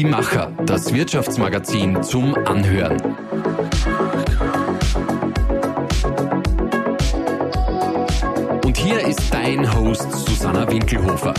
Die 0.00 0.06
Macher, 0.06 0.50
das 0.64 0.94
Wirtschaftsmagazin 0.94 2.02
zum 2.02 2.34
Anhören. 2.46 2.98
Und 8.64 8.78
hier 8.78 9.00
ist 9.06 9.20
dein 9.30 9.70
Host 9.74 10.10
Susanna 10.10 10.66
Winkelhofer. 10.70 11.34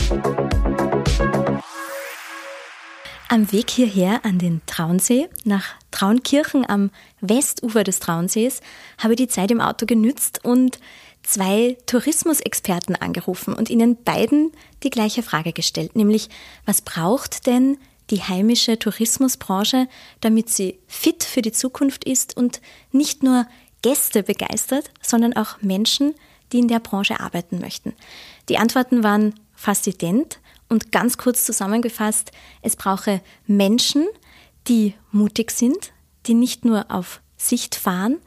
Am 3.29 3.52
Weg 3.52 3.71
hierher 3.71 4.24
an 4.24 4.38
den 4.38 4.62
Traunsee, 4.68 5.28
nach 5.43 5.73
Traunkirchen 5.89 6.70
am 6.70 6.91
Westufer 7.20 7.84
des 7.84 8.00
Traunsees, 8.00 8.62
habe 9.00 9.14
ich 9.14 9.18
die 9.18 9.28
Zeit 9.28 9.50
im 9.50 9.59
Auto 9.59 9.88
genützt 9.88 10.46
und 10.46 10.78
zwei 11.23 11.78
Tourismusexperten 11.88 12.96
angerufen 12.96 13.55
und 13.55 13.71
ihnen 13.71 14.04
beiden 14.04 14.52
die 14.84 14.91
gleiche 14.91 15.23
Frage 15.23 15.52
gestellt, 15.52 15.96
nämlich 15.96 16.29
was 16.68 16.84
braucht 16.84 17.48
denn 17.48 17.79
die 18.11 18.21
heimische 18.21 18.78
Tourismusbranche, 18.78 19.88
damit 20.20 20.50
sie 20.50 20.79
fit 20.88 21.24
für 21.24 21.42
die 21.42 21.51
Zukunft 21.51 22.04
ist 22.04 22.37
und 22.37 22.61
nicht 22.92 23.24
nur 23.24 23.47
Gäste 23.82 24.24
begeistert, 24.24 24.92
sondern 25.01 25.36
auch 25.36 25.61
Menschen, 25.61 26.14
die 26.51 26.60
in 26.60 26.68
der 26.68 26.79
Branche 26.79 27.20
arbeiten 27.20 27.60
möchten. 27.60 27.93
Die 28.50 28.57
Antworten 28.57 29.04
waren 29.04 29.34
fast 29.56 29.87
ident 29.87 30.39
und 30.70 30.92
ganz 30.92 31.18
kurz 31.18 31.46
zusammengefasst, 31.46 32.31
es 32.61 32.75
brauche 32.75 33.22
Menschen, 33.47 34.08
die 34.67 34.94
mutig 35.12 35.52
sind, 35.52 35.94
die 36.28 36.34
nicht 36.34 36.66
nur 36.66 36.92
auf 36.92 37.22
Sicht 37.38 37.75
fahren, 37.75 38.17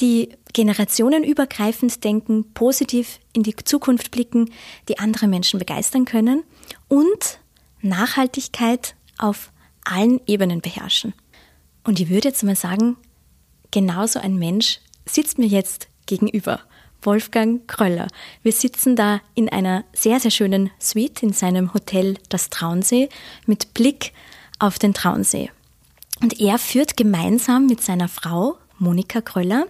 die 0.00 0.30
generationenübergreifend 0.52 2.02
denken, 2.04 2.52
positiv 2.52 3.20
in 3.32 3.42
die 3.42 3.54
Zukunft 3.56 4.10
blicken, 4.10 4.50
die 4.88 4.98
andere 4.98 5.28
Menschen 5.28 5.58
begeistern 5.58 6.04
können 6.04 6.42
und 6.88 7.40
Nachhaltigkeit 7.82 8.94
auf 9.20 9.52
allen 9.84 10.20
Ebenen 10.26 10.60
beherrschen. 10.60 11.14
Und 11.84 12.00
ich 12.00 12.08
würde 12.08 12.28
jetzt 12.28 12.42
mal 12.42 12.56
sagen, 12.56 12.96
genauso 13.70 14.18
ein 14.18 14.36
Mensch 14.36 14.80
sitzt 15.06 15.38
mir 15.38 15.46
jetzt 15.46 15.88
gegenüber. 16.06 16.60
Wolfgang 17.02 17.66
Kröller. 17.66 18.08
Wir 18.42 18.52
sitzen 18.52 18.94
da 18.94 19.20
in 19.34 19.48
einer 19.48 19.84
sehr, 19.92 20.20
sehr 20.20 20.30
schönen 20.30 20.70
Suite 20.78 21.22
in 21.22 21.32
seinem 21.32 21.72
Hotel 21.72 22.18
Das 22.28 22.50
Traunsee 22.50 23.08
mit 23.46 23.72
Blick 23.72 24.12
auf 24.58 24.78
den 24.78 24.92
Traunsee. 24.92 25.50
Und 26.20 26.38
er 26.40 26.58
führt 26.58 26.98
gemeinsam 26.98 27.66
mit 27.66 27.80
seiner 27.80 28.08
Frau 28.08 28.58
Monika 28.78 29.22
Kröller 29.22 29.66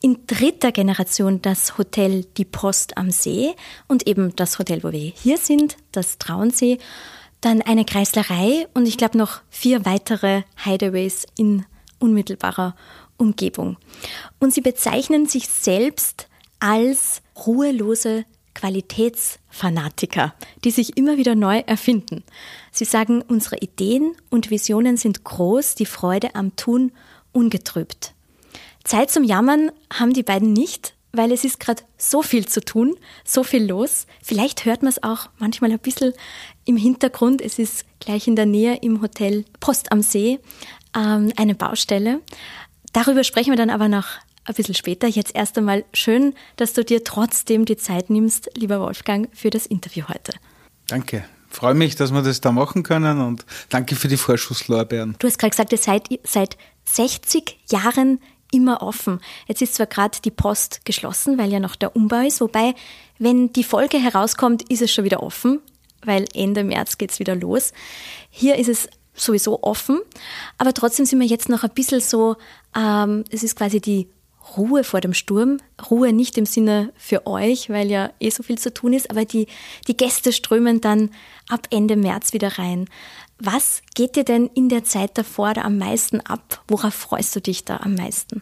in 0.00 0.26
dritter 0.26 0.70
Generation 0.70 1.42
das 1.42 1.78
Hotel 1.78 2.24
Die 2.36 2.44
Post 2.44 2.96
am 2.96 3.10
See 3.10 3.54
und 3.88 4.06
eben 4.06 4.36
das 4.36 4.58
Hotel, 4.58 4.84
wo 4.84 4.92
wir 4.92 5.00
hier 5.00 5.38
sind, 5.38 5.76
das 5.90 6.18
Traunsee, 6.18 6.78
dann 7.40 7.62
eine 7.62 7.84
Kreislerei 7.84 8.66
und 8.74 8.86
ich 8.86 8.98
glaube 8.98 9.18
noch 9.18 9.40
vier 9.50 9.84
weitere 9.84 10.42
Hideaways 10.64 11.26
in 11.36 11.64
unmittelbarer 11.98 12.74
Umgebung. 13.16 13.76
Und 14.38 14.52
sie 14.52 14.60
bezeichnen 14.60 15.26
sich 15.26 15.48
selbst 15.48 16.28
als 16.60 17.22
ruhelose 17.46 18.24
Qualitätsfanatiker, 18.54 20.34
die 20.64 20.70
sich 20.70 20.96
immer 20.96 21.18
wieder 21.18 21.34
neu 21.34 21.58
erfinden. 21.66 22.24
Sie 22.72 22.86
sagen, 22.86 23.22
unsere 23.22 23.58
Ideen 23.58 24.16
und 24.30 24.50
Visionen 24.50 24.96
sind 24.96 25.24
groß, 25.24 25.74
die 25.74 25.86
Freude 25.86 26.34
am 26.34 26.56
Tun 26.56 26.92
ungetrübt. 27.32 28.14
Zeit 28.82 29.10
zum 29.10 29.24
Jammern 29.24 29.70
haben 29.92 30.14
die 30.14 30.22
beiden 30.22 30.52
nicht, 30.52 30.95
weil 31.16 31.32
es 31.32 31.44
ist 31.44 31.60
gerade 31.60 31.82
so 31.98 32.22
viel 32.22 32.46
zu 32.46 32.60
tun, 32.60 32.96
so 33.24 33.42
viel 33.42 33.64
los. 33.64 34.06
Vielleicht 34.22 34.64
hört 34.64 34.82
man 34.82 34.90
es 34.90 35.02
auch 35.02 35.28
manchmal 35.38 35.72
ein 35.72 35.78
bisschen 35.78 36.12
im 36.64 36.76
Hintergrund. 36.76 37.40
Es 37.40 37.58
ist 37.58 37.84
gleich 38.00 38.26
in 38.26 38.36
der 38.36 38.46
Nähe 38.46 38.76
im 38.76 39.02
Hotel 39.02 39.44
Post 39.60 39.92
am 39.92 40.02
See 40.02 40.38
ähm, 40.96 41.32
eine 41.36 41.54
Baustelle. 41.54 42.20
Darüber 42.92 43.24
sprechen 43.24 43.50
wir 43.50 43.56
dann 43.56 43.70
aber 43.70 43.88
noch 43.88 44.06
ein 44.44 44.54
bisschen 44.54 44.74
später. 44.74 45.06
Jetzt 45.06 45.34
erst 45.34 45.58
einmal 45.58 45.84
schön, 45.92 46.34
dass 46.56 46.72
du 46.72 46.84
dir 46.84 47.04
trotzdem 47.04 47.64
die 47.64 47.76
Zeit 47.76 48.10
nimmst, 48.10 48.50
lieber 48.56 48.80
Wolfgang, 48.80 49.28
für 49.34 49.50
das 49.50 49.66
Interview 49.66 50.04
heute. 50.08 50.32
Danke. 50.86 51.24
Freue 51.48 51.74
mich, 51.74 51.96
dass 51.96 52.12
wir 52.12 52.22
das 52.22 52.40
da 52.40 52.52
machen 52.52 52.82
können 52.82 53.20
und 53.20 53.46
danke 53.70 53.96
für 53.96 54.08
die 54.08 54.16
Vorschusslorbeeren. 54.16 55.16
Du 55.18 55.26
hast 55.26 55.38
gerade 55.38 55.50
gesagt, 55.50 55.72
ihr 55.72 55.78
seid 55.78 56.10
seit 56.24 56.56
60 56.84 57.58
Jahren 57.70 58.20
immer 58.52 58.82
offen. 58.82 59.20
Jetzt 59.46 59.62
ist 59.62 59.74
zwar 59.74 59.86
gerade 59.86 60.18
die 60.24 60.30
Post 60.30 60.84
geschlossen, 60.84 61.38
weil 61.38 61.52
ja 61.52 61.60
noch 61.60 61.76
der 61.76 61.94
Umbau 61.94 62.26
ist, 62.26 62.40
wobei, 62.40 62.74
wenn 63.18 63.52
die 63.52 63.64
Folge 63.64 63.98
herauskommt, 63.98 64.70
ist 64.70 64.82
es 64.82 64.92
schon 64.92 65.04
wieder 65.04 65.22
offen, 65.22 65.60
weil 66.04 66.26
Ende 66.34 66.64
März 66.64 66.98
geht 66.98 67.10
es 67.10 67.18
wieder 67.18 67.34
los. 67.34 67.72
Hier 68.30 68.56
ist 68.56 68.68
es 68.68 68.88
sowieso 69.14 69.62
offen, 69.62 70.00
aber 70.58 70.74
trotzdem 70.74 71.06
sind 71.06 71.20
wir 71.20 71.26
jetzt 71.26 71.48
noch 71.48 71.64
ein 71.64 71.70
bisschen 71.70 72.00
so, 72.00 72.36
ähm, 72.76 73.24
es 73.30 73.42
ist 73.42 73.56
quasi 73.56 73.80
die 73.80 74.08
Ruhe 74.56 74.84
vor 74.84 75.00
dem 75.00 75.14
Sturm. 75.14 75.58
Ruhe 75.90 76.12
nicht 76.12 76.38
im 76.38 76.46
Sinne 76.46 76.92
für 76.96 77.26
euch, 77.26 77.70
weil 77.70 77.90
ja 77.90 78.10
eh 78.20 78.30
so 78.30 78.42
viel 78.42 78.58
zu 78.58 78.72
tun 78.72 78.92
ist, 78.92 79.10
aber 79.10 79.24
die, 79.24 79.46
die 79.88 79.96
Gäste 79.96 80.32
strömen 80.32 80.80
dann 80.80 81.10
ab 81.48 81.66
Ende 81.70 81.96
März 81.96 82.32
wieder 82.32 82.58
rein. 82.58 82.86
Was 83.38 83.82
geht 83.94 84.16
dir 84.16 84.24
denn 84.24 84.46
in 84.54 84.68
der 84.68 84.84
Zeit 84.84 85.18
davor 85.18 85.54
da 85.54 85.62
am 85.62 85.78
meisten 85.78 86.20
ab? 86.20 86.62
Worauf 86.68 86.94
freust 86.94 87.36
du 87.36 87.40
dich 87.40 87.64
da 87.64 87.78
am 87.78 87.94
meisten? 87.94 88.40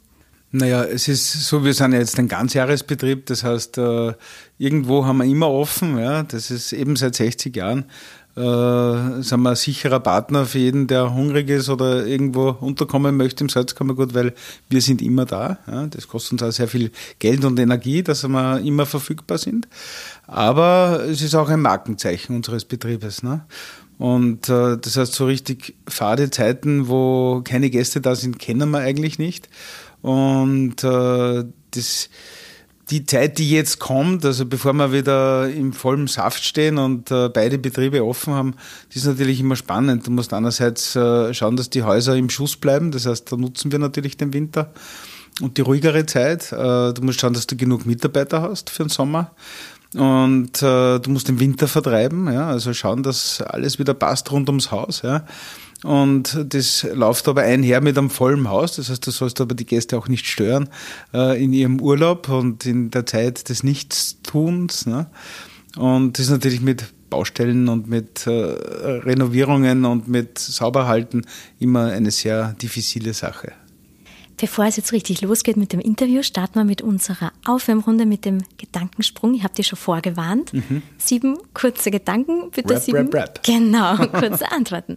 Naja, 0.56 0.84
es 0.84 1.08
ist 1.08 1.32
so, 1.48 1.64
wir 1.64 1.74
sind 1.74 1.92
ja 1.92 1.98
jetzt 1.98 2.16
ein 2.16 2.28
Ganzjahresbetrieb, 2.28 3.26
das 3.26 3.42
heißt, 3.42 3.76
äh, 3.78 4.12
irgendwo 4.56 5.04
haben 5.04 5.16
wir 5.16 5.24
immer 5.24 5.50
offen, 5.50 5.98
ja, 5.98 6.22
das 6.22 6.52
ist 6.52 6.72
eben 6.72 6.94
seit 6.94 7.16
60 7.16 7.56
Jahren 7.56 7.86
äh, 8.36 9.22
sind 9.22 9.42
wir 9.42 9.50
ein 9.50 9.56
sicherer 9.56 10.00
Partner 10.00 10.44
für 10.44 10.58
jeden, 10.58 10.86
der 10.86 11.14
hungrig 11.14 11.48
ist 11.48 11.68
oder 11.68 12.04
irgendwo 12.06 12.50
unterkommen 12.50 13.16
möchte 13.16 13.44
im 13.44 13.48
Salzkammergut, 13.48 14.14
weil 14.14 14.34
wir 14.68 14.80
sind 14.80 15.02
immer 15.02 15.24
da. 15.24 15.58
Ja. 15.66 15.86
Das 15.86 16.08
kostet 16.08 16.32
uns 16.32 16.42
auch 16.42 16.50
sehr 16.50 16.68
viel 16.68 16.90
Geld 17.18 17.44
und 17.44 17.58
Energie, 17.58 18.02
dass 18.02 18.26
wir 18.26 18.58
immer 18.60 18.86
verfügbar 18.86 19.38
sind. 19.38 19.68
Aber 20.26 21.04
es 21.08 21.22
ist 21.22 21.34
auch 21.34 21.48
ein 21.48 21.60
Markenzeichen 21.60 22.34
unseres 22.34 22.64
Betriebes. 22.64 23.22
Ne? 23.22 23.44
Und 23.98 24.48
äh, 24.48 24.78
das 24.78 24.96
heißt, 24.96 25.12
so 25.14 25.26
richtig 25.26 25.74
fade 25.86 26.30
Zeiten, 26.30 26.88
wo 26.88 27.42
keine 27.44 27.70
Gäste 27.70 28.00
da 28.00 28.16
sind, 28.16 28.38
kennen 28.38 28.70
wir 28.70 28.80
eigentlich 28.80 29.18
nicht. 29.18 29.48
Und 30.02 30.82
äh, 30.82 31.44
das 31.70 32.10
die 32.90 33.06
Zeit, 33.06 33.38
die 33.38 33.50
jetzt 33.50 33.78
kommt, 33.78 34.24
also 34.24 34.44
bevor 34.44 34.72
wir 34.74 34.92
wieder 34.92 35.48
im 35.48 35.72
vollen 35.72 36.06
Saft 36.06 36.44
stehen 36.44 36.78
und 36.78 37.10
äh, 37.10 37.28
beide 37.28 37.58
Betriebe 37.58 38.04
offen 38.04 38.34
haben, 38.34 38.54
die 38.92 38.98
ist 38.98 39.06
natürlich 39.06 39.40
immer 39.40 39.56
spannend. 39.56 40.06
Du 40.06 40.10
musst 40.10 40.32
einerseits 40.34 40.94
äh, 40.94 41.32
schauen, 41.32 41.56
dass 41.56 41.70
die 41.70 41.82
Häuser 41.82 42.14
im 42.16 42.28
Schuss 42.28 42.56
bleiben, 42.56 42.90
das 42.90 43.06
heißt, 43.06 43.32
da 43.32 43.36
nutzen 43.36 43.72
wir 43.72 43.78
natürlich 43.78 44.16
den 44.16 44.32
Winter 44.32 44.72
und 45.40 45.56
die 45.56 45.62
ruhigere 45.62 46.04
Zeit. 46.06 46.52
Äh, 46.52 46.92
du 46.92 47.00
musst 47.02 47.20
schauen, 47.20 47.34
dass 47.34 47.46
du 47.46 47.56
genug 47.56 47.86
Mitarbeiter 47.86 48.42
hast 48.42 48.70
für 48.70 48.84
den 48.84 48.90
Sommer. 48.90 49.30
Und 49.94 50.60
äh, 50.60 50.98
du 50.98 51.10
musst 51.10 51.28
den 51.28 51.38
Winter 51.38 51.68
vertreiben, 51.68 52.32
ja, 52.32 52.48
also 52.48 52.74
schauen, 52.74 53.04
dass 53.04 53.40
alles 53.40 53.78
wieder 53.78 53.94
passt 53.94 54.30
rund 54.32 54.48
ums 54.48 54.72
Haus. 54.72 55.02
Ja. 55.02 55.24
Und 55.84 56.46
das 56.48 56.82
läuft 56.94 57.28
aber 57.28 57.42
einher 57.42 57.82
mit 57.82 57.98
einem 57.98 58.08
vollen 58.08 58.48
Haus. 58.48 58.76
Das 58.76 58.88
heißt, 58.88 59.06
du 59.06 59.10
sollst 59.10 59.40
aber 59.42 59.54
die 59.54 59.66
Gäste 59.66 59.98
auch 59.98 60.08
nicht 60.08 60.26
stören 60.26 60.70
äh, 61.12 61.42
in 61.42 61.52
ihrem 61.52 61.78
Urlaub 61.78 62.30
und 62.30 62.64
in 62.64 62.90
der 62.90 63.04
Zeit 63.04 63.50
des 63.50 63.62
Nichtstuns. 63.62 64.86
Ne? 64.86 65.10
Und 65.76 66.18
das 66.18 66.26
ist 66.26 66.32
natürlich 66.32 66.62
mit 66.62 66.86
Baustellen 67.10 67.68
und 67.68 67.86
mit 67.86 68.26
äh, 68.26 68.30
Renovierungen 68.30 69.84
und 69.84 70.08
mit 70.08 70.38
Sauberhalten 70.38 71.26
immer 71.60 71.92
eine 71.92 72.10
sehr 72.10 72.54
diffizile 72.54 73.12
Sache. 73.12 73.52
Bevor 74.38 74.64
es 74.64 74.76
jetzt 74.76 74.92
richtig 74.92 75.20
losgeht 75.20 75.58
mit 75.58 75.72
dem 75.72 75.80
Interview, 75.80 76.22
starten 76.22 76.54
wir 76.54 76.64
mit 76.64 76.80
unserer 76.80 77.30
Aufwärmrunde 77.44 78.06
mit 78.06 78.24
dem 78.24 78.42
Gedankensprung. 78.56 79.34
Ich 79.34 79.44
habe 79.44 79.54
dir 79.54 79.64
schon 79.64 79.78
vorgewarnt. 79.78 80.52
Mhm. 80.54 80.82
Sieben 80.96 81.36
kurze 81.52 81.90
Gedanken, 81.90 82.50
bitte 82.50 82.74
rap, 82.74 82.82
sieben. 82.82 82.98
Rap, 82.98 83.14
rap. 83.14 83.42
Genau, 83.44 83.96
kurze 84.12 84.50
Antworten. 84.50 84.96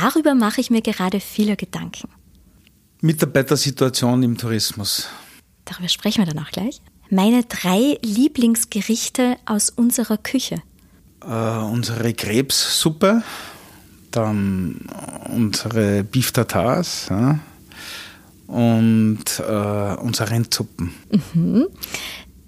Darüber 0.00 0.34
mache 0.34 0.60
ich 0.60 0.70
mir 0.70 0.80
gerade 0.80 1.20
viele 1.20 1.56
Gedanken. 1.56 2.08
Mitarbeitersituation 3.02 4.22
im 4.22 4.38
Tourismus. 4.38 5.08
Darüber 5.66 5.88
sprechen 5.88 6.24
wir 6.24 6.32
dann 6.32 6.42
auch 6.42 6.50
gleich. 6.50 6.80
Meine 7.10 7.44
drei 7.44 7.98
Lieblingsgerichte 8.02 9.36
aus 9.44 9.70
unserer 9.70 10.16
Küche. 10.16 10.62
Äh, 11.22 11.26
unsere 11.26 12.14
Krebssuppe, 12.14 13.22
dann 14.10 14.86
unsere 15.34 16.02
Beef 16.04 16.32
Tartars 16.32 17.08
ja, 17.10 17.38
und 18.46 19.24
äh, 19.38 19.94
unsere 19.96 20.30
Rindsuppen. 20.30 20.94
Mhm. 21.34 21.66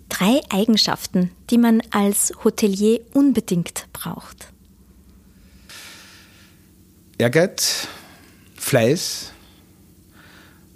Drei 0.09 0.41
Eigenschaften, 0.49 1.31
die 1.51 1.59
man 1.59 1.83
als 1.91 2.33
Hotelier 2.45 3.01
unbedingt 3.13 3.89
braucht. 3.93 4.52
Ehrgeiz, 7.23 7.87
Fleiß 8.57 9.31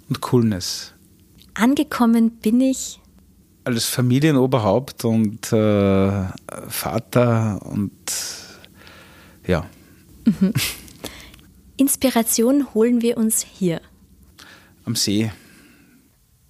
und 0.07 0.21
Coolness. 0.21 0.93
angekommen 1.55 2.31
bin 2.37 2.61
ich 2.61 3.01
als 3.65 3.83
Familienoberhaupt 3.83 5.03
und 5.03 5.51
äh, 5.51 6.23
Vater 6.69 7.59
und 7.65 7.91
ja. 9.45 9.65
Mhm. 10.23 10.53
Inspiration 11.75 12.73
holen 12.73 13.01
wir 13.01 13.17
uns 13.17 13.41
hier. 13.41 13.81
Am 14.85 14.95
See. 14.95 15.29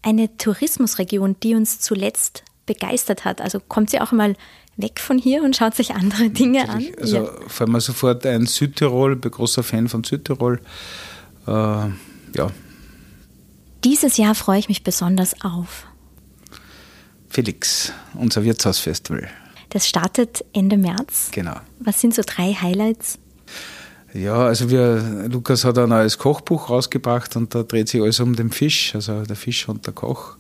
Eine 0.04 0.38
Tourismusregion, 0.38 1.38
die 1.42 1.56
uns 1.56 1.80
zuletzt 1.80 2.44
begeistert 2.68 3.26
hat. 3.26 3.42
Also 3.42 3.60
kommt 3.60 3.90
sie 3.90 4.00
auch 4.00 4.12
mal 4.12 4.36
weg 4.78 5.00
von 5.00 5.18
hier 5.18 5.44
und 5.44 5.56
schaut 5.56 5.76
sich 5.76 5.94
andere 5.94 6.30
Dinge 6.30 6.66
Natürlich. 6.66 6.98
an. 6.98 7.02
Also 7.02 7.18
ja. 7.18 7.30
fallen 7.48 7.72
mir 7.72 7.82
sofort 7.82 8.26
ein 8.26 8.46
Südtirol, 8.46 9.16
bin 9.16 9.32
großer 9.32 9.64
Fan 9.64 9.88
von 9.88 10.04
Südtirol. 10.04 10.62
Äh, 11.48 11.52
ja. 11.52 12.52
Dieses 13.84 14.18
Jahr 14.18 14.36
freue 14.36 14.60
ich 14.60 14.70
mich 14.70 14.84
besonders 14.84 15.42
auf. 15.42 15.88
Felix, 17.30 17.92
unser 18.14 18.44
Wirtshausfestival. 18.44 19.28
Das 19.70 19.88
startet 19.88 20.46
Ende 20.54 20.78
März. 20.78 21.30
Genau. 21.32 21.58
Was 21.80 22.00
sind 22.00 22.16
so 22.16 22.22
drei 22.26 22.54
Highlights? 22.54 23.20
Ja, 24.14 24.46
also 24.46 24.70
wir, 24.70 25.28
Lukas 25.30 25.66
hat 25.66 25.78
ein 25.78 25.90
neues 25.90 26.18
Kochbuch 26.18 26.70
rausgebracht 26.70 27.36
und 27.36 27.54
da 27.54 27.64
dreht 27.64 27.90
sich 27.90 28.02
alles 28.02 28.20
um 28.20 28.36
den 28.36 28.52
Fisch, 28.52 28.96
also 28.96 29.24
der 29.24 29.36
Fisch 29.36 29.68
und 29.68 29.86
der 29.86 29.94
Koch. 29.94 30.38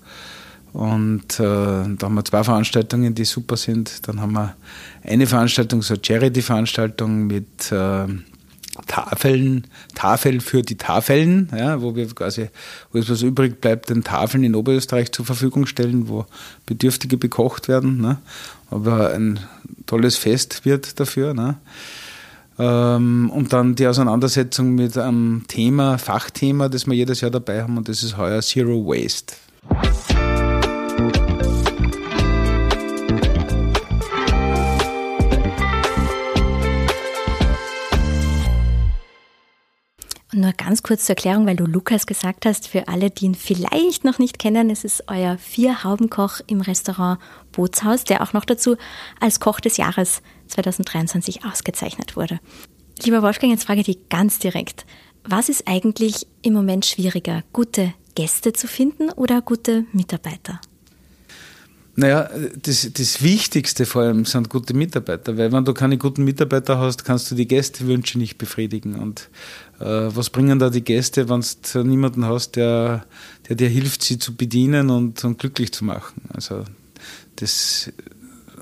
Und 0.74 1.40
äh, 1.40 1.44
da 1.44 1.98
haben 2.02 2.16
wir 2.16 2.26
zwei 2.26 2.44
Veranstaltungen, 2.44 3.16
die 3.16 3.26
super 3.26 3.58
sind. 3.58 4.08
Dann 4.08 4.22
haben 4.22 4.34
wir 4.34 4.56
eine 5.04 5.26
Veranstaltung, 5.26 5.82
so 5.82 5.96
eine 5.96 6.04
Charity-Veranstaltung 6.04 7.28
mit 7.28 7.72
äh, 7.72 8.06
Tafeln, 8.86 9.66
Tafel 9.96 10.40
für 10.40 10.62
die 10.62 10.78
Tafeln, 10.78 11.50
ja, 11.56 11.82
wo 11.82 11.96
wir 11.96 12.08
quasi, 12.08 12.50
wo 12.92 13.00
es 13.00 13.10
was 13.10 13.24
übrig 13.24 13.60
bleibt, 13.60 13.90
den 13.90 14.04
Tafeln 14.04 14.44
in 14.44 14.56
Oberösterreich 14.56 15.12
zur 15.12 15.26
Verfügung 15.26 15.66
stellen, 15.66 16.10
wo 16.10 16.26
Bedürftige 16.66 17.18
bekocht 17.18 17.68
werden. 17.68 18.00
Ne? 18.00 18.18
Aber 18.70 19.14
ein 19.14 19.40
tolles 19.88 20.18
Fest 20.18 20.64
wird 20.66 21.00
dafür. 21.00 21.34
Ne? 21.34 21.56
Ähm, 22.60 23.32
und 23.34 23.54
dann 23.54 23.76
die 23.76 23.88
Auseinandersetzung 23.88 24.76
mit 24.76 24.98
einem 24.98 25.46
Thema, 25.48 25.98
Fachthema, 25.98 26.70
das 26.70 26.86
wir 26.86 26.94
jedes 26.94 27.22
Jahr 27.22 27.32
dabei 27.32 27.64
haben, 27.64 27.78
und 27.78 27.90
das 27.90 28.04
ist 28.04 28.18
heuer 28.18 28.42
Zero 28.42 28.86
Waste. 28.86 29.36
Nur 40.38 40.54
ganz 40.54 40.84
kurz 40.84 41.06
zur 41.06 41.16
Erklärung, 41.16 41.48
weil 41.48 41.56
du 41.56 41.66
Lukas 41.66 42.06
gesagt 42.06 42.46
hast, 42.46 42.68
für 42.68 42.88
alle, 42.88 43.10
die 43.10 43.26
ihn 43.26 43.34
vielleicht 43.34 44.04
noch 44.04 44.20
nicht 44.20 44.38
kennen, 44.38 44.70
es 44.70 44.84
ist 44.84 45.06
euer 45.08 45.40
Vier-Haubenkoch 45.40 46.42
im 46.46 46.62
Restaurant 46.62 47.20
Bootshaus, 47.52 48.04
der 48.04 48.22
auch 48.22 48.34
noch 48.34 48.46
dazu 48.46 48.76
als 49.20 49.40
Koch 49.40 49.60
des 49.60 49.78
Jahres 49.78 50.22
2023 50.50 51.44
ausgezeichnet 51.44 52.16
wurde. 52.16 52.40
Lieber 53.02 53.24
Wolfgang, 53.24 53.52
jetzt 53.52 53.64
frage 53.64 53.80
ich 53.80 53.88
dich 53.88 54.10
ganz 54.10 54.38
direkt. 54.38 54.86
Was 55.24 55.50
ist 55.50 55.68
eigentlich 55.68 56.28
im 56.44 56.54
Moment 56.54 56.86
schwieriger, 56.86 57.42
gute 57.52 57.96
Gäste 58.14 58.54
zu 58.54 58.68
finden 58.68 59.10
oder 59.10 59.42
gute 59.42 59.86
Mitarbeiter? 59.92 60.62
Naja, 62.00 62.30
das, 62.62 62.92
das 62.94 63.24
Wichtigste 63.24 63.88
vor 63.88 64.04
allem 64.04 64.24
sind 64.24 64.52
gute 64.52 64.76
Mitarbeiter, 64.76 65.36
weil 65.36 65.52
wenn 65.52 65.66
du 65.66 65.74
keine 65.74 65.98
guten 65.98 66.24
Mitarbeiter 66.24 66.78
hast, 66.78 67.04
kannst 67.04 67.32
du 67.32 67.36
die 67.36 67.48
Gästewünsche 67.48 68.20
nicht 68.20 68.38
befriedigen. 68.38 68.94
Und 68.94 69.30
äh, 69.80 69.84
was 69.84 70.30
bringen 70.30 70.60
da 70.60 70.70
die 70.70 70.84
Gäste, 70.84 71.28
wenn 71.28 71.44
du 71.74 71.84
niemanden 71.84 72.26
hast, 72.26 72.56
der, 72.56 73.04
der 73.50 73.56
dir 73.56 73.68
hilft, 73.68 74.04
sie 74.04 74.20
zu 74.20 74.36
bedienen 74.36 74.92
und, 74.92 75.24
und 75.26 75.40
glücklich 75.40 75.72
zu 75.72 75.86
machen? 75.86 76.22
Also 76.32 76.66
das 77.38 77.92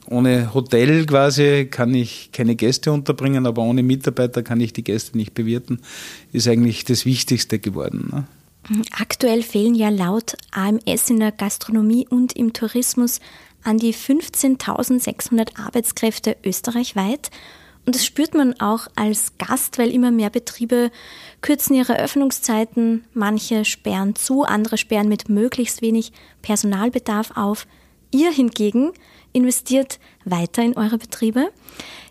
ohne 0.06 0.54
Hotel 0.54 1.06
quasi 1.06 1.68
kann 1.70 1.94
ich 1.94 2.30
keine 2.32 2.56
Gäste 2.56 2.94
unterbringen, 2.94 3.46
aber 3.46 3.64
ohne 3.64 3.84
Mitarbeiter 3.84 4.44
kann 4.44 4.62
ich 4.62 4.72
die 4.72 4.84
Gäste 4.86 5.18
nicht 5.18 5.34
bewirten, 5.34 5.82
ist 6.32 6.48
eigentlich 6.48 6.86
das 6.86 7.06
Wichtigste 7.06 7.60
geworden. 7.60 8.10
Ne? 8.14 8.24
Aktuell 8.98 9.44
fehlen 9.44 9.76
ja 9.76 9.90
laut 9.90 10.36
AMS 10.52 11.10
in 11.10 11.20
der 11.20 11.32
Gastronomie 11.32 12.08
und 12.10 12.34
im 12.34 12.54
Tourismus 12.54 13.20
an 13.64 13.78
die 13.78 13.94
15.600 13.94 15.60
Arbeitskräfte 15.60 16.38
österreichweit. 16.44 17.30
Und 17.86 17.94
das 17.94 18.06
spürt 18.06 18.34
man 18.34 18.60
auch 18.60 18.88
als 18.96 19.38
Gast, 19.38 19.78
weil 19.78 19.92
immer 19.92 20.10
mehr 20.10 20.32
Betriebe 20.32 20.90
kürzen 21.42 21.76
ihre 21.76 22.00
Öffnungszeiten, 22.00 23.06
manche 23.14 23.66
sperren 23.66 24.16
zu, 24.16 24.44
andere 24.44 24.78
sperren 24.78 25.08
mit 25.08 25.30
möglichst 25.30 25.84
wenig 25.84 26.12
Personalbedarf 26.42 27.32
auf. 27.36 27.68
Ihr 28.16 28.32
hingegen 28.32 28.94
investiert 29.34 30.00
weiter 30.24 30.64
in 30.64 30.78
eure 30.78 30.98
Betriebe. 30.98 31.52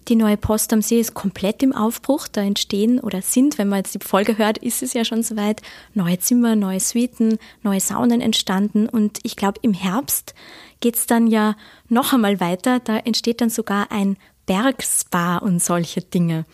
Die 0.09 0.17
neue 0.17 0.37
Post 0.37 0.75
am 0.75 0.83
See 0.83 1.01
ist 1.01 1.15
komplett 1.15 1.63
im 1.63 1.73
Aufbruch. 1.73 2.29
Da 2.29 2.43
entstehen 2.43 3.01
oder 3.01 3.23
sind, 3.23 3.57
wenn 3.57 3.69
man 3.69 3.79
jetzt 3.79 3.95
die 3.95 4.07
Folge 4.07 4.37
hört, 4.37 4.59
ist 4.59 4.83
es 4.83 4.93
ja 4.93 5.07
schon 5.07 5.23
soweit, 5.23 5.63
neue 5.95 6.19
Zimmer, 6.19 6.57
neue 6.57 6.79
Suiten, 6.79 7.39
neue 7.63 7.81
Saunen 7.81 8.21
entstanden. 8.21 8.87
Und 8.87 9.19
ich 9.23 9.35
glaube, 9.35 9.61
im 9.63 9.73
Herbst 9.73 10.35
geht's 10.81 11.07
dann 11.07 11.27
ja 11.27 11.57
noch 11.89 12.13
einmal 12.13 12.39
weiter. 12.39 12.81
Da 12.81 12.99
entsteht 12.99 13.41
dann 13.41 13.49
sogar 13.49 13.91
ein 13.91 14.19
Bergspa 14.45 15.39
und 15.39 15.63
solche 15.63 16.03
Dinge. 16.03 16.45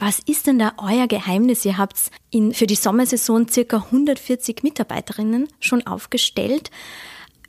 Was 0.00 0.18
ist 0.18 0.48
denn 0.48 0.58
da 0.58 0.72
euer 0.78 1.06
Geheimnis? 1.06 1.64
Ihr 1.64 1.78
habt 1.78 2.10
für 2.52 2.66
die 2.66 2.74
Sommersaison 2.74 3.46
circa 3.46 3.76
140 3.76 4.64
Mitarbeiterinnen 4.64 5.46
schon 5.60 5.86
aufgestellt. 5.86 6.72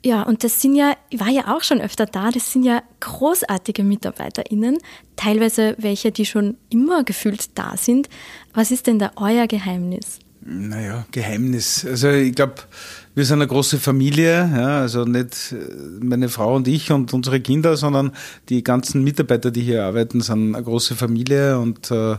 Ja, 0.04 0.22
und 0.24 0.44
das 0.44 0.60
sind 0.60 0.74
ja, 0.74 0.98
ich 1.08 1.18
war 1.18 1.30
ja 1.30 1.56
auch 1.56 1.62
schon 1.62 1.80
öfter 1.80 2.04
da, 2.04 2.30
das 2.30 2.52
sind 2.52 2.62
ja 2.62 2.82
großartige 3.00 3.82
MitarbeiterInnen, 3.82 4.76
teilweise 5.16 5.76
welche, 5.78 6.12
die 6.12 6.26
schon 6.26 6.58
immer 6.68 7.04
gefühlt 7.04 7.56
da 7.56 7.78
sind. 7.78 8.10
Was 8.52 8.70
ist 8.70 8.86
denn 8.86 8.98
da 8.98 9.12
euer 9.16 9.46
Geheimnis? 9.46 10.18
Naja, 10.46 11.06
Geheimnis. 11.10 11.86
Also 11.86 12.10
ich 12.10 12.34
glaube, 12.34 12.56
wir 13.14 13.24
sind 13.24 13.38
eine 13.38 13.46
große 13.46 13.78
Familie, 13.78 14.50
ja, 14.54 14.80
also 14.80 15.06
nicht 15.06 15.52
äh, 15.52 16.04
meine 16.04 16.28
Frau 16.28 16.56
und 16.56 16.68
ich 16.68 16.92
und 16.92 17.14
unsere 17.14 17.40
Kinder, 17.40 17.78
sondern 17.78 18.12
die 18.50 18.62
ganzen 18.62 19.02
Mitarbeiter, 19.02 19.50
die 19.50 19.62
hier 19.62 19.84
arbeiten, 19.84 20.20
sind 20.20 20.54
eine 20.54 20.62
große 20.62 20.96
Familie 20.96 21.58
und 21.58 21.90
äh, 21.90 22.16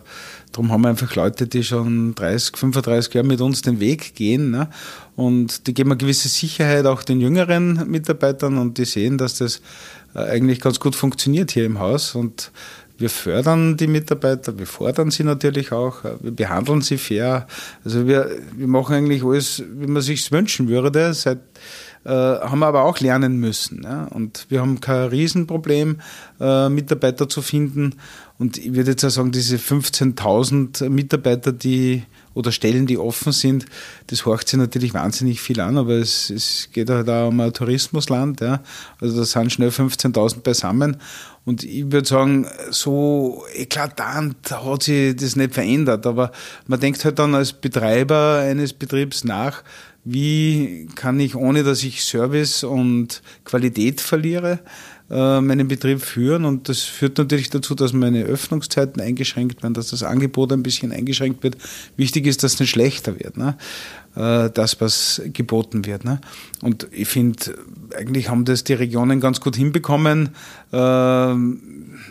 darum 0.51 0.71
haben 0.71 0.81
wir 0.81 0.89
einfach 0.89 1.13
Leute, 1.13 1.45
die 1.45 1.63
schon 1.63 2.15
30, 2.15 2.57
35 2.57 3.13
Jahre 3.13 3.27
mit 3.27 3.41
uns 3.41 3.61
den 3.61 3.79
Weg 3.79 4.15
gehen. 4.15 4.49
Ne? 4.49 4.69
Und 5.15 5.67
die 5.67 5.75
geben 5.75 5.91
eine 5.91 5.97
gewisse 5.97 6.27
Sicherheit 6.27 6.87
auch 6.87 7.03
den 7.03 7.21
jüngeren 7.21 7.87
Mitarbeitern 7.87 8.57
und 8.57 8.79
die 8.79 8.85
sehen, 8.85 9.19
dass 9.19 9.37
das 9.37 9.61
äh, 10.15 10.19
eigentlich 10.19 10.61
ganz 10.61 10.79
gut 10.79 10.95
funktioniert 10.95 11.51
hier 11.51 11.65
im 11.65 11.77
Haus 11.77 12.15
und 12.15 12.51
wir 12.97 13.09
fördern 13.09 13.77
die 13.77 13.87
Mitarbeiter, 13.87 14.57
wir 14.57 14.67
fordern 14.67 15.11
sie 15.11 15.23
natürlich 15.23 15.71
auch, 15.71 16.03
wir 16.21 16.31
behandeln 16.31 16.81
sie 16.81 16.97
fair. 16.97 17.47
Also 17.83 18.07
wir, 18.07 18.29
wir 18.55 18.67
machen 18.67 18.95
eigentlich 18.95 19.23
alles, 19.23 19.63
wie 19.67 19.87
man 19.87 20.01
sich 20.01 20.31
wünschen 20.31 20.69
würde. 20.69 21.13
Seit, 21.13 21.39
äh, 22.05 22.09
haben 22.09 22.59
wir 22.59 22.67
aber 22.67 22.83
auch 22.83 22.99
lernen 22.99 23.39
müssen. 23.39 23.83
Ja? 23.83 24.05
Und 24.05 24.45
wir 24.49 24.61
haben 24.61 24.79
kein 24.79 25.09
Riesenproblem, 25.09 25.99
äh, 26.39 26.69
Mitarbeiter 26.69 27.27
zu 27.27 27.41
finden. 27.41 27.95
Und 28.37 28.57
ich 28.57 28.73
würde 28.75 28.91
jetzt 28.91 29.03
auch 29.03 29.09
sagen, 29.09 29.31
diese 29.31 29.57
15.000 29.57 30.89
Mitarbeiter, 30.89 31.51
die 31.51 32.03
oder 32.35 32.51
Stellen, 32.51 32.85
die 32.85 32.99
offen 32.99 33.31
sind, 33.31 33.65
das 34.07 34.25
horcht 34.25 34.49
sich 34.49 34.59
natürlich 34.59 34.93
wahnsinnig 34.93 35.41
viel 35.41 35.59
an, 35.59 35.77
aber 35.77 35.93
es, 35.93 36.29
es 36.29 36.69
geht 36.71 36.89
halt 36.89 37.09
auch 37.09 37.29
um 37.29 37.39
ein 37.39 37.53
Tourismusland. 37.53 38.41
Ja. 38.41 38.61
Also 39.01 39.17
da 39.17 39.25
sind 39.25 39.51
schnell 39.51 39.69
15.000 39.69 40.41
beisammen. 40.41 40.97
Und 41.45 41.63
ich 41.63 41.91
würde 41.91 42.07
sagen, 42.07 42.47
so 42.71 43.45
eklatant 43.53 44.51
hat 44.51 44.83
sich 44.83 45.15
das 45.15 45.35
nicht 45.35 45.53
verändert. 45.53 46.05
Aber 46.05 46.31
man 46.67 46.79
denkt 46.79 47.05
halt 47.05 47.19
dann 47.19 47.35
als 47.35 47.53
Betreiber 47.53 48.39
eines 48.39 48.73
Betriebs 48.73 49.23
nach, 49.23 49.63
wie 50.03 50.87
kann 50.95 51.19
ich, 51.19 51.35
ohne 51.35 51.63
dass 51.63 51.83
ich 51.83 52.03
Service 52.03 52.63
und 52.63 53.21
Qualität 53.43 54.01
verliere, 54.01 54.59
meinen 55.07 55.67
Betrieb 55.67 56.01
führen. 56.01 56.45
Und 56.45 56.67
das 56.67 56.81
führt 56.81 57.17
natürlich 57.17 57.49
dazu, 57.49 57.75
dass 57.75 57.93
meine 57.93 58.23
Öffnungszeiten 58.23 59.01
eingeschränkt 59.01 59.61
werden, 59.61 59.75
dass 59.75 59.89
das 59.89 60.03
Angebot 60.03 60.51
ein 60.51 60.63
bisschen 60.63 60.91
eingeschränkt 60.91 61.43
wird. 61.43 61.57
Wichtig 61.95 62.25
ist, 62.25 62.43
dass 62.43 62.55
es 62.55 62.59
nicht 62.59 62.71
schlechter 62.71 63.19
wird. 63.19 63.37
Ne? 63.37 63.55
Äh, 64.15 64.49
das, 64.51 64.79
was 64.81 65.21
geboten 65.25 65.85
wird. 65.85 66.05
Ne? 66.05 66.21
Und 66.61 66.87
ich 66.91 67.07
finde, 67.07 67.55
eigentlich 67.95 68.29
haben 68.29 68.45
das 68.45 68.63
die 68.63 68.73
Regionen 68.73 69.19
ganz 69.19 69.41
gut 69.41 69.55
hinbekommen. 69.55 70.29
Ähm, 70.73 71.61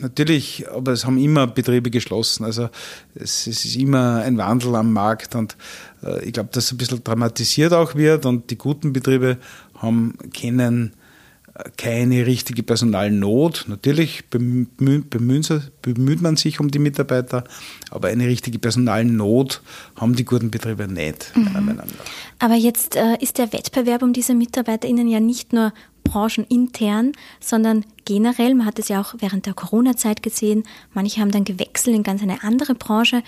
natürlich, 0.00 0.66
aber 0.70 0.92
es 0.92 1.04
haben 1.06 1.18
immer 1.18 1.46
Betriebe 1.46 1.90
geschlossen. 1.90 2.44
Also 2.44 2.68
es, 3.14 3.46
es 3.46 3.64
ist 3.64 3.76
immer 3.76 4.22
ein 4.22 4.38
Wandel 4.38 4.76
am 4.76 4.92
Markt 4.92 5.34
und 5.34 5.56
äh, 6.04 6.24
ich 6.24 6.32
glaube, 6.32 6.50
dass 6.52 6.70
ein 6.70 6.76
bisschen 6.76 7.02
dramatisiert 7.02 7.72
auch 7.72 7.94
wird 7.94 8.26
und 8.26 8.50
die 8.50 8.58
guten 8.58 8.92
Betriebe 8.92 9.38
haben 9.74 10.14
kennen 10.32 10.92
keine 11.76 12.26
richtige 12.26 12.62
Personalnot. 12.62 13.66
Natürlich 13.68 14.28
bemüht, 14.28 15.10
bemüht 15.10 16.20
man 16.20 16.36
sich 16.36 16.58
um 16.58 16.70
die 16.70 16.80
Mitarbeiter, 16.80 17.44
aber 17.90 18.08
eine 18.08 18.26
richtige 18.26 18.58
Personalnot 18.58 19.62
haben 19.96 20.16
die 20.16 20.24
guten 20.24 20.50
Betriebe 20.50 20.88
nicht. 20.88 21.32
Mhm. 21.36 21.80
Aber 22.40 22.54
jetzt 22.54 22.96
äh, 22.96 23.16
ist 23.20 23.38
der 23.38 23.52
Wettbewerb 23.52 24.02
um 24.02 24.12
diese 24.12 24.34
MitarbeiterInnen 24.34 25.08
ja 25.08 25.20
nicht 25.20 25.52
nur 25.52 25.72
branchenintern, 26.04 27.12
sondern 27.40 27.84
generell. 28.04 28.54
Man 28.54 28.66
hat 28.66 28.78
es 28.78 28.88
ja 28.88 29.00
auch 29.00 29.14
während 29.18 29.46
der 29.46 29.54
Corona-Zeit 29.54 30.22
gesehen. 30.22 30.64
Manche 30.92 31.20
haben 31.20 31.30
dann 31.30 31.44
gewechselt 31.44 31.96
in 31.96 32.02
ganz 32.02 32.22
eine 32.22 32.42
andere 32.42 32.74
Branche. 32.74 33.22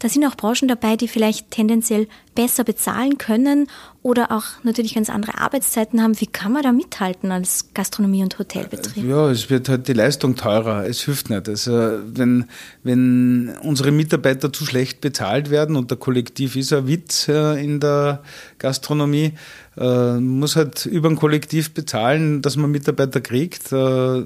Da 0.00 0.08
sind 0.08 0.24
auch 0.24 0.34
Branchen 0.34 0.68
dabei, 0.68 0.96
die 0.96 1.08
vielleicht 1.08 1.50
tendenziell 1.50 2.08
besser 2.34 2.64
bezahlen 2.64 3.18
können 3.18 3.68
oder 4.02 4.32
auch 4.32 4.44
natürlich 4.62 4.94
ganz 4.94 5.10
andere 5.10 5.38
Arbeitszeiten 5.38 6.02
haben. 6.02 6.18
Wie 6.20 6.26
kann 6.26 6.52
man 6.52 6.62
da 6.62 6.72
mithalten 6.72 7.30
als 7.30 7.72
Gastronomie- 7.74 8.22
und 8.22 8.38
Hotelbetrieb? 8.38 9.04
Ja, 9.04 9.30
es 9.30 9.50
wird 9.50 9.68
halt 9.68 9.86
die 9.86 9.92
Leistung 9.92 10.34
teurer. 10.34 10.86
Es 10.86 11.02
hilft 11.02 11.30
nicht. 11.30 11.48
Also 11.48 11.72
wenn, 12.06 12.46
wenn 12.82 13.52
unsere 13.62 13.92
Mitarbeiter 13.92 14.52
zu 14.52 14.64
schlecht 14.64 15.00
bezahlt 15.02 15.50
werden 15.50 15.76
und 15.76 15.90
der 15.90 15.98
Kollektiv 15.98 16.56
ist 16.56 16.72
ein 16.72 16.88
Witz 16.88 17.28
äh, 17.28 17.62
in 17.62 17.80
der 17.80 18.22
Gastronomie, 18.58 19.34
äh, 19.76 20.20
muss 20.20 20.56
halt 20.56 20.86
über 20.86 21.08
ein 21.08 21.16
Kollektiv 21.16 21.72
bezahlen, 21.74 22.42
dass 22.42 22.56
man 22.56 22.70
Mitarbeiter 22.70 23.20
kriegt. 23.20 23.72
Äh, 23.72 24.24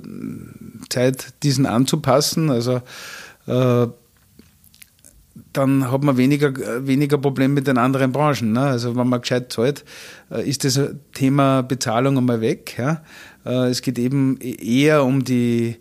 Zeit, 0.88 1.34
diesen 1.42 1.66
anzupassen. 1.66 2.50
Also 2.50 2.82
äh, 3.46 3.86
dann 5.52 5.90
hat 5.90 6.02
man 6.02 6.16
weniger, 6.16 6.52
weniger 6.86 7.18
Probleme 7.18 7.54
mit 7.54 7.66
den 7.66 7.78
anderen 7.78 8.12
Branchen. 8.12 8.52
Ne? 8.52 8.60
Also 8.60 8.96
wenn 8.96 9.08
man 9.08 9.20
gescheit 9.20 9.52
zahlt, 9.52 9.84
äh, 10.30 10.48
ist 10.48 10.64
das 10.64 10.80
Thema 11.14 11.62
Bezahlung 11.62 12.18
einmal 12.18 12.40
weg. 12.40 12.76
Ja? 12.78 13.02
Äh, 13.44 13.68
es 13.68 13.82
geht 13.82 13.98
eben 13.98 14.38
eher 14.40 15.04
um 15.04 15.24
die 15.24 15.76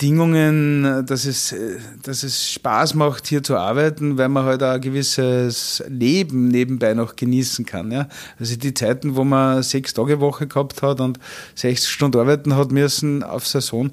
Bedingungen, 0.00 1.04
dass 1.04 1.26
es, 1.26 1.54
dass 2.02 2.22
es 2.22 2.50
Spaß 2.52 2.94
macht, 2.94 3.26
hier 3.26 3.42
zu 3.42 3.58
arbeiten, 3.58 4.16
weil 4.16 4.30
man 4.30 4.46
halt 4.46 4.62
auch 4.62 4.70
ein 4.70 4.80
gewisses 4.80 5.84
Leben 5.88 6.48
nebenbei 6.48 6.94
noch 6.94 7.16
genießen 7.16 7.66
kann. 7.66 7.92
Ja? 7.92 8.08
Also 8.38 8.56
die 8.56 8.72
Zeiten, 8.72 9.14
wo 9.14 9.24
man 9.24 9.62
sechs 9.62 9.92
Tage 9.92 10.18
Woche 10.20 10.46
gehabt 10.46 10.80
hat 10.80 11.02
und 11.02 11.18
60 11.54 11.90
Stunden 11.90 12.18
arbeiten 12.18 12.56
hat 12.56 12.72
müssen 12.72 13.22
auf 13.22 13.46
Saison, 13.46 13.90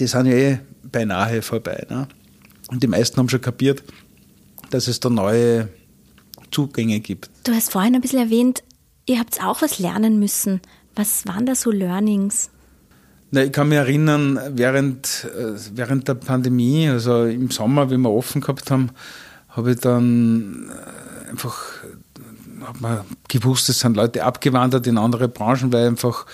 die 0.00 0.06
sind 0.06 0.24
ja 0.24 0.32
eh 0.32 0.58
beinahe 0.90 1.42
vorbei. 1.42 1.86
Ne? 1.90 2.08
Und 2.68 2.82
die 2.82 2.88
meisten 2.88 3.18
haben 3.18 3.28
schon 3.28 3.42
kapiert, 3.42 3.82
dass 4.70 4.88
es 4.88 4.98
da 4.98 5.10
neue 5.10 5.68
Zugänge 6.50 7.00
gibt. 7.00 7.28
Du 7.44 7.52
hast 7.52 7.70
vorhin 7.70 7.94
ein 7.94 8.00
bisschen 8.00 8.20
erwähnt, 8.20 8.62
ihr 9.04 9.18
habt 9.18 9.44
auch 9.44 9.60
was 9.60 9.78
lernen 9.78 10.18
müssen. 10.18 10.62
Was 10.96 11.26
waren 11.26 11.44
da 11.44 11.54
so 11.54 11.70
Learnings? 11.70 12.48
Na, 13.34 13.42
ich 13.42 13.52
kann 13.52 13.70
mich 13.70 13.78
erinnern, 13.78 14.38
während, 14.50 15.26
äh, 15.34 15.54
während 15.74 16.06
der 16.06 16.14
Pandemie, 16.14 16.86
also 16.90 17.24
im 17.24 17.50
Sommer, 17.50 17.90
wie 17.90 17.96
wir 17.96 18.10
offen 18.10 18.42
gehabt 18.42 18.70
haben, 18.70 18.90
habe 19.48 19.70
ich 19.72 19.80
dann 19.80 20.70
äh, 20.70 21.30
einfach 21.30 21.56
hat 22.60 22.80
man 22.82 23.00
gewusst, 23.28 23.70
es 23.70 23.80
sind 23.80 23.96
Leute 23.96 24.22
abgewandert 24.22 24.86
in 24.86 24.98
andere 24.98 25.28
Branchen, 25.28 25.72
weil 25.72 25.88
einfach 25.88 26.26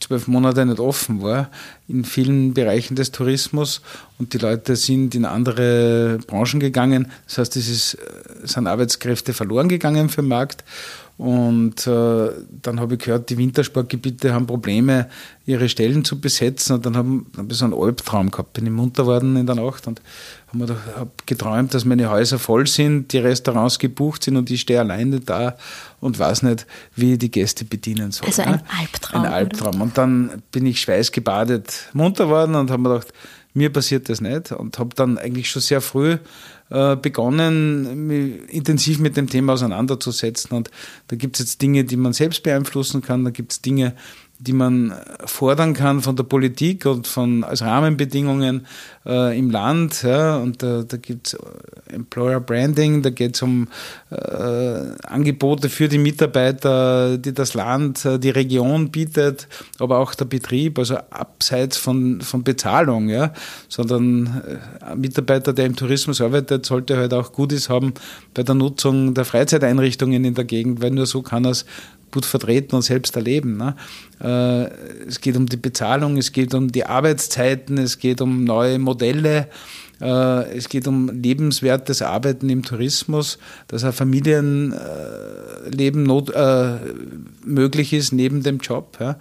zwölf 0.00 0.28
Monate 0.28 0.66
nicht 0.66 0.80
offen 0.80 1.22
war 1.22 1.50
in 1.88 2.04
vielen 2.04 2.52
Bereichen 2.52 2.94
des 2.94 3.10
Tourismus 3.10 3.80
und 4.18 4.34
die 4.34 4.38
Leute 4.38 4.76
sind 4.76 5.14
in 5.14 5.24
andere 5.24 6.18
Branchen 6.26 6.60
gegangen. 6.60 7.10
Das 7.26 7.38
heißt, 7.38 7.56
es 7.56 7.68
ist, 7.68 7.98
sind 8.44 8.66
Arbeitskräfte 8.66 9.32
verloren 9.32 9.68
gegangen 9.68 10.10
für 10.10 10.20
den 10.20 10.28
Markt 10.28 10.62
und 11.20 11.86
äh, 11.86 12.30
dann 12.62 12.80
habe 12.80 12.94
ich 12.94 13.00
gehört, 13.00 13.28
die 13.28 13.36
Wintersportgebiete 13.36 14.32
haben 14.32 14.46
Probleme, 14.46 15.06
ihre 15.44 15.68
Stellen 15.68 16.02
zu 16.02 16.18
besetzen. 16.18 16.76
Und 16.76 16.86
dann 16.86 16.96
habe 16.96 17.26
hab 17.36 17.52
ich 17.52 17.58
so 17.58 17.66
einen 17.66 17.74
Albtraum 17.74 18.30
gehabt. 18.30 18.54
Bin 18.54 18.64
ich 18.64 18.72
munter 18.72 19.04
worden 19.04 19.36
in 19.36 19.44
der 19.44 19.56
Nacht 19.56 19.86
und 19.86 20.00
habe 20.50 20.78
hab 20.96 21.26
geträumt, 21.26 21.74
dass 21.74 21.84
meine 21.84 22.08
Häuser 22.08 22.38
voll 22.38 22.66
sind, 22.66 23.12
die 23.12 23.18
Restaurants 23.18 23.78
gebucht 23.78 24.24
sind 24.24 24.38
und 24.38 24.50
ich 24.50 24.62
stehe 24.62 24.80
alleine 24.80 25.20
da 25.20 25.58
und 26.00 26.18
weiß 26.18 26.42
nicht, 26.44 26.66
wie 26.96 27.12
ich 27.12 27.18
die 27.18 27.30
Gäste 27.30 27.66
bedienen 27.66 28.12
soll. 28.12 28.28
Also 28.28 28.40
ein 28.40 28.52
ne? 28.52 28.62
Albtraum. 28.78 29.22
Ein 29.22 29.30
Albtraum. 29.30 29.74
Oder? 29.74 29.82
Und 29.82 29.98
dann 29.98 30.42
bin 30.52 30.64
ich 30.64 30.80
schweißgebadet 30.80 31.90
munter 31.92 32.30
worden 32.30 32.54
und 32.54 32.70
habe 32.70 32.80
mir 32.80 32.94
gedacht, 32.94 33.12
mir 33.52 33.72
passiert 33.72 34.08
das 34.08 34.20
nicht. 34.20 34.52
Und 34.52 34.78
habe 34.78 34.94
dann 34.94 35.18
eigentlich 35.18 35.50
schon 35.50 35.62
sehr 35.62 35.80
früh 35.80 36.18
äh, 36.70 36.96
begonnen, 36.96 38.06
mich 38.06 38.48
intensiv 38.48 38.98
mit 38.98 39.16
dem 39.16 39.28
Thema 39.28 39.54
auseinanderzusetzen. 39.54 40.56
Und 40.56 40.70
da 41.08 41.16
gibt 41.16 41.36
es 41.36 41.46
jetzt 41.46 41.62
Dinge, 41.62 41.84
die 41.84 41.96
man 41.96 42.12
selbst 42.12 42.42
beeinflussen 42.42 43.02
kann, 43.02 43.24
da 43.24 43.30
gibt 43.30 43.52
es 43.52 43.62
Dinge, 43.62 43.94
die 44.40 44.54
man 44.54 44.94
fordern 45.26 45.74
kann 45.74 46.00
von 46.00 46.16
der 46.16 46.24
Politik 46.24 46.86
und 46.86 47.06
von 47.06 47.44
als 47.44 47.60
Rahmenbedingungen 47.60 48.66
äh, 49.04 49.38
im 49.38 49.50
Land. 49.50 50.02
Ja, 50.02 50.38
und 50.38 50.62
da, 50.62 50.82
da 50.82 50.96
gibt 50.96 51.28
es 51.28 51.34
äh, 51.34 51.94
Employer 51.94 52.40
Branding, 52.40 53.02
da 53.02 53.10
geht 53.10 53.34
es 53.36 53.42
um 53.42 53.68
äh, 54.10 54.16
Angebote 55.06 55.68
für 55.68 55.88
die 55.88 55.98
Mitarbeiter, 55.98 57.18
die 57.18 57.34
das 57.34 57.52
Land, 57.52 58.06
äh, 58.06 58.18
die 58.18 58.30
Region 58.30 58.90
bietet, 58.90 59.46
aber 59.78 59.98
auch 59.98 60.14
der 60.14 60.24
Betrieb, 60.24 60.78
also 60.78 60.96
abseits 61.10 61.76
von, 61.76 62.22
von 62.22 62.42
Bezahlung, 62.42 63.10
ja, 63.10 63.34
sondern 63.68 64.42
äh, 64.80 64.84
ein 64.84 65.00
Mitarbeiter, 65.00 65.52
der 65.52 65.66
im 65.66 65.76
Tourismus 65.76 66.22
arbeitet, 66.22 66.64
sollte 66.64 66.96
halt 66.96 67.12
auch 67.12 67.32
Gutes 67.32 67.68
haben 67.68 67.92
bei 68.32 68.42
der 68.42 68.54
Nutzung 68.54 69.12
der 69.12 69.26
Freizeiteinrichtungen 69.26 70.24
in 70.24 70.34
der 70.34 70.44
Gegend, 70.44 70.80
weil 70.80 70.92
nur 70.92 71.04
so 71.04 71.20
kann 71.20 71.44
er 71.44 71.50
es 71.50 71.66
gut 72.12 72.26
vertreten 72.26 72.76
und 72.76 72.82
selbst 72.82 73.16
erleben. 73.16 73.56
Ne? 73.56 73.76
Äh, 74.20 75.06
es 75.06 75.20
geht 75.20 75.36
um 75.36 75.46
die 75.46 75.56
Bezahlung, 75.56 76.16
es 76.16 76.32
geht 76.32 76.54
um 76.54 76.72
die 76.72 76.86
Arbeitszeiten, 76.86 77.78
es 77.78 77.98
geht 77.98 78.20
um 78.20 78.44
neue 78.44 78.78
Modelle. 78.78 79.48
Äh, 80.00 80.56
es 80.56 80.68
geht 80.68 80.86
um 80.86 81.08
lebenswertes 81.08 82.02
Arbeiten 82.02 82.48
im 82.48 82.62
Tourismus, 82.62 83.38
dass 83.68 83.84
ein 83.84 83.92
Familienleben 83.92 86.02
not, 86.02 86.30
äh, 86.30 86.78
möglich 87.44 87.92
ist 87.92 88.12
neben 88.12 88.42
dem 88.42 88.58
Job. 88.58 88.96
Ja. 88.98 89.18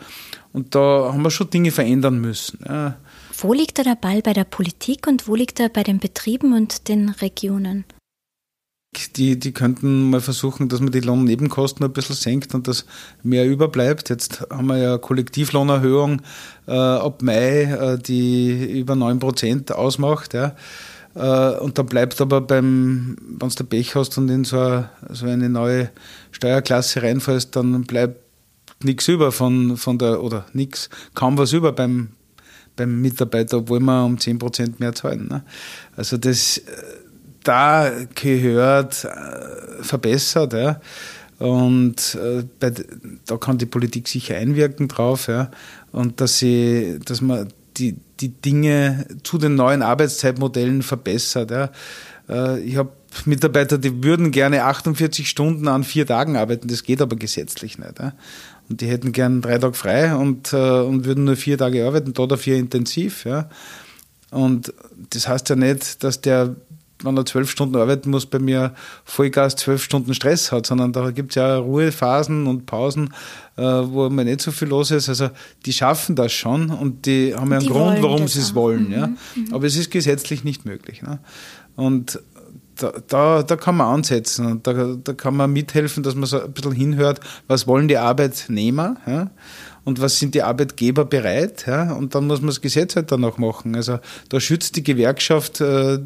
Und 0.54 0.76
da 0.76 1.12
haben 1.12 1.22
wir 1.22 1.32
schon 1.32 1.50
Dinge 1.50 1.72
verändern 1.72 2.20
müssen. 2.20 2.60
Ja. 2.68 2.96
Wo 3.38 3.54
liegt 3.54 3.80
da 3.80 3.84
der 3.84 3.96
Ball 3.96 4.22
bei 4.22 4.34
der 4.34 4.46
Politik 4.46 5.08
und 5.08 5.28
wo 5.28 5.36
liegt 5.36 5.60
er 5.60 5.70
bei 5.70 5.84
den 5.84 6.00
Betrieben 6.00 6.54
und 6.54 6.88
den 6.88 7.10
Regionen? 7.10 7.86
Die, 9.16 9.38
die 9.38 9.52
könnten 9.52 10.10
mal 10.10 10.20
versuchen, 10.20 10.68
dass 10.68 10.80
man 10.80 10.92
die 10.92 11.00
Lohnnebenkosten 11.00 11.86
ein 11.86 11.94
bisschen 11.94 12.16
senkt 12.16 12.56
und 12.56 12.68
dass 12.68 12.86
mehr 13.22 13.48
überbleibt. 13.48 14.10
Jetzt 14.10 14.42
haben 14.50 14.66
wir 14.66 14.78
ja 14.78 14.98
Kollektivlohnerhöhung 14.98 16.24
äh, 16.68 16.72
ab 16.72 17.22
Mai, 17.22 17.64
äh, 17.64 18.00
die 18.00 18.80
über 18.80 18.96
9% 18.96 19.72
ausmacht. 19.74 20.34
Ja. 20.34 20.56
Äh, 21.16 21.60
und 21.60 21.78
dann 21.78 21.86
bleibt 21.86 22.20
aber 22.20 22.42
beim, 22.42 23.16
wenn 23.22 23.50
du 23.50 23.64
Pech 23.64 23.96
hast 23.96 24.18
und 24.18 24.30
in 24.30 24.44
so 24.44 24.60
eine, 24.60 24.90
so 25.10 25.28
eine 25.28 25.50
neue 25.50 25.92
Steuerklasse 26.32 27.04
reinfällst, 27.04 27.56
dann 27.56 27.84
bleibt 27.84 28.20
nichts 28.84 29.08
über 29.08 29.32
von, 29.32 29.78
von 29.78 29.98
der, 29.98 30.24
oder 30.24 30.46
nichts, 30.54 30.90
kaum 31.14 31.38
was 31.38 31.54
über 31.54 31.74
beim, 31.74 32.10
beim 32.76 33.02
Mitarbeiter, 33.02 33.58
obwohl 33.58 33.80
wir 33.82 34.06
um 34.06 34.16
10% 34.16 34.76
mehr 34.78 34.94
zahlen. 34.94 35.28
Ne? 35.28 35.44
Also 35.96 36.18
das 36.18 36.58
äh, 36.60 36.62
da 37.44 37.92
gehört 38.16 39.06
äh, 39.06 39.84
verbessert. 39.84 40.54
Ja. 40.54 40.82
Und 41.40 42.16
äh, 42.16 42.44
bei, 42.60 42.74
da 43.26 43.38
kann 43.38 43.58
die 43.58 43.66
Politik 43.66 44.08
sicher 44.08 44.36
einwirken 44.36 44.88
drauf. 44.88 45.28
Ja. 45.28 45.52
Und 45.92 46.22
dass, 46.22 46.38
sie, 46.40 47.00
dass 47.06 47.22
man 47.22 47.48
die, 47.78 47.96
die 48.20 48.30
Dinge 48.30 49.06
zu 49.24 49.38
den 49.38 49.56
neuen 49.56 49.82
Arbeitszeitmodellen 49.82 50.84
verbessert. 50.84 51.52
Ja. 51.52 51.72
Äh, 52.28 52.60
ich 52.60 52.76
habe 52.78 52.92
Mitarbeiter, 53.26 53.78
die 53.78 54.04
würden 54.04 54.32
gerne 54.32 54.66
48 54.66 55.28
Stunden 55.28 55.68
an 55.68 55.84
vier 55.84 56.06
Tagen 56.06 56.36
arbeiten, 56.36 56.68
das 56.68 56.84
geht 56.84 57.02
aber 57.02 57.16
gesetzlich 57.16 57.80
nicht. 57.80 58.00
Ja. 58.00 58.14
Und 58.70 58.82
die 58.82 58.88
hätten 58.88 59.12
gern 59.12 59.42
drei 59.42 59.58
Tage 59.58 59.74
frei 59.74 60.16
und, 60.16 60.54
äh, 60.54 60.82
und 60.82 61.06
würden 61.06 61.24
nur 61.24 61.36
vier 61.36 61.58
Tage 61.58 61.86
arbeiten, 61.88 62.14
da 62.14 62.28
dafür 62.28 62.58
intensiv. 62.58 63.26
Ja. 63.26 63.50
Und 64.30 64.74
das 65.10 65.28
heißt 65.28 65.50
ja 65.50 65.56
nicht, 65.56 66.04
dass 66.04 66.22
der 66.22 66.56
wenn 67.04 67.18
er 67.18 67.26
zwölf 67.26 67.50
Stunden 67.50 67.76
arbeiten 67.78 68.10
muss, 68.10 68.26
bei 68.26 68.40
mir 68.40 68.74
Vollgas 69.06 69.56
zwölf 69.56 69.84
Stunden 69.84 70.14
Stress 70.14 70.52
hat, 70.52 70.66
sondern 70.66 70.92
da 70.92 71.12
gibt 71.12 71.32
es 71.32 71.36
ja 71.36 71.58
Ruhephasen 71.58 72.48
und 72.48 72.66
Pausen, 72.66 73.14
äh, 73.56 73.62
wo 73.62 74.10
mal 74.10 74.26
nicht 74.26 74.42
so 74.42 74.52
viel 74.52 74.68
los 74.68 74.92
ist. 74.92 75.10
Also 75.10 75.30
die 75.66 75.74
schaffen 75.74 76.16
das 76.16 76.34
schon 76.34 76.70
und 76.70 77.06
die 77.06 77.34
haben 77.36 77.52
ja 77.52 77.60
einen 77.60 77.68
Grund, 77.68 78.02
warum 78.02 78.28
sie 78.28 78.40
es 78.40 78.54
wollen. 78.56 78.88
Mhm. 78.88 78.94
Ja? 78.94 79.08
Mhm. 79.08 79.54
Aber 79.54 79.66
es 79.66 79.76
ist 79.76 79.92
gesetzlich 79.92 80.44
nicht 80.44 80.66
möglich. 80.66 81.02
Ne? 81.02 81.20
Und 81.76 82.20
da, 82.76 82.94
da, 83.08 83.44
da, 83.44 83.56
kann 83.56 83.78
man 83.78 83.88
ansetzen 83.88 84.46
und 84.46 84.68
da, 84.68 84.96
da 85.04 85.14
kann 85.14 85.36
man 85.36 85.52
mithelfen, 85.52 86.04
dass 86.04 86.16
man 86.16 86.26
so 86.26 86.42
ein 86.42 86.52
bisschen 86.52 86.72
hinhört, 86.72 87.20
was 87.48 87.68
wollen 87.68 87.88
die 87.88 87.98
Arbeitnehmer 87.98 88.98
ja? 89.06 89.32
und 89.84 90.02
was 90.02 90.20
sind 90.20 90.36
die 90.36 90.44
Arbeitgeber 90.44 91.06
bereit. 91.06 91.66
Ja? 91.68 91.94
Und 91.94 92.16
dann 92.16 92.28
muss 92.28 92.40
man 92.40 92.48
das 92.48 92.62
Gesetz 92.62 92.96
halt 92.96 93.12
dann 93.12 93.24
auch 93.24 93.38
machen. 93.38 93.76
Also 93.76 94.00
da 94.30 94.40
schützt 94.40 94.76
die 94.76 94.84
Gewerkschaft 94.84 95.62
äh, 95.62 96.00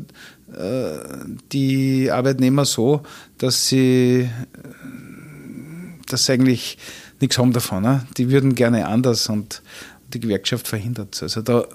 die 1.52 2.12
Arbeitnehmer 2.12 2.66
so, 2.66 3.02
dass 3.38 3.68
sie 3.68 4.30
dass 6.08 6.30
eigentlich 6.30 6.78
nichts 7.20 7.38
haben 7.38 7.54
davon. 7.54 7.84
Ne? 7.84 8.06
Die 8.18 8.30
würden 8.30 8.56
gerne 8.56 8.88
anders 8.88 9.30
und 9.30 9.62
die 10.14 10.20
Gewerkschaft 10.20 10.68
verhindert 10.68 11.16
es. 11.16 11.24
Also 11.24 11.42
da 11.42 11.66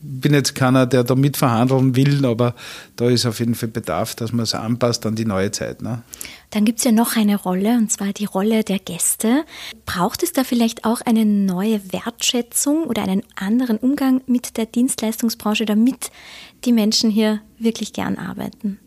bin 0.00 0.34
jetzt 0.34 0.54
keiner, 0.54 0.86
der 0.86 1.04
da 1.04 1.14
mitverhandeln 1.14 1.96
will, 1.96 2.24
aber 2.24 2.54
da 2.96 3.08
ist 3.08 3.26
auf 3.26 3.40
jeden 3.40 3.54
Fall 3.54 3.68
Bedarf, 3.68 4.14
dass 4.14 4.32
man 4.32 4.44
es 4.44 4.54
anpasst 4.54 5.04
an 5.06 5.14
die 5.14 5.24
neue 5.24 5.50
Zeit. 5.50 5.82
Ne? 5.82 6.02
Dann 6.50 6.64
gibt 6.64 6.78
es 6.78 6.84
ja 6.84 6.92
noch 6.92 7.16
eine 7.16 7.36
Rolle, 7.36 7.76
und 7.76 7.90
zwar 7.90 8.12
die 8.12 8.24
Rolle 8.24 8.64
der 8.64 8.78
Gäste. 8.78 9.44
Braucht 9.86 10.22
es 10.22 10.32
da 10.32 10.44
vielleicht 10.44 10.84
auch 10.84 11.00
eine 11.00 11.24
neue 11.24 11.92
Wertschätzung 11.92 12.84
oder 12.84 13.02
einen 13.02 13.22
anderen 13.36 13.78
Umgang 13.78 14.22
mit 14.26 14.56
der 14.56 14.66
Dienstleistungsbranche, 14.66 15.66
damit 15.66 16.10
die 16.64 16.72
Menschen 16.72 17.10
hier 17.10 17.40
wirklich 17.58 17.92
gern 17.92 18.16
arbeiten? 18.16 18.78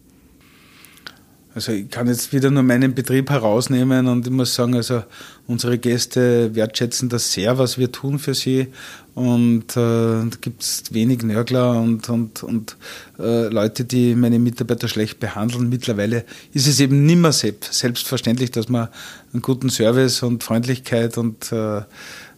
Also 1.53 1.73
ich 1.73 1.89
kann 1.89 2.07
jetzt 2.07 2.31
wieder 2.31 2.49
nur 2.49 2.63
meinen 2.63 2.95
Betrieb 2.95 3.29
herausnehmen 3.29 4.07
und 4.07 4.25
ich 4.25 4.31
muss 4.31 4.55
sagen, 4.55 4.73
also 4.75 5.03
unsere 5.47 5.77
Gäste 5.77 6.55
wertschätzen 6.55 7.09
das 7.09 7.33
sehr, 7.33 7.57
was 7.57 7.77
wir 7.77 7.91
tun 7.91 8.19
für 8.19 8.33
sie. 8.33 8.67
Und 9.13 9.71
äh, 9.71 9.75
da 9.75 10.37
gibt 10.39 10.63
es 10.63 10.83
wenig 10.91 11.21
Nörgler 11.23 11.79
und, 11.81 12.07
und, 12.09 12.43
und 12.43 12.77
äh, 13.19 13.47
Leute, 13.47 13.83
die 13.83 14.15
meine 14.15 14.39
Mitarbeiter 14.39 14.87
schlecht 14.87 15.19
behandeln. 15.19 15.69
Mittlerweile 15.69 16.23
ist 16.53 16.67
es 16.67 16.79
eben 16.79 17.05
nicht 17.05 17.17
mehr 17.17 17.33
selbstverständlich, 17.33 18.51
dass 18.51 18.69
man 18.69 18.87
einen 19.33 19.41
guten 19.41 19.69
Service 19.69 20.23
und 20.23 20.43
Freundlichkeit 20.43 21.17
und 21.17 21.51
äh, 21.51 21.81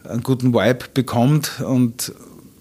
einen 0.03 0.23
guten 0.23 0.53
Vibe 0.53 0.85
bekommt. 0.93 1.61
Und 1.61 2.11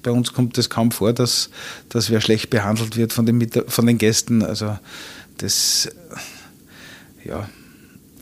bei 0.03 0.11
uns 0.11 0.35
kommt 0.35 0.59
es 0.59 0.69
kaum 0.69 0.91
vor, 0.91 1.15
dass, 1.15 1.49
dass 1.89 2.11
wer 2.11 2.21
schlecht 2.21 2.51
behandelt 2.51 2.97
wird 2.97 3.15
von 3.15 3.25
den, 3.25 3.49
von 3.67 3.87
den 3.87 3.97
Gästen. 3.97 4.43
Also 4.43 4.77
das 5.39 5.89
ja. 7.25 7.49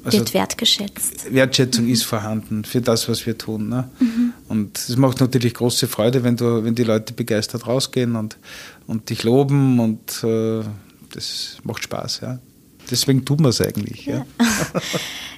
Also 0.05 0.19
wird 0.19 0.35
wertgeschätzt. 0.35 1.33
Wertschätzung 1.33 1.87
mhm. 1.87 1.93
ist 1.93 2.05
vorhanden 2.05 2.65
für 2.65 2.81
das, 2.81 3.09
was 3.09 3.27
wir 3.27 3.37
tun. 3.37 3.69
Ne? 3.69 3.91
Mhm. 3.99 4.30
Und 4.51 4.79
es 4.79 4.97
macht 4.97 5.21
natürlich 5.21 5.55
große 5.55 5.87
Freude, 5.87 6.25
wenn, 6.25 6.37
du, 6.37 6.65
wenn 6.65 6.75
die 6.75 6.83
Leute 6.83 7.13
begeistert 7.13 7.69
rausgehen 7.69 8.17
und, 8.17 8.37
und 8.89 9.09
dich 9.09 9.23
loben 9.23 9.79
und 9.79 10.25
äh, 10.25 10.65
das 11.15 11.59
macht 11.63 11.85
Spaß. 11.85 12.21
Ja? 12.23 12.41
Deswegen 12.91 13.25
tun 13.25 13.43
wir 13.43 13.51
es 13.51 13.61
eigentlich. 13.61 14.07
Ja. 14.07 14.17
ja. 14.17 14.27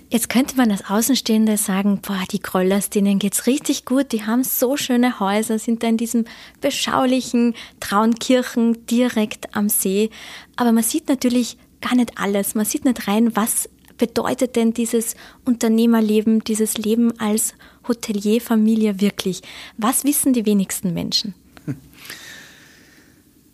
Jetzt 0.09 0.31
könnte 0.31 0.57
man 0.57 0.71
als 0.71 0.88
Außenstehende 0.88 1.59
sagen, 1.59 2.00
boah, 2.00 2.25
die 2.31 2.38
Kröllers, 2.38 2.88
denen 2.88 3.19
geht's 3.19 3.47
richtig 3.47 3.85
gut, 3.85 4.12
die 4.12 4.25
haben 4.25 4.45
so 4.45 4.78
schöne 4.78 5.21
Häuser, 5.21 5.59
sind 5.59 5.83
da 5.83 5.88
in 5.88 5.99
diesem 5.99 6.25
beschaulichen 6.62 7.54
Traunkirchen 7.81 8.87
direkt 8.87 9.54
am 9.54 9.69
See. 9.69 10.09
Aber 10.57 10.73
man 10.73 10.85
sieht 10.85 11.11
natürlich 11.11 11.59
gar 11.83 11.97
nicht 11.97 12.16
alles. 12.16 12.54
Man 12.54 12.64
sieht 12.64 12.87
nicht 12.87 13.07
rein, 13.07 13.37
was 13.37 13.69
bedeutet 13.99 14.56
denn 14.56 14.72
dieses 14.72 15.14
Unternehmerleben, 15.44 16.44
dieses 16.44 16.78
Leben 16.78 17.18
als 17.18 17.54
Hotelierfamilie 17.87 19.00
wirklich? 19.00 19.42
Was 19.76 20.04
wissen 20.04 20.32
die 20.32 20.46
wenigsten 20.46 20.94
Menschen? 20.94 21.34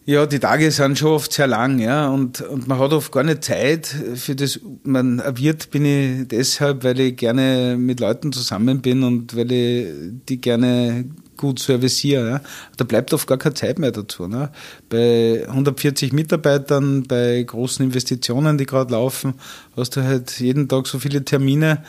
Ja, 0.09 0.25
die 0.25 0.39
Tage 0.39 0.71
sind 0.71 0.99
schon 0.99 1.11
oft 1.11 1.35
sehr 1.35 1.47
lang, 1.47 1.81
ja, 1.81 2.09
und, 2.09 2.41
und 2.41 2.67
man 2.67 2.79
hat 2.79 2.95
oft 2.95 3.13
gar 3.13 3.25
nicht 3.25 3.45
Zeit 3.45 3.95
für 4.15 4.35
das. 4.35 4.59
Man 4.83 5.23
Wirt 5.37 5.71
bin 5.71 5.85
ich 5.85 6.27
deshalb, 6.29 6.83
weil 6.83 6.99
ich 6.99 7.17
gerne 7.17 7.77
mit 7.79 8.01
Leuten 8.01 8.33
zusammen 8.33 8.81
bin 8.81 9.03
und 9.03 9.37
weil 9.37 9.53
ich 9.53 9.89
die 10.27 10.41
gerne 10.41 11.05
gut 11.37 11.59
serviciere. 11.59 12.31
Ja. 12.31 12.41
Da 12.79 12.85
bleibt 12.85 13.13
oft 13.13 13.27
gar 13.27 13.37
keine 13.37 13.55
Zeit 13.55 13.79
mehr 13.79 13.91
dazu. 13.91 14.29
Ne. 14.29 14.49
Bei 14.89 15.45
140 15.47 16.15
Mitarbeitern, 16.15 17.03
bei 17.03 17.43
großen 17.43 17.85
Investitionen, 17.85 18.57
die 18.57 18.65
gerade 18.65 18.93
laufen, 18.93 19.35
hast 19.77 19.97
du 19.97 20.05
halt 20.05 20.41
jeden 20.41 20.69
Tag 20.69 20.87
so 20.87 20.99
viele 20.99 21.23
Termine, 21.23 21.85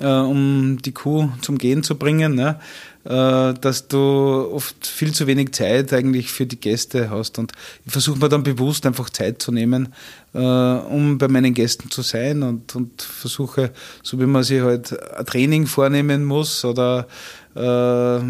äh, 0.00 0.06
um 0.06 0.78
die 0.80 0.92
Kuh 0.92 1.28
zum 1.40 1.58
Gehen 1.58 1.82
zu 1.82 1.96
bringen, 1.96 2.36
ne, 2.36 2.60
dass 3.04 3.88
du 3.88 3.98
oft 3.98 4.86
viel 4.86 5.12
zu 5.12 5.26
wenig 5.26 5.52
Zeit 5.52 5.92
eigentlich 5.92 6.32
für 6.32 6.46
die 6.46 6.58
Gäste 6.58 7.10
hast. 7.10 7.38
Und 7.38 7.52
ich 7.84 7.92
versuche 7.92 8.18
mir 8.18 8.28
dann 8.30 8.42
bewusst 8.42 8.86
einfach 8.86 9.10
Zeit 9.10 9.42
zu 9.42 9.52
nehmen, 9.52 9.92
äh, 10.32 10.38
um 10.38 11.18
bei 11.18 11.28
meinen 11.28 11.54
Gästen 11.54 11.90
zu 11.90 12.02
sein 12.02 12.42
und, 12.42 12.74
und 12.74 13.02
versuche, 13.02 13.72
so 14.02 14.18
wie 14.18 14.26
man 14.26 14.42
sich 14.42 14.62
halt 14.62 14.98
ein 15.16 15.26
Training 15.26 15.66
vornehmen 15.66 16.24
muss 16.24 16.64
oder 16.64 17.06
äh, 17.54 18.20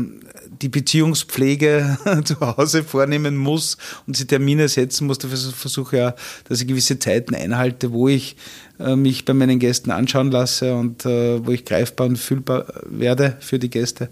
die 0.60 0.68
Beziehungspflege 0.68 1.98
zu 2.24 2.40
Hause 2.40 2.84
vornehmen 2.84 3.36
muss 3.36 3.78
und 4.06 4.16
sie 4.16 4.26
Termine 4.26 4.68
setzen 4.68 5.06
muss. 5.06 5.18
Dafür 5.18 5.38
versuche 5.38 5.96
ja, 5.96 6.14
dass 6.48 6.60
ich 6.60 6.66
gewisse 6.66 6.98
Zeiten 6.98 7.34
einhalte, 7.34 7.92
wo 7.92 8.08
ich 8.08 8.36
äh, 8.78 8.96
mich 8.96 9.24
bei 9.24 9.32
meinen 9.32 9.58
Gästen 9.58 9.90
anschauen 9.90 10.30
lasse 10.30 10.74
und 10.74 11.06
äh, 11.06 11.44
wo 11.44 11.52
ich 11.52 11.64
greifbar 11.64 12.06
und 12.06 12.18
fühlbar 12.18 12.66
werde 12.84 13.36
für 13.40 13.58
die 13.58 13.70
Gäste. 13.70 14.10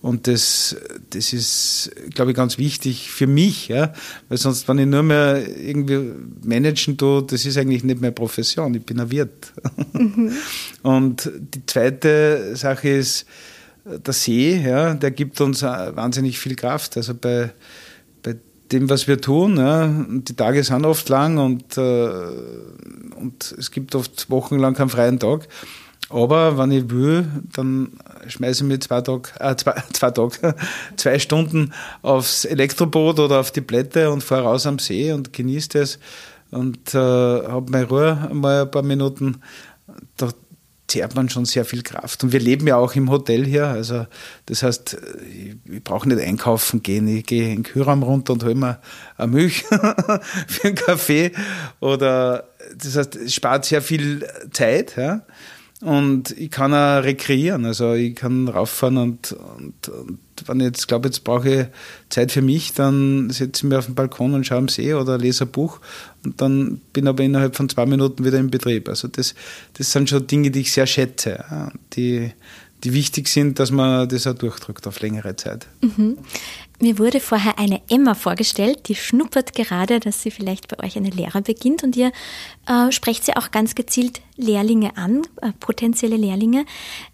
Und 0.00 0.28
das, 0.28 0.76
das 1.10 1.32
ist, 1.32 1.90
glaube 2.14 2.30
ich, 2.30 2.36
ganz 2.36 2.56
wichtig 2.56 3.10
für 3.10 3.26
mich, 3.26 3.66
ja, 3.66 3.92
weil 4.28 4.38
sonst, 4.38 4.68
wenn 4.68 4.78
ich 4.78 4.86
nur 4.86 5.02
mehr 5.02 5.42
irgendwie 5.58 6.12
managen 6.44 6.96
tue, 6.96 7.24
das 7.24 7.44
ist 7.44 7.58
eigentlich 7.58 7.82
nicht 7.82 8.00
meine 8.00 8.12
Profession. 8.12 8.74
Ich 8.74 8.84
bin 8.84 9.00
ein 9.00 9.10
Wirt. 9.10 9.52
Mhm. 9.92 10.32
Und 10.82 11.30
die 11.34 11.66
zweite 11.66 12.54
Sache 12.54 12.88
ist, 12.88 13.26
der 13.84 14.14
See, 14.14 14.56
ja, 14.56 14.94
der 14.94 15.10
gibt 15.10 15.40
uns 15.40 15.62
wahnsinnig 15.62 16.38
viel 16.38 16.54
Kraft. 16.54 16.96
Also 16.96 17.14
bei, 17.14 17.50
bei 18.22 18.36
dem, 18.70 18.88
was 18.90 19.08
wir 19.08 19.20
tun, 19.20 19.56
ja, 19.56 19.88
die 20.08 20.34
Tage 20.34 20.62
sind 20.62 20.84
oft 20.84 21.08
lang 21.08 21.38
und, 21.38 21.76
äh, 21.76 22.10
und 23.16 23.54
es 23.58 23.70
gibt 23.70 23.94
oft 23.94 24.30
wochenlang 24.30 24.74
keinen 24.74 24.90
freien 24.90 25.18
Tag. 25.18 25.48
Aber 26.10 26.56
wenn 26.56 26.70
ich 26.70 26.88
will, 26.90 27.26
dann 27.52 27.92
schmeiße 28.26 28.64
ich 28.64 28.68
mir 28.68 28.80
zwei, 28.80 29.02
Tag, 29.02 29.34
äh, 29.40 29.54
zwei, 29.56 29.74
zwei, 29.92 30.10
Tag, 30.10 30.56
zwei 30.96 31.18
Stunden 31.18 31.72
aufs 32.02 32.44
Elektroboot 32.44 33.18
oder 33.20 33.40
auf 33.40 33.50
die 33.50 33.60
Plätte 33.60 34.10
und 34.10 34.22
fahre 34.22 34.44
raus 34.44 34.66
am 34.66 34.78
See 34.78 35.12
und 35.12 35.32
genieße 35.32 35.68
das 35.70 35.98
und 36.50 36.94
äh, 36.94 36.98
habe 36.98 37.70
meine 37.70 37.86
Ruhe 37.86 38.30
mal 38.32 38.62
ein 38.62 38.70
paar 38.70 38.82
Minuten. 38.82 39.42
Da, 40.16 40.30
zehrt 40.88 41.14
man 41.14 41.28
schon 41.28 41.44
sehr 41.44 41.64
viel 41.64 41.82
Kraft. 41.82 42.24
Und 42.24 42.32
wir 42.32 42.40
leben 42.40 42.66
ja 42.66 42.76
auch 42.76 42.94
im 42.94 43.10
Hotel 43.10 43.44
hier. 43.44 43.66
Also 43.66 44.06
das 44.46 44.62
heißt, 44.62 44.96
ich 45.66 45.84
brauche 45.84 46.08
nicht 46.08 46.20
einkaufen 46.20 46.82
gehen. 46.82 47.06
Ich 47.06 47.26
gehe 47.26 47.50
in 47.50 47.56
den 47.56 47.62
Kühlraum 47.62 48.02
runter 48.02 48.32
und 48.32 48.42
hole 48.42 48.54
mir 48.54 48.80
eine 49.16 49.30
Milch 49.30 49.62
für 50.48 50.64
einen 50.64 50.74
Kaffee. 50.74 51.32
Oder 51.80 52.48
das 52.76 52.96
heißt, 52.96 53.16
es 53.16 53.34
spart 53.34 53.66
sehr 53.66 53.82
viel 53.82 54.26
Zeit. 54.50 54.96
Ja? 54.96 55.20
Und 55.80 56.32
ich 56.32 56.50
kann 56.50 56.74
auch 56.74 57.04
rekreieren. 57.04 57.64
Also 57.64 57.94
ich 57.94 58.16
kann 58.16 58.48
rauffahren 58.48 58.96
und, 58.96 59.32
und, 59.32 59.88
und 59.88 60.18
wenn 60.46 60.60
ich 60.60 60.66
jetzt 60.66 60.88
glaube, 60.88 61.08
jetzt 61.08 61.22
brauche 61.22 61.48
ich 61.48 61.66
Zeit 62.08 62.32
für 62.32 62.42
mich, 62.42 62.74
dann 62.74 63.30
setze 63.30 63.60
ich 63.60 63.62
mich 63.64 63.78
auf 63.78 63.86
den 63.86 63.94
Balkon 63.94 64.34
und 64.34 64.44
schaue 64.44 64.58
am 64.58 64.68
See 64.68 64.94
oder 64.94 65.18
lese 65.18 65.44
ein 65.44 65.50
Buch 65.50 65.80
und 66.24 66.40
dann 66.40 66.80
bin 66.92 67.06
aber 67.06 67.22
innerhalb 67.22 67.54
von 67.54 67.68
zwei 67.68 67.86
Minuten 67.86 68.24
wieder 68.24 68.38
im 68.38 68.50
Betrieb. 68.50 68.88
Also 68.88 69.06
das, 69.08 69.34
das 69.74 69.92
sind 69.92 70.10
schon 70.10 70.26
Dinge, 70.26 70.50
die 70.50 70.60
ich 70.60 70.72
sehr 70.72 70.86
schätze, 70.86 71.44
die, 71.94 72.32
die 72.82 72.92
wichtig 72.92 73.28
sind, 73.28 73.60
dass 73.60 73.70
man 73.70 74.08
das 74.08 74.26
auch 74.26 74.34
durchdrückt 74.34 74.86
auf 74.86 75.00
längere 75.00 75.36
Zeit. 75.36 75.66
Mhm. 75.80 76.18
Mir 76.80 76.98
wurde 76.98 77.18
vorher 77.18 77.58
eine 77.58 77.82
Emma 77.90 78.14
vorgestellt, 78.14 78.88
die 78.88 78.94
schnuppert 78.94 79.52
gerade, 79.52 79.98
dass 79.98 80.22
sie 80.22 80.30
vielleicht 80.30 80.68
bei 80.68 80.84
euch 80.84 80.96
eine 80.96 81.10
Lehre 81.10 81.42
beginnt 81.42 81.82
und 81.82 81.96
ihr 81.96 82.12
äh, 82.68 82.92
sprecht 82.92 83.24
sie 83.24 83.36
auch 83.36 83.50
ganz 83.50 83.74
gezielt 83.74 84.20
Lehrlinge 84.36 84.96
an, 84.96 85.22
äh, 85.42 85.50
potenzielle 85.58 86.16
Lehrlinge. 86.16 86.64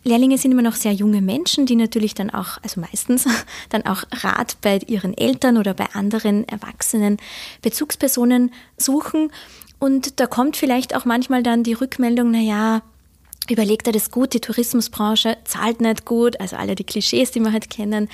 Lehrlinge 0.02 0.36
sind 0.36 0.52
immer 0.52 0.60
noch 0.60 0.74
sehr 0.74 0.92
junge 0.92 1.22
Menschen, 1.22 1.64
die 1.64 1.76
natürlich 1.76 2.12
dann 2.12 2.28
auch, 2.28 2.58
also 2.62 2.78
meistens, 2.78 3.26
dann 3.70 3.86
auch 3.86 4.04
Rat 4.12 4.58
bei 4.60 4.80
ihren 4.86 5.16
Eltern 5.16 5.56
oder 5.56 5.72
bei 5.72 5.86
anderen 5.94 6.46
erwachsenen 6.46 7.16
Bezugspersonen 7.62 8.52
suchen. 8.76 9.32
Und 9.78 10.20
da 10.20 10.26
kommt 10.26 10.58
vielleicht 10.58 10.94
auch 10.94 11.06
manchmal 11.06 11.42
dann 11.42 11.62
die 11.62 11.72
Rückmeldung, 11.72 12.30
na 12.30 12.40
ja, 12.40 12.82
überlegt 13.50 13.86
er 13.86 13.92
das 13.92 14.10
gut, 14.10 14.32
die 14.32 14.40
Tourismusbranche 14.40 15.36
zahlt 15.44 15.80
nicht 15.80 16.04
gut, 16.04 16.40
also 16.40 16.56
alle 16.56 16.74
die 16.74 16.84
Klischees, 16.84 17.30
die 17.30 17.40
wir 17.40 17.52
halt 17.52 17.70
kennen, 17.70 18.08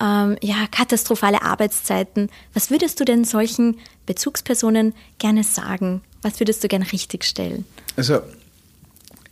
ähm, 0.00 0.36
ja, 0.42 0.66
katastrophale 0.70 1.42
Arbeitszeiten. 1.42 2.30
Was 2.54 2.70
würdest 2.70 2.98
du 3.00 3.04
denn 3.04 3.24
solchen 3.24 3.78
Bezugspersonen 4.06 4.94
gerne 5.18 5.44
sagen? 5.44 6.02
Was 6.22 6.40
würdest 6.40 6.64
du 6.64 6.68
gerne 6.68 6.90
richtigstellen? 6.90 7.64
Also, 7.96 8.20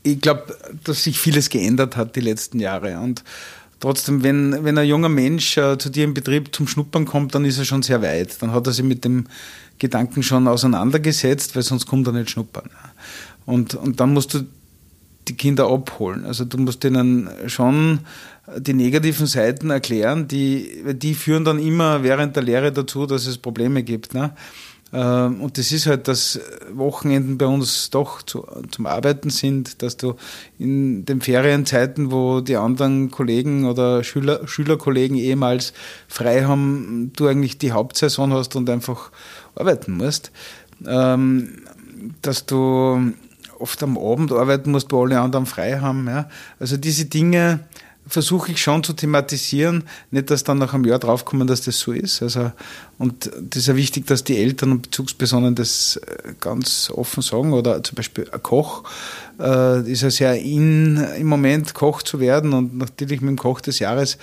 ich 0.03 0.21
glaube, 0.21 0.57
dass 0.85 1.05
sich 1.05 1.19
vieles 1.19 1.51
geändert 1.51 1.97
hat 1.97 2.17
die 2.17 2.21
letzten 2.21 2.61
Jahre 2.61 2.99
und 2.99 3.25
Trotzdem, 3.81 4.23
wenn, 4.23 4.63
wenn 4.63 4.77
ein 4.77 4.87
junger 4.87 5.09
Mensch 5.09 5.57
äh, 5.57 5.79
zu 5.79 5.89
dir 5.89 6.05
im 6.05 6.13
Betrieb 6.13 6.55
zum 6.55 6.69
Schnuppern 6.69 7.07
kommt, 7.07 7.35
dann 7.35 7.47
ist 7.47 7.57
er 7.57 7.65
schon 7.65 7.83
sehr 7.83 8.03
weit. 8.03 8.43
Dann 8.43 8.53
hat 8.53 8.67
er 8.67 8.75
sich 8.75 8.85
mit 8.85 9.07
dem 9.07 9.27
Gedanken 9.79 10.23
schon 10.23 10.47
auseinandergesetzt, 10.47 11.57
weil 11.57 11.63
sonst 11.63 11.87
kommt 11.87 12.07
er 12.07 12.13
nicht 12.13 12.29
schnuppern. 12.29 12.69
Und, 13.47 13.75
und 13.75 13.99
dann 13.99 14.13
musst 14.13 14.35
du 14.35 14.45
die 15.29 15.37
Kinder 15.37 15.71
abholen. 15.71 16.25
Also 16.25 16.45
du 16.45 16.59
musst 16.59 16.85
ihnen 16.85 17.29
schon 17.47 18.01
die 18.57 18.75
negativen 18.75 19.27
Seiten 19.27 19.71
erklären, 19.71 20.27
die, 20.29 20.83
die 20.95 21.15
führen 21.15 21.45
dann 21.45 21.59
immer 21.59 22.03
während 22.03 22.37
der 22.37 22.43
Lehre 22.43 22.73
dazu, 22.73 23.07
dass 23.07 23.27
es 23.27 23.39
Probleme 23.39 23.83
gibt. 23.83 24.15
Ne? 24.15 24.33
Ähm, 24.93 25.41
und 25.41 25.57
das 25.57 25.71
ist 25.73 25.87
halt, 25.87 26.09
dass 26.09 26.41
Wochenenden 26.73 27.39
bei 27.39 27.47
uns 27.47 27.91
doch 27.91 28.23
zu, 28.23 28.47
zum 28.71 28.87
Arbeiten 28.87 29.31
sind, 29.31 29.83
dass 29.83 29.97
du 29.97 30.15
in 30.59 31.05
den 31.05 31.21
Ferienzeiten, 31.21 32.11
wo 32.11 32.41
die 32.41 32.57
anderen 32.57 33.11
Kollegen 33.11 33.67
oder 33.67 34.03
Schüler, 34.03 34.47
Schülerkollegen 34.49 35.17
ehemals 35.17 35.73
frei 36.09 36.45
haben, 36.45 37.13
du 37.15 37.27
eigentlich 37.27 37.59
die 37.59 37.73
Hauptsaison 37.73 38.33
hast 38.33 38.57
und 38.57 38.69
einfach 38.69 39.11
arbeiten 39.55 39.93
musst. 39.93 40.33
Ähm, 40.87 41.63
dass 42.23 42.47
du 42.47 43.13
oft 43.61 43.83
am 43.83 43.99
Abend 43.99 44.33
arbeiten 44.33 44.71
musst, 44.71 44.91
wo 44.93 45.05
alle 45.05 45.21
anderen 45.21 45.47
frei 45.47 45.79
haben. 45.79 46.07
Ja. 46.09 46.29
Also 46.59 46.77
diese 46.77 47.05
Dinge, 47.07 47.61
versuche 48.11 48.53
ich 48.53 48.61
schon 48.61 48.83
zu 48.83 48.93
thematisieren, 48.93 49.85
nicht, 50.11 50.31
dass 50.31 50.43
dann 50.43 50.59
nach 50.59 50.75
einem 50.75 50.85
Jahr 50.85 50.99
draufkommen, 50.99 51.47
dass 51.47 51.63
das 51.63 51.79
so 51.79 51.93
ist. 51.93 52.23
Also, 52.23 52.51
und 52.99 53.27
das 53.27 53.63
ist 53.63 53.69
ja 53.69 53.77
wichtig, 53.77 54.07
dass 54.07 54.25
die 54.25 54.37
Eltern 54.37 54.73
und 54.73 54.83
Bezugspersonen 54.83 55.55
das 55.55 55.97
äh, 55.97 56.35
ganz 56.41 56.91
offen 56.95 57.23
sagen. 57.23 57.53
Oder 57.53 57.83
zum 57.83 57.97
Beispiel 57.97 58.29
ein 58.31 58.43
Koch 58.43 58.85
äh, 59.39 59.91
ist 59.91 60.03
ja 60.03 60.11
sehr 60.11 60.35
in 60.35 60.97
im 61.19 61.29
Moment, 61.29 61.75
Koch 61.75 62.03
zu 62.03 62.21
werden 62.21 62.53
und 62.53 62.77
natürlich 62.77 63.21
mit 63.21 63.31
dem 63.31 63.39
Koch 63.39 63.61
des 63.61 63.79
Jahres 63.79 64.19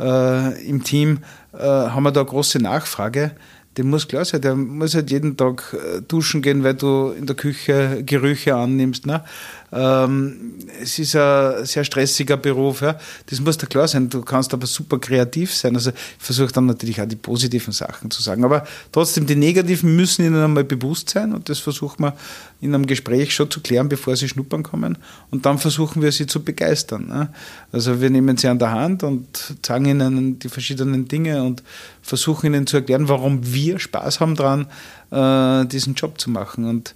äh, 0.00 0.68
im 0.68 0.82
Team 0.82 1.20
äh, 1.52 1.58
haben 1.58 2.02
wir 2.02 2.12
da 2.12 2.20
eine 2.20 2.28
große 2.28 2.58
Nachfrage 2.58 3.32
dem 3.78 3.90
muss 3.90 4.08
klar 4.08 4.24
sein, 4.24 4.40
der 4.40 4.56
muss 4.56 4.94
halt 4.94 5.10
jeden 5.10 5.36
Tag 5.36 5.72
äh, 5.72 6.02
duschen 6.02 6.42
gehen, 6.42 6.64
weil 6.64 6.74
du 6.74 7.10
in 7.10 7.26
der 7.26 7.36
Küche 7.36 8.02
Gerüche 8.04 8.56
annimmst. 8.56 9.06
Ne? 9.06 9.22
Ähm, 9.70 10.54
es 10.82 10.98
ist 10.98 11.14
ein 11.14 11.64
sehr 11.64 11.84
stressiger 11.84 12.36
Beruf. 12.36 12.80
Ja? 12.80 12.98
Das 13.26 13.40
muss 13.40 13.56
dir 13.56 13.66
klar 13.66 13.86
sein. 13.86 14.10
Du 14.10 14.22
kannst 14.22 14.52
aber 14.52 14.66
super 14.66 14.98
kreativ 14.98 15.54
sein. 15.54 15.76
Also 15.76 15.90
ich 15.90 15.96
versuche 16.24 16.52
dann 16.52 16.66
natürlich 16.66 17.00
auch 17.00 17.06
die 17.06 17.16
positiven 17.16 17.72
Sachen 17.72 18.10
zu 18.10 18.20
sagen. 18.20 18.44
Aber 18.44 18.64
trotzdem, 18.90 19.26
die 19.26 19.36
negativen 19.36 19.94
müssen 19.94 20.24
ihnen 20.24 20.42
einmal 20.42 20.64
bewusst 20.64 21.10
sein 21.10 21.32
und 21.32 21.48
das 21.48 21.60
versuchen 21.60 22.02
wir 22.02 22.16
in 22.60 22.74
einem 22.74 22.86
Gespräch 22.86 23.32
schon 23.32 23.50
zu 23.50 23.60
klären, 23.60 23.88
bevor 23.88 24.16
sie 24.16 24.28
schnuppern 24.28 24.64
kommen. 24.64 24.98
Und 25.30 25.46
dann 25.46 25.58
versuchen 25.58 26.02
wir 26.02 26.10
sie 26.10 26.26
zu 26.26 26.42
begeistern. 26.42 27.06
Ne? 27.06 27.28
Also 27.70 28.00
wir 28.00 28.10
nehmen 28.10 28.36
sie 28.36 28.48
an 28.48 28.58
der 28.58 28.72
Hand 28.72 29.04
und 29.04 29.54
zeigen 29.62 29.84
ihnen 29.84 30.38
die 30.40 30.48
verschiedenen 30.48 31.06
Dinge 31.06 31.44
und 31.44 31.62
versuchen 32.08 32.46
ihnen 32.46 32.66
zu 32.66 32.78
erklären, 32.78 33.08
warum 33.08 33.52
wir 33.52 33.78
Spaß 33.78 34.20
haben 34.20 34.34
dran, 34.34 34.66
äh, 35.10 35.66
diesen 35.66 35.94
Job 35.94 36.20
zu 36.20 36.30
machen. 36.30 36.64
Und 36.64 36.94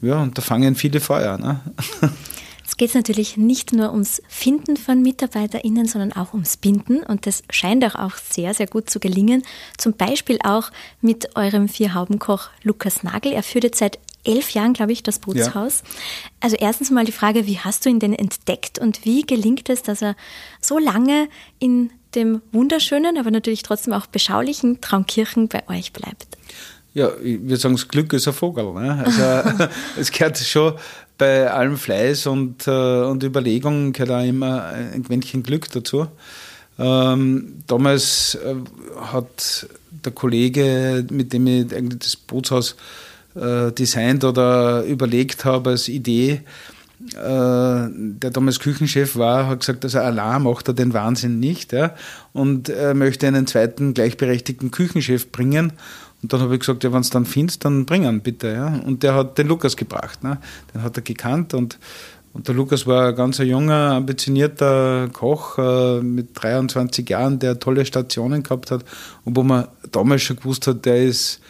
ja, 0.00 0.20
und 0.20 0.36
da 0.36 0.42
fangen 0.42 0.74
viele 0.74 1.00
Feuer. 1.00 1.38
Ne? 1.38 1.60
Es 2.66 2.78
geht 2.78 2.94
natürlich 2.94 3.36
nicht 3.36 3.72
nur 3.72 3.92
ums 3.92 4.22
Finden 4.26 4.76
von 4.76 5.02
MitarbeiterInnen, 5.02 5.86
sondern 5.86 6.12
auch 6.12 6.32
ums 6.32 6.56
Binden. 6.56 7.04
Und 7.04 7.26
das 7.26 7.44
scheint 7.50 7.84
auch, 7.84 7.94
auch 7.94 8.16
sehr, 8.16 8.54
sehr 8.54 8.66
gut 8.66 8.88
zu 8.90 8.98
gelingen. 8.98 9.44
Zum 9.76 9.92
Beispiel 9.92 10.38
auch 10.42 10.72
mit 11.00 11.36
eurem 11.36 11.68
Vierhaubenkoch 11.68 12.48
Lukas 12.62 13.02
Nagel. 13.02 13.32
Er 13.32 13.42
führt 13.42 13.64
jetzt 13.64 13.78
seit 13.78 13.98
elf 14.24 14.50
Jahren, 14.50 14.72
glaube 14.72 14.92
ich, 14.92 15.02
das 15.02 15.18
Bootshaus. 15.18 15.82
Ja. 15.84 15.90
Also 16.40 16.56
erstens 16.58 16.90
mal 16.90 17.04
die 17.04 17.12
Frage, 17.12 17.46
wie 17.46 17.58
hast 17.58 17.84
du 17.84 17.90
ihn 17.90 18.00
denn 18.00 18.14
entdeckt 18.14 18.78
und 18.78 19.04
wie 19.04 19.22
gelingt 19.22 19.68
es, 19.68 19.82
dass 19.82 20.02
er 20.02 20.16
so 20.60 20.78
lange 20.78 21.28
in 21.58 21.90
dem 22.14 22.40
wunderschönen, 22.52 23.18
aber 23.18 23.30
natürlich 23.30 23.62
trotzdem 23.62 23.92
auch 23.92 24.06
beschaulichen 24.06 24.80
Traunkirchen 24.80 25.48
bei 25.48 25.68
euch 25.68 25.92
bleibt? 25.92 26.26
Ja, 26.94 27.10
ich 27.22 27.40
würde 27.42 27.56
sagen, 27.56 27.74
das 27.74 27.88
Glück 27.88 28.12
ist 28.12 28.28
ein 28.28 28.34
Vogel. 28.34 28.72
Ne? 28.72 29.04
Also 29.04 29.68
es 30.00 30.12
gehört 30.12 30.38
schon 30.38 30.74
bei 31.18 31.50
allem 31.50 31.76
Fleiß 31.76 32.26
und, 32.26 32.66
äh, 32.66 33.02
und 33.02 33.22
Überlegung 33.22 33.92
gehört 33.92 34.10
auch 34.10 34.24
immer 34.24 34.64
ein 34.66 35.04
Quäntchen 35.04 35.42
Glück 35.42 35.70
dazu. 35.70 36.06
Ähm, 36.78 37.62
damals 37.66 38.36
äh, 38.36 38.54
hat 39.00 39.66
der 40.04 40.12
Kollege, 40.12 41.06
mit 41.10 41.32
dem 41.32 41.46
ich 41.46 41.74
eigentlich 41.74 42.00
das 42.00 42.16
Bootshaus 42.16 42.76
äh, 43.34 43.72
designt 43.72 44.24
oder 44.24 44.82
überlegt 44.84 45.44
habe 45.44 45.70
als 45.70 45.88
Idee, 45.88 46.42
der 47.00 48.30
damals 48.30 48.60
Küchenchef 48.60 49.16
war, 49.16 49.48
hat 49.48 49.60
gesagt, 49.60 49.84
also 49.84 49.98
Allah 49.98 50.38
macht 50.38 50.68
er 50.68 50.74
den 50.74 50.94
Wahnsinn 50.94 51.40
nicht 51.40 51.72
ja, 51.72 51.94
und 52.32 52.68
er 52.68 52.94
möchte 52.94 53.26
einen 53.26 53.46
zweiten 53.46 53.94
gleichberechtigten 53.94 54.70
Küchenchef 54.70 55.30
bringen 55.32 55.72
und 56.24 56.32
dann 56.32 56.40
habe 56.40 56.54
ich 56.54 56.60
gesagt, 56.60 56.82
ja, 56.82 56.90
wenn 56.90 57.02
du 57.02 57.08
dann 57.10 57.26
findest, 57.26 57.66
dann 57.66 57.84
bring 57.84 58.04
ihn 58.04 58.22
bitte. 58.22 58.50
Ja. 58.50 58.80
Und 58.86 59.02
der 59.02 59.14
hat 59.14 59.36
den 59.36 59.46
Lukas 59.46 59.76
gebracht. 59.76 60.24
Ne. 60.24 60.38
Den 60.72 60.82
hat 60.82 60.96
er 60.96 61.02
gekannt 61.02 61.52
und, 61.52 61.78
und 62.32 62.48
der 62.48 62.54
Lukas 62.54 62.86
war 62.86 63.08
ein 63.08 63.14
ganz 63.14 63.36
junger, 63.36 63.92
ambitionierter 63.92 65.10
Koch 65.12 65.58
äh, 65.58 66.00
mit 66.00 66.28
23 66.32 67.06
Jahren, 67.10 67.40
der 67.40 67.58
tolle 67.58 67.84
Stationen 67.84 68.42
gehabt 68.42 68.70
hat 68.70 68.86
und 69.26 69.36
wo 69.36 69.42
man 69.42 69.68
damals 69.92 70.22
schon 70.22 70.36
gewusst 70.36 70.66
hat, 70.66 70.86
der 70.86 71.04
ist 71.04 71.42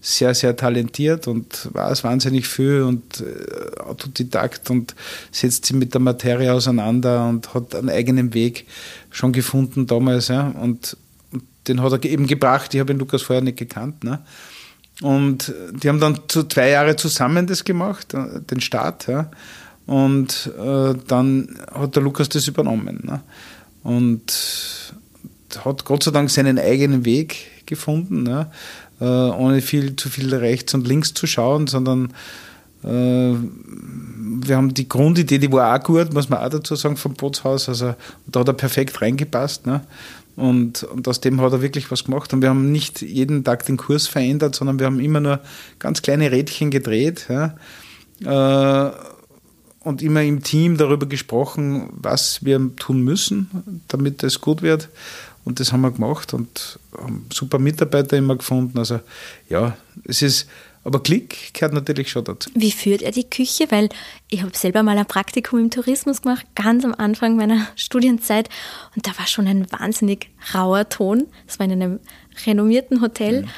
sehr, 0.00 0.34
sehr 0.34 0.56
talentiert 0.56 1.26
und 1.26 1.68
weiß 1.72 2.04
wahnsinnig 2.04 2.46
viel 2.46 2.82
und 2.82 3.20
äh, 3.20 3.80
Autodidakt 3.80 4.70
und 4.70 4.94
setzt 5.32 5.66
sich 5.66 5.76
mit 5.76 5.94
der 5.94 6.00
Materie 6.00 6.52
auseinander 6.52 7.28
und 7.28 7.52
hat 7.52 7.74
einen 7.74 7.90
eigenen 7.90 8.32
Weg 8.32 8.66
schon 9.10 9.32
gefunden 9.32 9.86
damals. 9.86 10.28
Ja. 10.28 10.48
Und 10.48 10.96
den 11.66 11.82
hat 11.82 11.92
er 11.92 12.04
eben 12.04 12.26
gebracht. 12.26 12.74
Ich 12.74 12.80
habe 12.80 12.92
ihn 12.92 12.98
Lukas 12.98 13.22
vorher 13.22 13.42
nicht 13.42 13.58
gekannt. 13.58 14.04
Ne? 14.04 14.20
Und 15.02 15.52
die 15.72 15.88
haben 15.88 16.00
dann 16.00 16.20
zu 16.28 16.44
zwei 16.44 16.70
Jahre 16.70 16.94
zusammen 16.94 17.46
das 17.46 17.64
gemacht, 17.64 18.14
äh, 18.14 18.40
den 18.40 18.60
Start. 18.60 19.08
Ja? 19.08 19.30
Und 19.86 20.52
äh, 20.58 20.94
dann 21.08 21.58
hat 21.72 21.96
der 21.96 22.02
Lukas 22.04 22.28
das 22.28 22.46
übernommen. 22.46 23.00
Ne? 23.02 23.20
Und 23.82 24.32
hat 25.64 25.84
Gott 25.84 26.04
sei 26.04 26.12
Dank 26.12 26.30
seinen 26.30 26.58
eigenen 26.58 27.04
Weg 27.04 27.66
gefunden, 27.66 28.22
ne? 28.22 28.50
Äh, 29.00 29.04
ohne 29.04 29.60
viel 29.60 29.96
zu 29.96 30.08
viel 30.08 30.34
rechts 30.34 30.74
und 30.74 30.86
links 30.86 31.14
zu 31.14 31.26
schauen, 31.26 31.66
sondern 31.66 32.12
äh, 32.84 33.34
wir 34.46 34.56
haben 34.56 34.74
die 34.74 34.88
Grundidee, 34.88 35.38
die 35.38 35.52
war 35.52 35.78
auch 35.78 35.82
gut, 35.82 36.12
muss 36.12 36.28
man 36.28 36.40
auch 36.40 36.48
dazu 36.48 36.76
sagen, 36.76 36.96
vom 36.96 37.14
Bootshaus. 37.14 37.68
Also 37.68 37.94
da 38.26 38.40
hat 38.40 38.48
er 38.48 38.54
perfekt 38.54 39.00
reingepasst. 39.00 39.66
Ne? 39.66 39.82
Und, 40.36 40.84
und 40.84 41.08
aus 41.08 41.20
dem 41.20 41.40
hat 41.40 41.52
er 41.52 41.62
wirklich 41.62 41.90
was 41.90 42.04
gemacht. 42.04 42.32
Und 42.32 42.42
wir 42.42 42.48
haben 42.48 42.70
nicht 42.70 43.02
jeden 43.02 43.42
Tag 43.42 43.66
den 43.66 43.76
Kurs 43.76 44.06
verändert, 44.06 44.54
sondern 44.54 44.78
wir 44.78 44.86
haben 44.86 45.00
immer 45.00 45.20
nur 45.20 45.40
ganz 45.78 46.02
kleine 46.02 46.30
Rädchen 46.30 46.70
gedreht. 46.70 47.26
Ja. 47.28 47.56
Äh, 48.88 48.92
und 49.80 50.02
immer 50.02 50.22
im 50.22 50.42
Team 50.42 50.76
darüber 50.76 51.06
gesprochen, 51.06 51.88
was 51.92 52.44
wir 52.44 52.60
tun 52.76 53.02
müssen, 53.02 53.82
damit 53.88 54.22
es 54.22 54.40
gut 54.40 54.60
wird. 54.60 54.88
Und 55.44 55.60
das 55.60 55.72
haben 55.72 55.80
wir 55.80 55.90
gemacht 55.90 56.34
und 56.34 56.78
haben 56.96 57.26
super 57.32 57.58
Mitarbeiter 57.58 58.16
immer 58.16 58.36
gefunden. 58.36 58.78
Also 58.78 59.00
ja, 59.48 59.76
es 60.04 60.22
ist 60.22 60.46
aber 60.88 61.02
Klick 61.02 61.52
gehört 61.52 61.74
natürlich 61.74 62.10
schon 62.10 62.24
dazu. 62.24 62.48
Wie 62.54 62.72
führt 62.72 63.02
er 63.02 63.10
die 63.10 63.28
Küche? 63.28 63.66
Weil 63.68 63.90
ich 64.30 64.42
habe 64.42 64.56
selber 64.56 64.82
mal 64.82 64.96
ein 64.96 65.04
Praktikum 65.04 65.58
im 65.58 65.70
Tourismus 65.70 66.22
gemacht, 66.22 66.46
ganz 66.54 66.82
am 66.82 66.94
Anfang 66.94 67.36
meiner 67.36 67.66
Studienzeit. 67.76 68.48
Und 68.96 69.06
da 69.06 69.10
war 69.18 69.26
schon 69.26 69.46
ein 69.46 69.70
wahnsinnig 69.70 70.30
rauer 70.54 70.88
Ton. 70.88 71.26
Das 71.46 71.58
war 71.58 71.66
in 71.66 71.72
einem 71.72 72.00
renommierten 72.46 73.02
Hotel. 73.02 73.42
Mhm. 73.42 73.48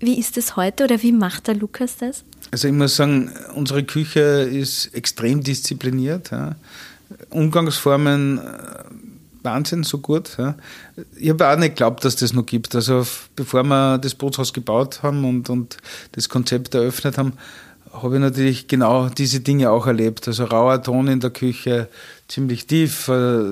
Wie 0.00 0.18
ist 0.18 0.36
es 0.36 0.56
heute 0.56 0.82
oder 0.82 1.00
wie 1.02 1.12
macht 1.12 1.46
der 1.46 1.54
Lukas 1.54 1.96
das? 1.98 2.24
Also 2.50 2.66
ich 2.66 2.74
muss 2.74 2.96
sagen, 2.96 3.30
unsere 3.54 3.84
Küche 3.84 4.20
ist 4.20 4.86
extrem 4.94 5.44
diszipliniert. 5.44 6.32
Ja. 6.32 6.56
Umgangsformen 7.28 8.40
Wahnsinn, 9.42 9.84
so 9.84 9.98
gut. 9.98 10.36
Ja. 10.38 10.54
Ich 11.16 11.30
habe 11.30 11.48
auch 11.48 11.56
nicht 11.56 11.70
geglaubt, 11.70 12.04
dass 12.04 12.16
das 12.16 12.32
noch 12.32 12.46
gibt. 12.46 12.74
Also 12.74 13.06
bevor 13.36 13.62
wir 13.64 13.98
das 13.98 14.14
Bootshaus 14.14 14.52
gebaut 14.52 15.02
haben 15.02 15.24
und, 15.24 15.48
und 15.48 15.78
das 16.12 16.28
Konzept 16.28 16.74
eröffnet 16.74 17.16
haben, 17.18 17.34
habe 17.92 18.16
ich 18.16 18.20
natürlich 18.20 18.68
genau 18.68 19.08
diese 19.08 19.40
Dinge 19.40 19.70
auch 19.70 19.86
erlebt. 19.86 20.28
Also 20.28 20.44
rauer 20.44 20.82
Ton 20.82 21.08
in 21.08 21.20
der 21.20 21.30
Küche, 21.30 21.88
ziemlich 22.28 22.66
tief. 22.66 23.08
Äh, 23.08 23.42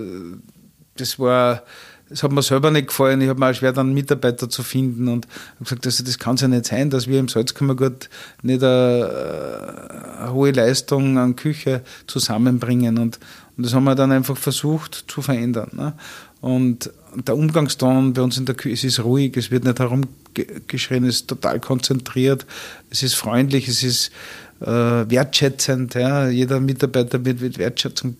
das 0.96 1.18
war, 1.18 1.62
das 2.08 2.22
hat 2.22 2.32
mir 2.32 2.42
selber 2.42 2.70
nicht 2.70 2.88
gefallen. 2.88 3.20
Ich 3.20 3.28
habe 3.28 3.40
mir 3.40 3.50
auch 3.50 3.54
schwer, 3.54 3.72
dann 3.72 3.94
Mitarbeiter 3.94 4.48
zu 4.48 4.62
finden 4.62 5.08
und 5.08 5.26
habe 5.54 5.64
gesagt, 5.64 5.86
also 5.86 6.04
das 6.04 6.18
kann 6.18 6.36
es 6.36 6.42
ja 6.42 6.48
nicht 6.48 6.66
sein, 6.66 6.90
dass 6.90 7.06
wir 7.06 7.18
im 7.18 7.28
Salzkammergut 7.28 8.08
nicht 8.42 8.62
eine, 8.62 10.18
eine 10.18 10.32
hohe 10.32 10.52
Leistung 10.52 11.18
an 11.18 11.36
Küche 11.36 11.82
zusammenbringen. 12.06 12.98
Und, 12.98 13.18
und 13.58 13.66
das 13.66 13.74
haben 13.74 13.84
wir 13.84 13.96
dann 13.96 14.12
einfach 14.12 14.36
versucht 14.36 15.04
zu 15.08 15.20
verändern. 15.20 15.70
Ne? 15.72 15.92
Und 16.40 16.92
der 17.14 17.36
Umgangston 17.36 18.12
bei 18.12 18.22
uns 18.22 18.38
in 18.38 18.46
der 18.46 18.54
Küche, 18.54 18.74
es 18.74 18.84
ist 18.84 19.04
ruhig, 19.04 19.36
es 19.36 19.50
wird 19.50 19.64
nicht 19.64 19.80
herumgeschrien, 19.80 21.04
es 21.04 21.16
ist 21.16 21.28
total 21.28 21.58
konzentriert, 21.58 22.46
es 22.88 23.02
ist 23.02 23.14
freundlich, 23.14 23.66
es 23.66 23.82
ist 23.82 24.12
äh, 24.60 24.66
wertschätzend. 24.66 25.94
Ja? 25.94 26.28
Jeder 26.28 26.60
Mitarbeiter 26.60 27.24
wird 27.24 27.40
mit 27.40 27.58
Wertschätzung. 27.58 28.16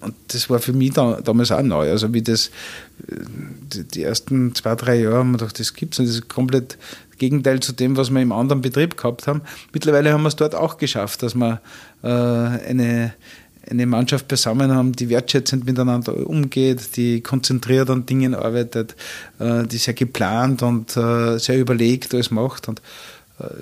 Und 0.00 0.14
das 0.28 0.48
war 0.48 0.60
für 0.60 0.72
mich 0.72 0.92
da, 0.94 1.20
damals 1.20 1.52
auch 1.52 1.60
neu. 1.60 1.90
Also 1.90 2.14
wie 2.14 2.22
das, 2.22 2.50
die, 2.96 3.84
die 3.84 4.02
ersten 4.02 4.54
zwei, 4.54 4.76
drei 4.76 5.00
Jahre 5.00 5.16
haben 5.16 5.32
wir 5.32 5.38
gedacht, 5.38 5.60
das 5.60 5.74
gibt 5.74 5.92
es 5.92 5.98
nicht. 5.98 6.08
Das 6.08 6.16
ist 6.16 6.28
komplett 6.28 6.78
Gegenteil 7.18 7.60
zu 7.60 7.72
dem, 7.72 7.96
was 7.98 8.10
wir 8.10 8.22
im 8.22 8.32
anderen 8.32 8.62
Betrieb 8.62 8.96
gehabt 8.96 9.26
haben. 9.26 9.42
Mittlerweile 9.74 10.12
haben 10.12 10.22
wir 10.22 10.28
es 10.28 10.36
dort 10.36 10.54
auch 10.54 10.78
geschafft, 10.78 11.22
dass 11.22 11.34
wir 11.34 11.60
äh, 12.02 12.08
eine 12.08 13.12
eine 13.70 13.86
Mannschaft 13.86 14.28
beisammen 14.28 14.72
haben, 14.72 14.92
die 14.92 15.08
wertschätzend 15.08 15.66
miteinander 15.66 16.26
umgeht, 16.26 16.96
die 16.96 17.20
konzentriert 17.20 17.90
an 17.90 18.06
Dingen 18.06 18.34
arbeitet, 18.34 18.96
äh, 19.38 19.66
die 19.66 19.78
sehr 19.78 19.94
geplant 19.94 20.62
und 20.62 20.96
äh, 20.96 21.38
sehr 21.38 21.58
überlegt 21.58 22.14
alles 22.14 22.30
macht. 22.30 22.68
Und 22.68 22.82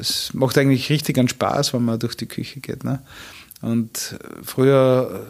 es 0.00 0.32
macht 0.32 0.56
eigentlich 0.58 0.88
richtig 0.90 1.18
einen 1.18 1.28
Spaß, 1.28 1.74
wenn 1.74 1.84
man 1.84 1.98
durch 1.98 2.16
die 2.16 2.26
Küche 2.26 2.60
geht. 2.60 2.84
Ne? 2.84 3.00
Und 3.62 4.18
früher 4.42 5.26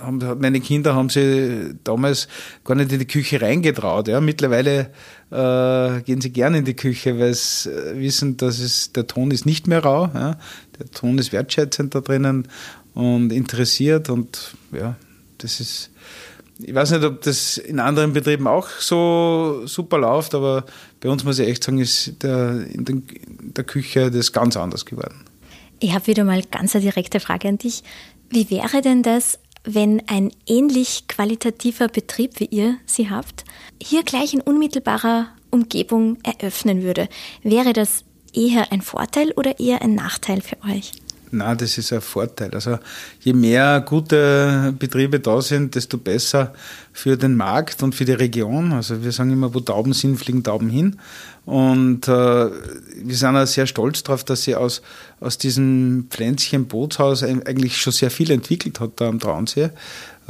haben 0.00 0.20
meine 0.40 0.60
Kinder 0.60 0.94
haben 0.94 1.10
sie 1.10 1.74
damals 1.84 2.28
gar 2.64 2.74
nicht 2.74 2.92
in 2.92 2.98
die 2.98 3.06
Küche 3.06 3.40
reingetraut. 3.40 4.08
Ja. 4.08 4.20
Mittlerweile 4.20 4.90
äh, 5.30 6.00
gehen 6.02 6.20
sie 6.20 6.30
gerne 6.30 6.58
in 6.58 6.64
die 6.64 6.74
Küche, 6.74 7.18
weil 7.18 7.34
sie 7.34 7.70
wissen, 7.94 8.36
dass 8.36 8.60
es, 8.60 8.92
der 8.92 9.06
Ton 9.06 9.30
ist 9.30 9.46
nicht 9.46 9.66
mehr 9.66 9.82
rau. 9.82 10.10
Ja. 10.14 10.38
Der 10.78 10.90
Ton 10.90 11.18
ist 11.18 11.32
wertschätzend 11.32 11.94
da 11.94 12.00
drinnen 12.00 12.48
und 13.00 13.32
interessiert 13.32 14.08
und 14.08 14.54
ja, 14.72 14.96
das 15.38 15.60
ist. 15.60 15.90
Ich 16.62 16.74
weiß 16.74 16.90
nicht, 16.90 17.04
ob 17.04 17.22
das 17.22 17.56
in 17.56 17.80
anderen 17.80 18.12
Betrieben 18.12 18.46
auch 18.46 18.68
so 18.68 19.62
super 19.64 19.96
läuft, 19.96 20.34
aber 20.34 20.66
bei 21.00 21.08
uns 21.08 21.24
muss 21.24 21.38
ich 21.38 21.48
echt 21.48 21.64
sagen, 21.64 21.78
ist 21.78 22.22
der, 22.22 22.66
in, 22.66 22.84
den, 22.84 23.06
in 23.40 23.54
der 23.54 23.64
Küche 23.64 24.10
das 24.10 24.30
ganz 24.30 24.58
anders 24.58 24.84
geworden. 24.84 25.24
Ich 25.78 25.94
habe 25.94 26.06
wieder 26.06 26.24
mal 26.24 26.42
ganz 26.42 26.74
eine 26.74 26.84
direkte 26.84 27.18
Frage 27.18 27.48
an 27.48 27.56
dich. 27.56 27.82
Wie 28.28 28.50
wäre 28.50 28.82
denn 28.82 29.02
das, 29.02 29.38
wenn 29.64 30.02
ein 30.06 30.32
ähnlich 30.46 31.08
qualitativer 31.08 31.88
Betrieb 31.88 32.38
wie 32.40 32.46
ihr 32.46 32.76
sie 32.84 33.08
habt, 33.08 33.44
hier 33.82 34.02
gleich 34.02 34.34
in 34.34 34.42
unmittelbarer 34.42 35.28
Umgebung 35.50 36.18
eröffnen 36.22 36.82
würde. 36.82 37.08
Wäre 37.42 37.72
das 37.72 38.04
eher 38.32 38.72
ein 38.72 38.82
Vorteil 38.82 39.32
oder 39.32 39.58
eher 39.58 39.82
ein 39.82 39.94
Nachteil 39.94 40.40
für 40.40 40.56
euch? 40.62 40.92
Na, 41.32 41.54
das 41.54 41.78
ist 41.78 41.92
ein 41.92 42.00
Vorteil. 42.00 42.50
Also 42.54 42.78
je 43.20 43.32
mehr 43.32 43.80
gute 43.82 44.74
Betriebe 44.76 45.20
da 45.20 45.40
sind, 45.40 45.76
desto 45.76 45.96
besser 45.96 46.52
für 46.92 47.16
den 47.16 47.36
Markt 47.36 47.82
und 47.82 47.94
für 47.94 48.04
die 48.04 48.12
Region. 48.12 48.72
Also 48.72 49.02
wir 49.04 49.12
sagen 49.12 49.30
immer, 49.30 49.54
wo 49.54 49.60
Tauben 49.60 49.92
sind, 49.92 50.16
fliegen 50.16 50.42
Tauben 50.42 50.70
hin. 50.70 50.96
Und 51.46 52.08
äh, 52.08 52.10
wir 52.10 53.14
sind 53.14 53.36
auch 53.36 53.46
sehr 53.46 53.66
stolz 53.66 54.02
darauf, 54.02 54.24
dass 54.24 54.42
sie 54.42 54.56
aus, 54.56 54.82
aus 55.20 55.38
diesem 55.38 56.06
Pflänzchen 56.10 56.66
Bootshaus 56.66 57.22
eigentlich 57.22 57.78
schon 57.78 57.92
sehr 57.92 58.10
viel 58.10 58.30
entwickelt 58.30 58.80
hat 58.80 58.92
da 58.96 59.08
am 59.08 59.20
Traunsee. 59.20 59.70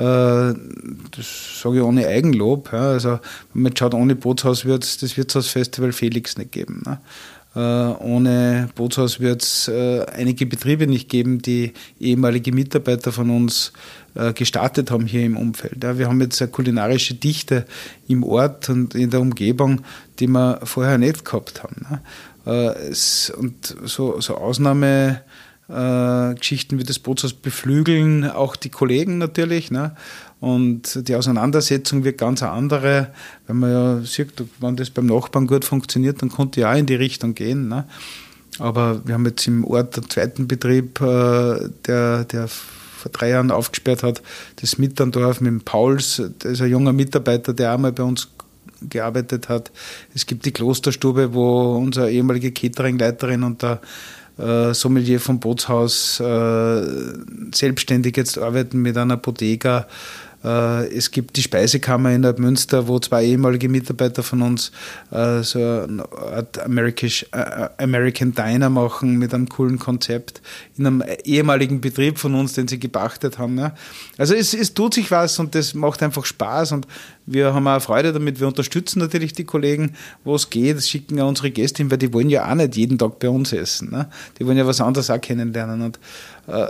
Äh, 0.00 0.54
das 1.16 1.60
sage 1.62 1.76
ich 1.76 1.82
ohne 1.82 2.06
Eigenlob. 2.06 2.72
Also 2.72 3.20
wenn 3.54 3.62
man 3.62 3.76
schaut, 3.76 3.94
ohne 3.94 4.16
Bootshaus 4.16 4.64
wird 4.64 4.84
es 4.84 4.98
das 4.98 5.16
Wirtshausfestival 5.16 5.92
Felix 5.92 6.36
nicht 6.36 6.52
geben. 6.52 6.82
Ne. 6.86 7.00
Äh, 7.54 7.58
ohne 7.58 8.68
Bootshaus 8.76 9.18
wird 9.18 9.42
es 9.42 9.66
äh, 9.66 10.06
einige 10.06 10.46
Betriebe 10.46 10.86
nicht 10.86 11.08
geben, 11.08 11.42
die 11.42 11.72
ehemalige 11.98 12.52
Mitarbeiter 12.52 13.10
von 13.10 13.28
uns 13.30 13.72
äh, 14.14 14.32
gestartet 14.32 14.92
haben 14.92 15.06
hier 15.06 15.24
im 15.24 15.36
Umfeld. 15.36 15.82
Wir 15.98 16.06
haben 16.06 16.20
jetzt 16.20 16.40
eine 16.40 16.50
kulinarische 16.50 17.14
Dichte 17.14 17.66
im 18.06 18.22
Ort 18.22 18.68
und 18.68 18.94
in 18.94 19.10
der 19.10 19.20
Umgebung, 19.20 19.82
die 20.20 20.28
wir 20.28 20.60
vorher 20.62 20.98
nicht 20.98 21.24
gehabt 21.24 21.62
haben. 21.62 21.86
Ne? 21.90 22.00
Und 23.36 23.76
so, 23.84 24.18
so 24.20 24.36
Ausnahme 24.36 25.20
Geschichten 25.68 26.78
wie 26.78 26.84
das 26.84 26.98
Bootshaus 26.98 27.34
beflügeln 27.34 28.28
auch 28.28 28.56
die 28.56 28.70
Kollegen 28.70 29.18
natürlich. 29.18 29.70
Und 30.40 31.06
die 31.06 31.14
Auseinandersetzung 31.14 32.02
wird 32.02 32.18
ganz 32.18 32.42
eine 32.42 32.52
andere, 32.52 33.08
wenn 33.46 33.58
man 33.58 33.70
ja 33.70 34.00
sieht, 34.00 34.32
wenn 34.58 34.76
das 34.76 34.90
beim 34.90 35.06
Nachbarn 35.06 35.46
gut 35.46 35.64
funktioniert, 35.66 36.22
dann 36.22 36.30
konnte 36.30 36.60
ja 36.62 36.72
auch 36.72 36.76
in 36.76 36.86
die 36.86 36.94
Richtung 36.94 37.34
gehen. 37.34 37.68
Ne? 37.68 37.84
Aber 38.58 39.06
wir 39.06 39.14
haben 39.14 39.26
jetzt 39.26 39.46
im 39.46 39.64
Ort 39.64 39.96
den 39.96 40.08
zweiten 40.08 40.48
Betrieb, 40.48 41.00
äh, 41.00 41.68
der, 41.86 42.24
der 42.24 42.48
vor 42.48 43.10
drei 43.12 43.30
Jahren 43.30 43.50
aufgesperrt 43.50 44.02
hat, 44.02 44.22
das 44.56 44.78
Mitterndorf 44.78 45.40
mit 45.40 45.50
dem 45.50 45.60
Pauls, 45.60 46.22
das 46.38 46.52
ist 46.52 46.62
ein 46.62 46.70
junger 46.70 46.92
Mitarbeiter, 46.92 47.52
der 47.52 47.72
einmal 47.72 47.92
bei 47.92 48.02
uns 48.02 48.28
gearbeitet 48.88 49.48
hat. 49.48 49.70
Es 50.14 50.26
gibt 50.26 50.44
die 50.46 50.52
Klosterstube, 50.52 51.34
wo 51.34 51.76
unsere 51.76 52.10
ehemalige 52.10 52.52
Cateringleiterin 52.52 53.42
und 53.42 53.62
der 53.62 53.80
äh, 54.38 54.72
Sommelier 54.72 55.20
vom 55.20 55.40
Bootshaus 55.40 56.20
äh, 56.20 56.82
selbstständig 57.54 58.16
jetzt 58.16 58.38
arbeiten 58.38 58.80
mit 58.80 58.96
einer 58.96 59.16
Bodega 59.16 59.86
es 60.48 61.10
gibt 61.10 61.36
die 61.36 61.42
Speisekammer 61.42 62.12
in 62.12 62.22
Münster, 62.38 62.88
wo 62.88 62.98
zwei 62.98 63.24
ehemalige 63.24 63.68
Mitarbeiter 63.68 64.22
von 64.22 64.42
uns 64.42 64.72
äh, 65.10 65.42
so 65.42 65.58
eine 65.58 66.04
Art 66.12 66.56
äh, 66.56 67.68
American 67.78 68.32
Diner 68.32 68.70
machen 68.70 69.18
mit 69.18 69.34
einem 69.34 69.48
coolen 69.48 69.78
Konzept 69.78 70.40
in 70.78 70.86
einem 70.86 71.04
ehemaligen 71.24 71.80
Betrieb 71.80 72.18
von 72.18 72.34
uns, 72.34 72.54
den 72.54 72.68
sie 72.68 72.78
gepachtet 72.78 73.38
haben. 73.38 73.72
Also 74.16 74.34
es, 74.34 74.54
es 74.54 74.72
tut 74.72 74.94
sich 74.94 75.10
was 75.10 75.38
und 75.38 75.54
das 75.54 75.74
macht 75.74 76.02
einfach 76.02 76.24
Spaß 76.24 76.72
und 76.72 76.86
wir 77.32 77.54
haben 77.54 77.66
auch 77.66 77.80
Freude 77.80 78.12
damit. 78.12 78.40
Wir 78.40 78.46
unterstützen 78.46 78.98
natürlich 78.98 79.32
die 79.32 79.44
Kollegen, 79.44 79.94
wo 80.24 80.34
es 80.34 80.50
geht, 80.50 80.82
schicken 80.82 81.18
ja 81.18 81.24
unsere 81.24 81.50
Gäste 81.50 81.78
hin, 81.78 81.90
weil 81.90 81.98
die 81.98 82.12
wollen 82.12 82.30
ja 82.30 82.50
auch 82.50 82.54
nicht 82.54 82.76
jeden 82.76 82.98
Tag 82.98 83.18
bei 83.18 83.28
uns 83.28 83.52
essen. 83.52 83.90
Ne? 83.90 84.08
Die 84.38 84.46
wollen 84.46 84.58
ja 84.58 84.66
was 84.66 84.80
anderes 84.80 85.10
auch 85.10 85.20
kennenlernen. 85.20 85.82
Und 85.82 85.98
äh, 86.50 86.66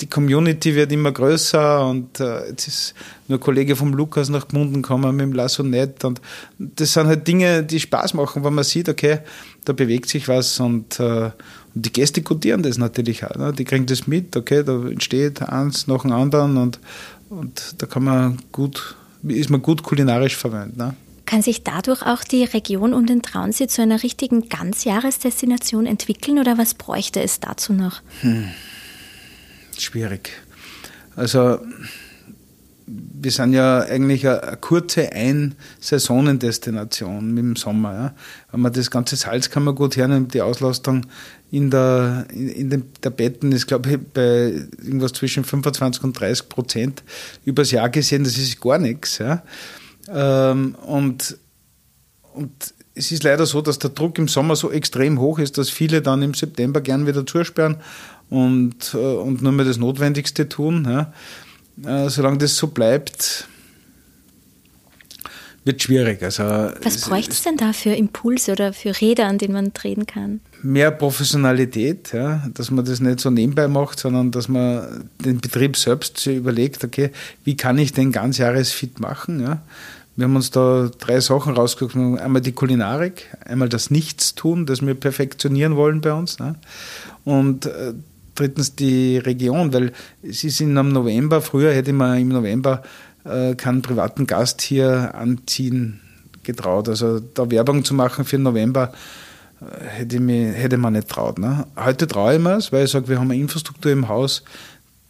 die 0.00 0.08
Community 0.08 0.74
wird 0.74 0.90
immer 0.92 1.12
größer 1.12 1.86
und 1.86 2.18
äh, 2.20 2.48
jetzt 2.48 2.66
ist 2.66 2.94
nur 3.28 3.38
ein 3.38 3.40
Kollege 3.40 3.76
vom 3.76 3.94
Lukas 3.94 4.28
nach 4.28 4.48
Gmunden 4.48 4.82
gekommen 4.82 5.14
mit 5.14 5.24
dem 5.24 5.32
Lassonett 5.32 6.04
und 6.04 6.20
das 6.58 6.94
sind 6.94 7.06
halt 7.06 7.28
Dinge, 7.28 7.62
die 7.62 7.78
Spaß 7.78 8.14
machen, 8.14 8.42
wenn 8.44 8.54
man 8.54 8.64
sieht, 8.64 8.88
okay, 8.88 9.20
da 9.64 9.72
bewegt 9.72 10.08
sich 10.08 10.26
was 10.26 10.58
und, 10.58 10.98
äh, 10.98 11.30
und 11.74 11.86
die 11.86 11.92
Gäste 11.92 12.22
gutieren 12.22 12.62
das 12.62 12.78
natürlich 12.78 13.24
auch. 13.24 13.36
Ne? 13.36 13.52
Die 13.52 13.64
kriegen 13.64 13.86
das 13.86 14.06
mit, 14.06 14.36
okay, 14.36 14.64
da 14.64 14.72
entsteht 14.88 15.42
eins 15.42 15.86
nach 15.86 16.02
dem 16.02 16.12
anderen 16.12 16.56
und, 16.56 16.80
und 17.28 17.74
da 17.78 17.86
kann 17.86 18.04
man 18.04 18.38
gut, 18.50 18.96
ist 19.22 19.50
man 19.50 19.62
gut 19.62 19.82
kulinarisch 19.82 20.36
verwöhnt. 20.36 20.76
Ne? 20.76 20.94
Kann 21.26 21.42
sich 21.42 21.62
dadurch 21.62 22.02
auch 22.02 22.24
die 22.24 22.44
Region 22.44 22.92
um 22.94 23.06
den 23.06 23.22
Traunsee 23.22 23.68
zu 23.68 23.82
einer 23.82 24.02
richtigen 24.02 24.48
Ganzjahresdestination 24.48 25.86
entwickeln 25.86 26.38
oder 26.38 26.58
was 26.58 26.74
bräuchte 26.74 27.22
es 27.22 27.40
dazu 27.40 27.72
noch? 27.72 28.02
Hm 28.22 28.48
schwierig. 29.80 30.30
Also 31.16 31.58
wir 32.90 33.30
sind 33.30 33.52
ja 33.52 33.80
eigentlich 33.80 34.26
eine, 34.26 34.56
kurze 34.60 35.12
Ein-Saisonendestination 35.12 37.36
dem 37.36 37.54
Sommer. 37.56 37.94
Ja. 37.94 38.14
Wenn 38.50 38.60
man 38.60 38.72
das 38.72 38.90
ganze 38.90 39.16
Salzkammergut 39.16 39.96
hernimmt, 39.96 40.32
die 40.34 40.42
Auslastung 40.42 41.06
in 41.50 41.70
der, 41.70 42.26
in, 42.32 42.48
in 42.48 42.70
den, 42.70 42.84
der 43.02 43.10
Betten 43.10 43.52
ist, 43.52 43.66
glaube 43.66 43.90
ich, 43.90 43.98
bei 43.98 44.66
irgendwas 44.82 45.12
zwischen 45.12 45.44
25 45.44 46.04
und 46.04 46.18
30 46.18 46.48
Prozent 46.48 47.02
übers 47.44 47.70
Jahr 47.70 47.90
gesehen, 47.90 48.24
das 48.24 48.38
ist 48.38 48.58
gar 48.60 48.78
nichts. 48.78 49.18
Ja. 49.18 49.42
Ähm, 50.08 50.74
und, 50.86 51.36
und 52.34 52.74
es 52.94 53.12
ist 53.12 53.22
leider 53.22 53.44
so, 53.46 53.60
dass 53.60 53.78
der 53.78 53.90
Druck 53.90 54.18
im 54.18 54.26
Sommer 54.28 54.56
so 54.56 54.72
extrem 54.72 55.20
hoch 55.20 55.38
ist, 55.38 55.58
dass 55.58 55.68
viele 55.70 56.02
dann 56.02 56.22
im 56.22 56.34
September 56.34 56.80
gern 56.80 57.06
wieder 57.06 57.24
zusperren 57.24 57.76
und, 58.28 58.94
äh, 58.94 58.96
und 58.96 59.42
nur 59.42 59.52
mehr 59.52 59.66
das 59.66 59.76
Notwendigste 59.76 60.48
tun. 60.48 60.88
Ja. 60.88 61.12
Äh, 61.84 62.08
solange 62.08 62.38
das 62.38 62.56
so 62.56 62.68
bleibt, 62.68 63.48
wird 65.64 65.82
schwierig. 65.82 66.22
Also, 66.22 66.42
Was 66.82 67.08
bräuchte 67.08 67.32
es 67.32 67.42
denn 67.42 67.56
da 67.56 67.72
für 67.72 67.90
Impulse 67.90 68.52
oder 68.52 68.72
für 68.72 68.98
Räder, 69.00 69.26
an 69.26 69.38
denen 69.38 69.52
man 69.52 69.72
drehen 69.72 70.06
kann? 70.06 70.40
Mehr 70.62 70.90
Professionalität, 70.90 72.12
ja, 72.12 72.46
dass 72.54 72.70
man 72.70 72.84
das 72.84 73.00
nicht 73.00 73.20
so 73.20 73.30
nebenbei 73.30 73.68
macht, 73.68 73.98
sondern 73.98 74.30
dass 74.30 74.48
man 74.48 75.08
den 75.18 75.40
Betrieb 75.40 75.76
selbst 75.76 76.26
überlegt, 76.26 76.84
okay, 76.84 77.10
wie 77.44 77.56
kann 77.56 77.78
ich 77.78 77.92
den 77.92 78.12
ganzjahresfit 78.12 79.00
machen? 79.00 79.40
Ja? 79.40 79.62
Wir 80.16 80.24
haben 80.24 80.36
uns 80.36 80.50
da 80.50 80.90
drei 80.98 81.20
Sachen 81.20 81.54
rausgeguckt. 81.54 81.96
Einmal 81.96 82.42
die 82.42 82.52
Kulinarik, 82.52 83.26
einmal 83.44 83.68
das 83.68 83.90
Nichtstun, 83.90 84.66
das 84.66 84.84
wir 84.84 84.94
perfektionieren 84.94 85.76
wollen 85.76 86.00
bei 86.00 86.12
uns. 86.12 86.38
Ne? 86.38 86.56
Und 87.24 87.66
äh, 87.66 87.94
drittens 88.40 88.74
die 88.74 89.18
Region, 89.18 89.72
weil 89.72 89.92
es 90.22 90.44
ist 90.44 90.60
in 90.60 90.76
einem 90.76 90.92
November, 90.92 91.40
früher 91.40 91.72
hätte 91.72 91.92
man 91.92 92.18
im 92.18 92.28
November 92.28 92.82
äh, 93.24 93.54
keinen 93.54 93.82
privaten 93.82 94.26
Gast 94.26 94.62
hier 94.62 95.14
anziehen 95.14 96.00
getraut. 96.42 96.88
Also 96.88 97.20
da 97.20 97.50
Werbung 97.50 97.84
zu 97.84 97.94
machen 97.94 98.24
für 98.24 98.38
November 98.38 98.92
äh, 99.60 99.84
hätte, 99.84 100.20
mich, 100.20 100.54
hätte 100.56 100.78
man 100.78 100.94
nicht 100.94 101.08
traut. 101.08 101.38
Ne? 101.38 101.66
Heute 101.76 102.06
traue 102.06 102.36
ich 102.36 102.40
mir 102.40 102.56
es, 102.56 102.72
weil 102.72 102.84
ich 102.84 102.90
sage, 102.90 103.08
wir 103.08 103.18
haben 103.18 103.30
eine 103.30 103.40
Infrastruktur 103.40 103.92
im 103.92 104.08
Haus, 104.08 104.42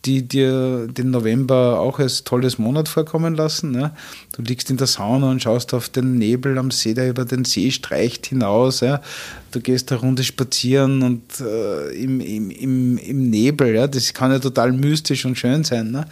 die 0.04 0.26
dir 0.26 0.86
den 0.86 1.10
November 1.10 1.78
auch 1.78 1.98
als 1.98 2.24
tolles 2.24 2.58
Monat 2.58 2.88
vorkommen 2.88 3.34
lassen. 3.34 3.70
Ne? 3.70 3.92
Du 4.34 4.42
liegst 4.42 4.70
in 4.70 4.78
der 4.78 4.86
Sauna 4.86 5.30
und 5.30 5.42
schaust 5.42 5.74
auf 5.74 5.88
den 5.90 6.16
Nebel 6.16 6.56
am 6.58 6.70
See, 6.70 6.94
der 6.94 7.10
über 7.10 7.24
den 7.24 7.44
See 7.44 7.70
streicht 7.70 8.26
hinaus. 8.26 8.80
Ja? 8.80 9.02
Du 9.50 9.60
gehst 9.60 9.92
eine 9.92 10.00
Runde 10.00 10.24
spazieren 10.24 11.02
und 11.02 11.40
äh, 11.40 11.90
im, 12.02 12.20
im, 12.20 12.50
im, 12.50 12.98
im 12.98 13.30
Nebel, 13.30 13.74
ja? 13.74 13.86
das 13.86 14.14
kann 14.14 14.30
ja 14.30 14.38
total 14.38 14.72
mystisch 14.72 15.26
und 15.26 15.36
schön 15.36 15.64
sein. 15.64 15.90
Ne? 15.90 16.06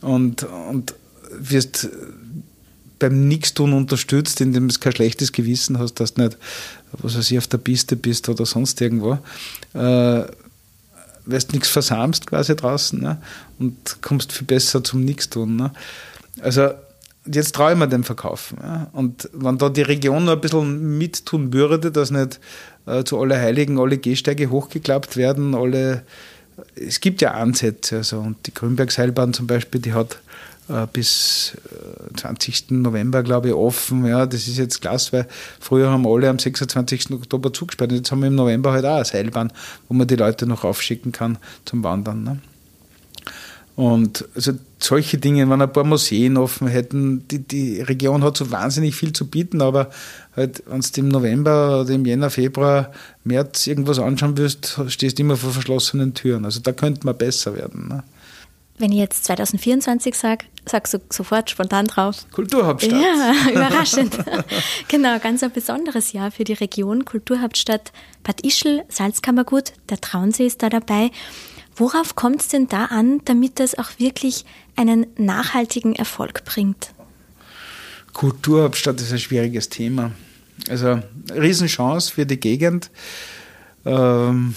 Und, 0.00 0.44
und 0.70 0.94
wirst 1.38 1.90
beim 2.98 3.28
Nichtstun 3.28 3.74
unterstützt, 3.74 4.40
indem 4.40 4.68
du 4.68 4.78
kein 4.78 4.92
schlechtes 4.92 5.32
Gewissen 5.32 5.78
hast, 5.78 6.00
dass 6.00 6.14
du 6.14 6.22
nicht, 6.22 6.38
was 6.92 7.16
weiß 7.16 7.30
ich, 7.30 7.38
auf 7.38 7.46
der 7.46 7.58
Piste 7.58 7.96
bist 7.96 8.28
oder 8.30 8.46
sonst 8.46 8.80
irgendwo. 8.80 9.18
Äh, 9.74 10.24
weil 11.26 11.38
du 11.38 11.52
nichts 11.52 11.68
versamst 11.68 12.26
quasi 12.26 12.56
draußen 12.56 13.00
ne? 13.00 13.20
und 13.58 14.02
kommst 14.02 14.32
viel 14.32 14.46
besser 14.46 14.82
zum 14.82 15.04
Nichtstun. 15.04 15.56
Ne? 15.56 15.72
Also 16.40 16.70
jetzt 17.26 17.54
traue 17.54 17.72
ich 17.72 17.78
mir 17.78 17.88
den 17.88 18.04
Verkaufen. 18.04 18.58
Ja? 18.62 18.88
Und 18.92 19.28
wenn 19.32 19.58
da 19.58 19.68
die 19.68 19.82
Region 19.82 20.24
noch 20.24 20.32
ein 20.32 20.40
bisschen 20.40 20.98
mittun 20.98 21.52
würde, 21.52 21.90
dass 21.90 22.10
nicht 22.10 22.40
äh, 22.86 23.04
zu 23.04 23.20
Allerheiligen 23.20 23.78
alle 23.78 23.98
Gehsteige 23.98 24.50
hochgeklappt 24.50 25.16
werden, 25.16 25.54
alle 25.54 26.02
es 26.74 27.00
gibt 27.00 27.20
ja 27.20 27.32
Ansätze, 27.32 27.98
also 27.98 28.18
und 28.18 28.46
die 28.46 28.54
Grünbergseilbahn 28.54 29.34
zum 29.34 29.46
Beispiel, 29.46 29.80
die 29.80 29.92
hat 29.92 30.20
bis 30.92 31.56
äh, 32.12 32.16
20. 32.16 32.70
November, 32.70 33.22
glaube 33.22 33.48
ich, 33.48 33.54
offen. 33.54 34.04
Ja, 34.06 34.26
das 34.26 34.48
ist 34.48 34.58
jetzt 34.58 34.80
klasse, 34.80 35.12
weil 35.12 35.28
früher 35.60 35.90
haben 35.90 36.06
alle 36.06 36.28
am 36.28 36.38
26. 36.38 37.12
Oktober 37.12 37.52
zugesperrt. 37.52 37.92
Jetzt 37.92 38.10
haben 38.10 38.20
wir 38.20 38.28
im 38.28 38.34
November 38.34 38.72
halt 38.72 38.84
auch 38.84 38.96
eine 38.96 39.04
Seilbahn, 39.04 39.52
wo 39.88 39.94
man 39.94 40.06
die 40.06 40.16
Leute 40.16 40.46
noch 40.46 40.64
aufschicken 40.64 41.12
kann 41.12 41.38
zum 41.64 41.84
Wandern. 41.84 42.24
Ne? 42.24 42.38
Und 43.76 44.26
also 44.34 44.52
solche 44.78 45.18
Dinge, 45.18 45.48
wenn 45.50 45.60
ein 45.60 45.72
paar 45.72 45.84
Museen 45.84 46.38
offen 46.38 46.66
hätten, 46.66 47.28
die, 47.28 47.40
die 47.40 47.82
Region 47.82 48.24
hat 48.24 48.36
so 48.38 48.50
wahnsinnig 48.50 48.94
viel 48.94 49.12
zu 49.12 49.26
bieten, 49.26 49.60
aber 49.60 49.90
halt, 50.34 50.62
wenn 50.66 50.80
du 50.80 51.00
im 51.00 51.08
November 51.08 51.82
oder 51.82 51.90
im 51.90 52.06
Jänner, 52.06 52.30
Februar, 52.30 52.90
März 53.24 53.66
irgendwas 53.66 53.98
anschauen 53.98 54.38
wirst, 54.38 54.80
stehst 54.88 55.18
du 55.18 55.22
immer 55.22 55.36
vor 55.36 55.50
verschlossenen 55.50 56.14
Türen. 56.14 56.46
Also 56.46 56.60
da 56.60 56.72
könnte 56.72 57.04
man 57.04 57.18
besser 57.18 57.54
werden. 57.54 57.88
Ne? 57.88 58.02
Wenn 58.78 58.92
ich 58.92 58.98
jetzt 58.98 59.24
2024 59.24 60.14
sage, 60.14 60.44
sagst 60.66 60.92
du 60.92 60.98
sofort 61.10 61.48
spontan 61.48 61.86
drauf. 61.86 62.26
Kulturhauptstadt. 62.32 63.00
Ja, 63.00 63.32
überraschend. 63.50 64.18
genau, 64.88 65.18
ganz 65.18 65.42
ein 65.42 65.50
besonderes 65.50 66.12
Jahr 66.12 66.30
für 66.30 66.44
die 66.44 66.52
Region. 66.52 67.04
Kulturhauptstadt 67.04 67.92
Bad 68.22 68.42
Ischl, 68.42 68.84
Salzkammergut, 68.88 69.72
der 69.88 70.00
Traunsee 70.00 70.46
ist 70.46 70.62
da 70.62 70.68
dabei. 70.68 71.10
Worauf 71.74 72.16
kommt 72.16 72.40
es 72.40 72.48
denn 72.48 72.68
da 72.68 72.86
an, 72.86 73.20
damit 73.24 73.60
das 73.60 73.78
auch 73.78 73.98
wirklich 73.98 74.44
einen 74.76 75.06
nachhaltigen 75.16 75.94
Erfolg 75.94 76.44
bringt? 76.44 76.92
Kulturhauptstadt 78.12 79.00
ist 79.00 79.12
ein 79.12 79.18
schwieriges 79.18 79.68
Thema. 79.68 80.12
Also 80.68 81.02
Riesenchance 81.30 82.10
für 82.10 82.24
die 82.24 82.40
Gegend. 82.40 82.90
Ähm, 83.84 84.54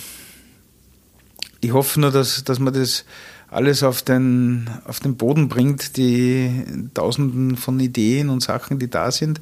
ich 1.62 1.74
hoffe 1.74 2.00
nur, 2.00 2.12
dass, 2.12 2.44
dass 2.46 2.60
man 2.60 2.74
das 2.74 3.04
alles 3.52 3.84
auf 3.84 4.02
den, 4.02 4.70
auf 4.86 5.00
den 5.00 5.16
Boden 5.16 5.50
bringt, 5.50 5.98
die 5.98 6.64
Tausenden 6.94 7.58
von 7.58 7.80
Ideen 7.80 8.30
und 8.30 8.42
Sachen, 8.42 8.80
die 8.80 8.90
da 8.90 9.12
sind 9.12 9.42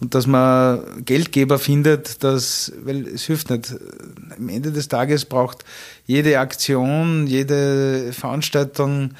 und 0.00 0.14
dass 0.14 0.26
man 0.26 1.04
Geldgeber 1.04 1.58
findet, 1.58 2.24
dass, 2.24 2.72
weil 2.84 3.06
es 3.06 3.24
hilft 3.24 3.50
nicht. 3.50 3.74
Am 4.36 4.48
Ende 4.48 4.72
des 4.72 4.88
Tages 4.88 5.26
braucht 5.26 5.64
jede 6.06 6.38
Aktion, 6.38 7.26
jede 7.26 8.12
Veranstaltung, 8.12 9.10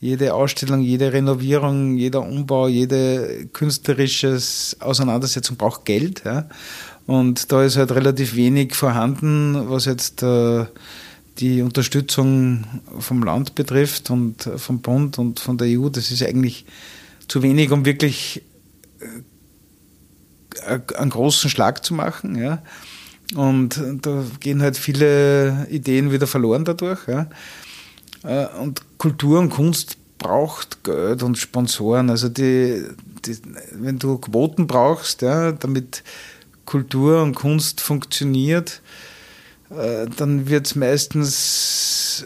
jede 0.00 0.32
Ausstellung, 0.34 0.80
jede 0.80 1.12
Renovierung, 1.12 1.96
jeder 1.96 2.22
Umbau, 2.22 2.68
jede 2.68 3.46
künstlerische 3.52 4.38
Auseinandersetzung 4.78 5.56
braucht 5.56 5.84
Geld. 5.84 6.22
Ja? 6.24 6.48
Und 7.06 7.50
da 7.50 7.64
ist 7.64 7.76
halt 7.76 7.90
relativ 7.90 8.36
wenig 8.36 8.76
vorhanden, 8.76 9.68
was 9.68 9.86
jetzt 9.86 10.22
äh, 10.22 10.66
die 11.38 11.62
Unterstützung 11.62 12.64
vom 12.98 13.22
Land 13.22 13.54
betrifft 13.54 14.10
und 14.10 14.48
vom 14.56 14.80
Bund 14.80 15.18
und 15.18 15.40
von 15.40 15.56
der 15.56 15.68
EU. 15.68 15.88
Das 15.88 16.10
ist 16.10 16.22
eigentlich 16.22 16.64
zu 17.28 17.42
wenig, 17.42 17.70
um 17.70 17.84
wirklich 17.84 18.42
äh, 20.66 20.80
einen 20.96 21.10
großen 21.10 21.48
Schlag 21.50 21.84
zu 21.84 21.94
machen. 21.94 22.36
Ja. 22.36 22.62
Und 23.34 23.80
da 24.02 24.24
gehen 24.40 24.62
halt 24.62 24.76
viele 24.76 25.66
Ideen 25.70 26.10
wieder 26.10 26.26
verloren 26.26 26.64
dadurch. 26.64 27.06
Ja. 27.06 27.28
Äh, 28.24 28.46
und 28.58 28.82
Kultur 28.98 29.38
und 29.38 29.50
Kunst 29.50 29.96
braucht 30.18 30.82
Geld 30.82 31.22
und 31.22 31.38
Sponsoren. 31.38 32.10
Also 32.10 32.28
die, 32.28 32.82
die, 33.24 33.36
wenn 33.74 34.00
du 34.00 34.18
Quoten 34.18 34.66
brauchst, 34.66 35.22
ja, 35.22 35.52
damit 35.52 36.02
Kultur 36.64 37.22
und 37.22 37.34
Kunst 37.34 37.80
funktioniert, 37.80 38.82
äh, 38.82 39.17
dann 39.70 40.48
wird 40.48 40.66
es 40.66 40.74
meistens 40.74 42.24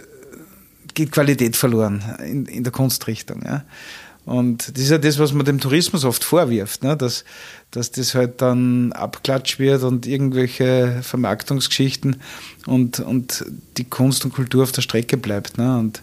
geht 0.94 1.12
Qualität 1.12 1.57
verloren 1.57 2.02
in, 2.24 2.46
in 2.46 2.64
der 2.64 2.72
Kunstrichtung. 2.72 3.42
Ja. 3.44 3.64
Und 4.24 4.76
das 4.76 4.85
ist 4.85 4.90
ja 4.90 4.98
das, 4.98 5.18
was 5.18 5.33
man 5.33 5.44
dem 5.44 5.59
Tourismus 5.59 6.05
oft 6.05 6.22
vorwirft, 6.22 6.85
ne? 6.85 6.96
dass, 6.96 7.24
dass 7.72 7.90
das 7.90 8.14
halt 8.14 8.40
dann 8.40 8.92
abklatscht 8.92 9.59
wird 9.59 9.83
und 9.83 10.07
irgendwelche 10.07 11.00
Vermarktungsgeschichten 11.02 12.16
und, 12.66 13.00
und 13.00 13.44
die 13.78 13.85
Kunst 13.85 14.24
und 14.24 14.33
Kultur 14.33 14.62
auf 14.62 14.72
der 14.72 14.83
Strecke 14.83 15.16
bleibt. 15.16 15.59
Ne? 15.59 15.76
Und 15.76 16.02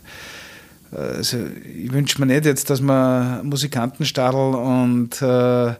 äh, 0.92 0.98
also 0.98 1.38
ich 1.74 1.94
wünsche 1.94 2.20
mir 2.20 2.26
nicht 2.26 2.46
jetzt, 2.46 2.70
dass 2.70 2.82
man 2.82 3.48
Musikantenstadel 3.48 4.56
und, 4.56 5.22
äh, 5.22 5.76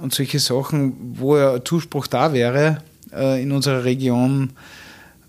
und 0.00 0.14
solche 0.14 0.38
Sachen, 0.38 0.94
wo 1.18 1.36
ja 1.36 1.62
Zuspruch 1.62 2.06
da 2.06 2.32
wäre, 2.32 2.82
äh, 3.14 3.42
in 3.42 3.52
unserer 3.52 3.84
Region 3.84 4.52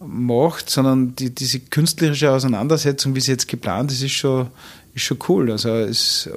macht, 0.07 0.69
sondern 0.69 1.15
die, 1.15 1.33
diese 1.33 1.59
künstlerische 1.59 2.31
Auseinandersetzung, 2.31 3.15
wie 3.15 3.21
sie 3.21 3.31
jetzt 3.31 3.47
geplant 3.47 3.91
ist, 3.91 4.01
ist 4.01 4.11
schon, 4.11 4.47
ist 4.93 5.03
schon 5.03 5.19
cool. 5.27 5.51
Also 5.51 5.75
ist 5.75 6.29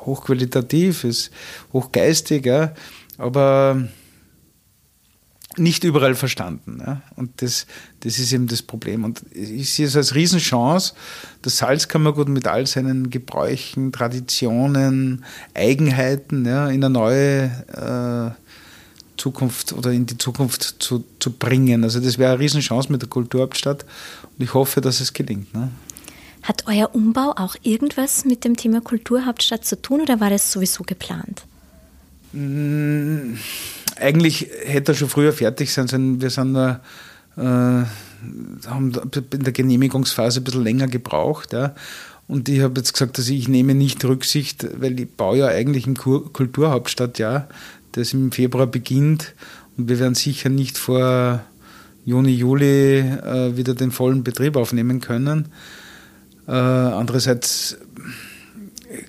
hochqualitativ, 0.00 1.04
ist 1.04 1.30
hochgeistig, 1.72 2.46
ja, 2.46 2.74
aber 3.18 3.88
nicht 5.58 5.84
überall 5.84 6.14
verstanden. 6.14 6.78
Ja. 6.84 7.02
Und 7.16 7.42
das, 7.42 7.66
das 8.00 8.18
ist 8.18 8.32
eben 8.32 8.46
das 8.46 8.62
Problem. 8.62 9.04
Und 9.04 9.22
ich 9.32 9.72
sehe 9.74 9.86
es 9.86 9.96
als 9.96 10.14
Riesenchance, 10.14 10.94
das 11.42 11.58
Salzkammergut 11.58 12.28
mit 12.28 12.46
all 12.46 12.66
seinen 12.66 13.10
Gebräuchen, 13.10 13.92
Traditionen, 13.92 15.24
Eigenheiten 15.54 16.44
ja, 16.44 16.68
in 16.68 16.84
eine 16.84 16.90
neue 16.90 18.36
äh, 18.36 18.48
Zukunft 19.18 19.72
oder 19.72 19.92
in 19.92 20.06
die 20.06 20.16
Zukunft 20.16 20.76
zu, 20.78 21.04
zu 21.18 21.32
bringen. 21.32 21.84
Also 21.84 22.00
das 22.00 22.16
wäre 22.18 22.32
eine 22.32 22.40
Riesenchance 22.40 22.90
mit 22.90 23.02
der 23.02 23.08
Kulturhauptstadt 23.08 23.84
und 24.36 24.42
ich 24.42 24.54
hoffe, 24.54 24.80
dass 24.80 25.00
es 25.00 25.12
gelingt. 25.12 25.52
Ne? 25.54 25.70
Hat 26.42 26.64
euer 26.66 26.94
Umbau 26.94 27.34
auch 27.36 27.56
irgendwas 27.62 28.24
mit 28.24 28.44
dem 28.44 28.56
Thema 28.56 28.80
Kulturhauptstadt 28.80 29.64
zu 29.64 29.80
tun 29.80 30.00
oder 30.00 30.20
war 30.20 30.30
das 30.30 30.50
sowieso 30.50 30.84
geplant? 30.84 31.42
Mm, 32.32 33.34
eigentlich 33.96 34.48
hätte 34.64 34.92
er 34.92 34.94
schon 34.96 35.08
früher 35.08 35.32
fertig 35.32 35.72
sein 35.72 35.88
sollen. 35.88 36.20
Wir 36.20 36.30
sind 36.30 36.52
nur, 36.52 36.80
äh, 37.36 37.40
haben 37.40 38.92
in 39.32 39.42
der 39.42 39.52
Genehmigungsphase 39.52 40.40
ein 40.40 40.44
bisschen 40.44 40.64
länger 40.64 40.86
gebraucht. 40.86 41.52
Ja. 41.52 41.74
Und 42.28 42.48
ich 42.48 42.60
habe 42.60 42.78
jetzt 42.78 42.92
gesagt, 42.92 43.18
dass 43.18 43.28
ich 43.28 43.48
nehme 43.48 43.74
nicht 43.74 44.04
Rücksicht, 44.04 44.66
weil 44.80 45.00
ich 45.00 45.10
baue 45.10 45.38
ja 45.38 45.46
eigentlich 45.46 45.86
ein 45.86 45.96
Kulturhauptstadtjahr 45.96 47.48
das 47.92 48.12
im 48.12 48.32
Februar 48.32 48.66
beginnt. 48.66 49.34
Und 49.76 49.88
wir 49.88 49.98
werden 49.98 50.14
sicher 50.14 50.48
nicht 50.48 50.78
vor 50.78 51.44
Juni, 52.04 52.32
Juli 52.34 52.98
äh, 52.98 53.56
wieder 53.56 53.74
den 53.74 53.90
vollen 53.90 54.24
Betrieb 54.24 54.56
aufnehmen 54.56 55.00
können. 55.00 55.48
Äh, 56.46 56.52
andererseits 56.52 57.76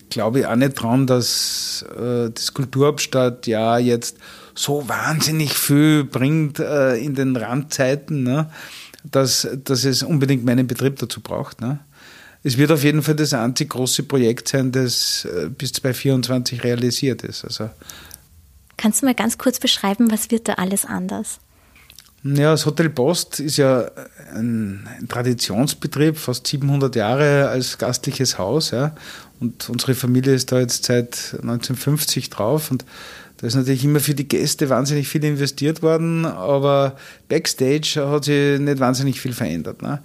glaube 0.09 0.39
ich 0.39 0.45
auch 0.45 0.55
nicht 0.55 0.73
dran, 0.73 1.07
dass 1.07 1.85
äh, 1.97 2.29
das 2.29 2.53
Kulturhauptstadt 2.53 3.47
ja 3.47 3.77
jetzt 3.77 4.17
so 4.55 4.87
wahnsinnig 4.89 5.53
viel 5.53 6.03
bringt 6.03 6.59
äh, 6.59 6.97
in 6.97 7.15
den 7.15 7.35
Randzeiten, 7.35 8.23
ne? 8.23 8.49
dass, 9.09 9.47
dass 9.63 9.85
es 9.85 10.03
unbedingt 10.03 10.43
meinen 10.43 10.67
Betrieb 10.67 10.97
dazu 10.97 11.21
braucht. 11.21 11.61
Ne? 11.61 11.79
Es 12.43 12.57
wird 12.57 12.71
auf 12.71 12.83
jeden 12.83 13.01
Fall 13.01 13.15
das 13.15 13.33
einzig 13.33 13.69
große 13.69 14.03
Projekt 14.03 14.49
sein, 14.49 14.71
das 14.71 15.25
äh, 15.25 15.49
bis 15.49 15.73
2024 15.73 16.63
realisiert 16.63 17.23
ist. 17.23 17.45
Also 17.45 17.69
Kannst 18.79 19.01
du 19.01 19.07
mal 19.07 19.13
ganz 19.13 19.37
kurz 19.37 19.59
beschreiben, 19.59 20.09
was 20.09 20.31
wird 20.31 20.47
da 20.47 20.53
alles 20.53 20.85
anders? 20.85 21.41
Ja, 22.23 22.51
das 22.51 22.65
Hotel 22.65 22.89
Post 22.89 23.41
ist 23.41 23.57
ja 23.57 23.91
ein, 24.33 24.87
Traditionsbetrieb, 25.09 26.15
fast 26.15 26.47
700 26.47 26.95
Jahre 26.95 27.49
als 27.49 27.77
gastliches 27.77 28.37
Haus. 28.37 28.71
Ja. 28.71 28.95
Und 29.41 29.67
unsere 29.69 29.95
Familie 29.95 30.33
ist 30.33 30.53
da 30.53 30.61
jetzt 30.61 30.85
seit 30.85 31.33
1950 31.41 32.29
drauf. 32.29 32.71
Und 32.71 32.85
da 33.35 33.47
ist 33.47 33.55
natürlich 33.55 33.83
immer 33.83 33.99
für 33.99 34.15
die 34.15 34.29
Gäste 34.29 34.69
wahnsinnig 34.69 35.09
viel 35.09 35.25
investiert 35.25 35.81
worden, 35.81 36.25
aber 36.25 36.95
Backstage 37.27 37.95
hat 37.97 38.23
sich 38.23 38.61
nicht 38.61 38.79
wahnsinnig 38.79 39.19
viel 39.19 39.33
verändert. 39.33 39.81
Ne. 39.81 40.01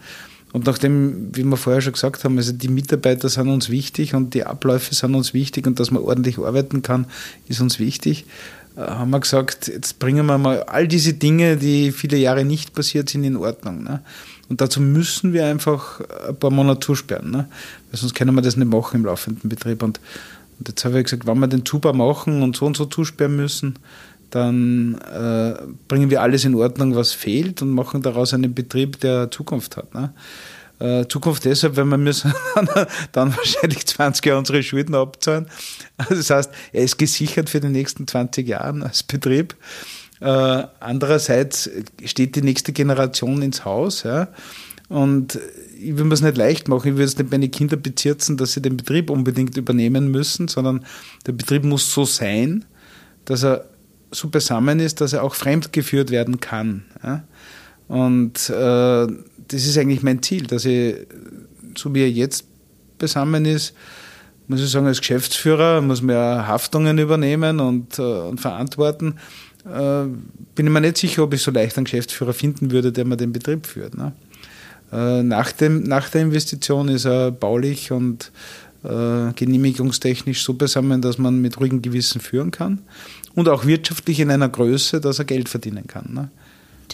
Und 0.54 0.66
nachdem, 0.66 1.34
wie 1.34 1.42
wir 1.42 1.56
vorher 1.56 1.80
schon 1.80 1.94
gesagt 1.94 2.22
haben, 2.22 2.38
also 2.38 2.52
die 2.52 2.68
Mitarbeiter 2.68 3.28
sind 3.28 3.48
uns 3.48 3.70
wichtig 3.70 4.14
und 4.14 4.34
die 4.34 4.44
Abläufe 4.44 4.94
sind 4.94 5.16
uns 5.16 5.34
wichtig 5.34 5.66
und 5.66 5.80
dass 5.80 5.90
man 5.90 6.02
ordentlich 6.02 6.38
arbeiten 6.38 6.80
kann, 6.80 7.06
ist 7.48 7.60
uns 7.60 7.80
wichtig. 7.80 8.24
Haben 8.76 9.10
wir 9.10 9.20
gesagt, 9.20 9.68
jetzt 9.68 9.98
bringen 10.00 10.26
wir 10.26 10.37
mal 10.37 10.64
all 10.64 10.88
diese 10.88 11.14
Dinge, 11.14 11.56
die 11.56 11.92
viele 11.92 12.16
Jahre 12.16 12.44
nicht 12.44 12.75
passiert 12.75 13.08
sind, 13.08 13.22
in 13.22 13.37
Ordnung. 13.37 13.85
Ne? 13.85 14.02
Und 14.48 14.60
dazu 14.60 14.81
müssen 14.81 15.33
wir 15.33 15.46
einfach 15.46 16.00
ein 16.29 16.37
paar 16.37 16.50
Monate 16.50 16.81
zusperren, 16.81 17.31
ne? 17.31 17.48
weil 17.90 18.00
sonst 18.00 18.14
können 18.14 18.35
wir 18.35 18.42
das 18.42 18.56
nicht 18.56 18.70
machen 18.70 18.96
im 18.96 19.04
laufenden 19.06 19.48
Betrieb. 19.48 19.83
Und, 19.83 20.00
und 20.58 20.68
jetzt 20.68 20.85
habe 20.85 20.98
ich 20.98 21.04
gesagt, 21.04 21.27
wenn 21.27 21.38
wir 21.38 21.46
den 21.46 21.64
Zubau 21.64 21.92
machen 21.92 22.42
und 22.42 22.56
so 22.56 22.66
und 22.66 22.77
so 22.77 22.87
zusperren 22.87 23.37
müssen, 23.37 23.79
dann 24.31 24.98
äh, 25.12 25.54
bringen 25.87 26.10
wir 26.10 26.20
alles 26.20 26.44
in 26.44 26.56
Ordnung, 26.56 26.96
was 26.96 27.12
fehlt 27.12 27.62
und 27.62 27.70
machen 27.70 28.02
daraus 28.02 28.35
einen 28.35 28.54
Betrieb, 28.54 28.98
der 28.98 29.31
Zukunft 29.31 29.77
hat. 29.77 29.94
Ne? 29.94 30.12
Äh, 30.85 31.08
Zukunft 31.08 31.46
deshalb, 31.46 31.76
weil 31.76 31.87
wir 31.87 31.96
müssen 31.96 32.35
dann 33.12 33.35
wahrscheinlich 33.35 33.87
20 33.87 34.26
Jahre 34.26 34.38
unsere 34.38 34.62
Schulden 34.62 34.94
abzahlen. 34.94 35.46
Also 35.96 36.16
das 36.16 36.28
heißt, 36.28 36.50
er 36.74 36.85
ist 36.85 36.98
gesichert 36.98 37.48
für 37.48 37.60
die 37.60 37.68
nächsten 37.68 38.06
20 38.06 38.46
Jahre 38.46 38.82
als 38.85 39.02
Betrieb. 39.02 39.56
Äh, 40.20 40.26
andererseits 40.80 41.70
steht 42.04 42.37
die 42.37 42.42
nächste 42.42 42.72
Generation 42.72 43.40
ins 43.40 43.64
Haus. 43.64 44.02
Ja? 44.02 44.28
Und 44.90 45.38
ich 45.80 45.96
will 45.96 46.04
mir 46.04 46.14
es 46.14 46.20
nicht 46.20 46.37
leicht 46.37 46.68
machen. 46.68 46.92
Ich 46.92 46.96
will 46.98 47.04
es 47.06 47.16
nicht 47.16 47.30
meine 47.30 47.48
Kinder 47.48 47.76
bezirzen, 47.76 48.37
dass 48.37 48.52
sie 48.52 48.60
den 48.60 48.76
Betrieb 48.76 49.08
unbedingt 49.08 49.56
übernehmen 49.56 50.10
müssen, 50.10 50.48
sondern 50.48 50.85
der 51.26 51.32
Betrieb 51.32 51.64
muss 51.64 51.94
so 51.94 52.04
sein, 52.04 52.66
dass 53.24 53.42
er 53.42 53.64
so 54.10 54.28
beisammen 54.28 54.80
ist, 54.80 55.00
dass 55.00 55.14
er 55.14 55.22
auch 55.22 55.35
fremdgeführt 55.35 56.10
werden 56.10 56.40
kann. 56.40 56.85
Ja? 57.02 57.24
Und 57.88 58.50
äh, 58.50 59.06
das 59.48 59.66
ist 59.66 59.78
eigentlich 59.78 60.02
mein 60.02 60.22
Ziel, 60.22 60.46
dass 60.46 60.64
ich, 60.64 60.96
so 61.76 61.94
wie 61.94 62.02
er 62.02 62.10
jetzt 62.10 62.44
beisammen 62.98 63.44
ist, 63.44 63.74
muss 64.46 64.60
ich 64.60 64.70
sagen, 64.70 64.86
als 64.86 65.00
Geschäftsführer 65.00 65.80
muss 65.80 66.02
man 66.02 66.16
ja 66.16 66.46
Haftungen 66.46 66.98
übernehmen 66.98 67.60
und, 67.60 67.98
äh, 67.98 68.02
und 68.02 68.40
verantworten. 68.40 69.14
Äh, 69.64 70.04
bin 70.54 70.66
ich 70.66 70.72
mir 70.72 70.80
nicht 70.80 70.98
sicher, 70.98 71.22
ob 71.24 71.32
ich 71.32 71.42
so 71.42 71.50
leicht 71.50 71.76
einen 71.76 71.84
Geschäftsführer 71.84 72.34
finden 72.34 72.70
würde, 72.70 72.92
der 72.92 73.06
mir 73.06 73.16
den 73.16 73.32
Betrieb 73.32 73.66
führt. 73.66 73.96
Ne? 73.96 74.12
Äh, 74.92 75.22
nach, 75.22 75.52
dem, 75.52 75.82
nach 75.84 76.10
der 76.10 76.22
Investition 76.22 76.88
ist 76.88 77.06
er 77.06 77.30
baulich 77.30 77.90
und 77.90 78.30
äh, 78.84 79.32
genehmigungstechnisch 79.34 80.44
so 80.44 80.54
beisammen, 80.54 81.00
dass 81.00 81.16
man 81.16 81.40
mit 81.40 81.58
ruhigem 81.58 81.80
Gewissen 81.80 82.20
führen 82.20 82.50
kann 82.50 82.80
und 83.34 83.48
auch 83.48 83.64
wirtschaftlich 83.64 84.20
in 84.20 84.30
einer 84.30 84.48
Größe, 84.48 85.00
dass 85.00 85.18
er 85.18 85.24
Geld 85.24 85.48
verdienen 85.48 85.86
kann. 85.86 86.12
Ne? 86.12 86.30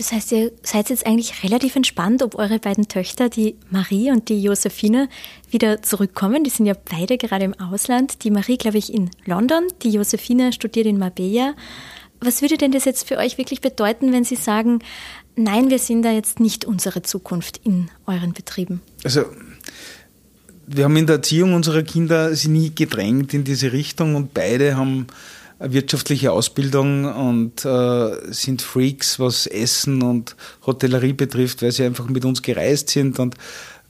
Das 0.00 0.12
heißt, 0.12 0.32
ihr 0.32 0.50
seid 0.62 0.88
jetzt 0.88 1.04
eigentlich 1.06 1.44
relativ 1.44 1.76
entspannt, 1.76 2.22
ob 2.22 2.34
eure 2.36 2.58
beiden 2.58 2.88
Töchter, 2.88 3.28
die 3.28 3.56
Marie 3.68 4.10
und 4.10 4.30
die 4.30 4.42
Josephine, 4.42 5.10
wieder 5.50 5.82
zurückkommen. 5.82 6.42
Die 6.42 6.48
sind 6.48 6.64
ja 6.64 6.72
beide 6.90 7.18
gerade 7.18 7.44
im 7.44 7.52
Ausland. 7.60 8.24
Die 8.24 8.30
Marie, 8.30 8.56
glaube 8.56 8.78
ich, 8.78 8.94
in 8.94 9.10
London, 9.26 9.64
die 9.82 9.90
Josephine 9.90 10.54
studiert 10.54 10.86
in 10.86 10.96
Marbella. 10.96 11.52
Was 12.18 12.40
würde 12.40 12.56
denn 12.56 12.72
das 12.72 12.86
jetzt 12.86 13.08
für 13.08 13.18
euch 13.18 13.36
wirklich 13.36 13.60
bedeuten, 13.60 14.10
wenn 14.14 14.24
Sie 14.24 14.36
sagen, 14.36 14.78
nein, 15.36 15.68
wir 15.68 15.78
sind 15.78 16.00
da 16.00 16.12
jetzt 16.12 16.40
nicht 16.40 16.64
unsere 16.64 17.02
Zukunft 17.02 17.60
in 17.62 17.90
euren 18.06 18.32
Betrieben? 18.32 18.80
Also 19.04 19.26
wir 20.66 20.84
haben 20.84 20.96
in 20.96 21.08
der 21.08 21.16
Erziehung 21.16 21.52
unserer 21.52 21.82
Kinder 21.82 22.34
sie 22.34 22.48
nie 22.48 22.74
gedrängt 22.74 23.34
in 23.34 23.44
diese 23.44 23.72
Richtung 23.72 24.14
und 24.14 24.32
beide 24.32 24.78
haben 24.78 25.08
wirtschaftliche 25.60 26.32
Ausbildung 26.32 27.04
und 27.04 27.64
äh, 27.64 28.32
sind 28.32 28.62
Freaks, 28.62 29.20
was 29.20 29.46
Essen 29.46 30.02
und 30.02 30.34
Hotellerie 30.66 31.12
betrifft, 31.12 31.62
weil 31.62 31.70
sie 31.70 31.84
einfach 31.84 32.08
mit 32.08 32.24
uns 32.24 32.40
gereist 32.40 32.88
sind 32.88 33.18
und 33.18 33.36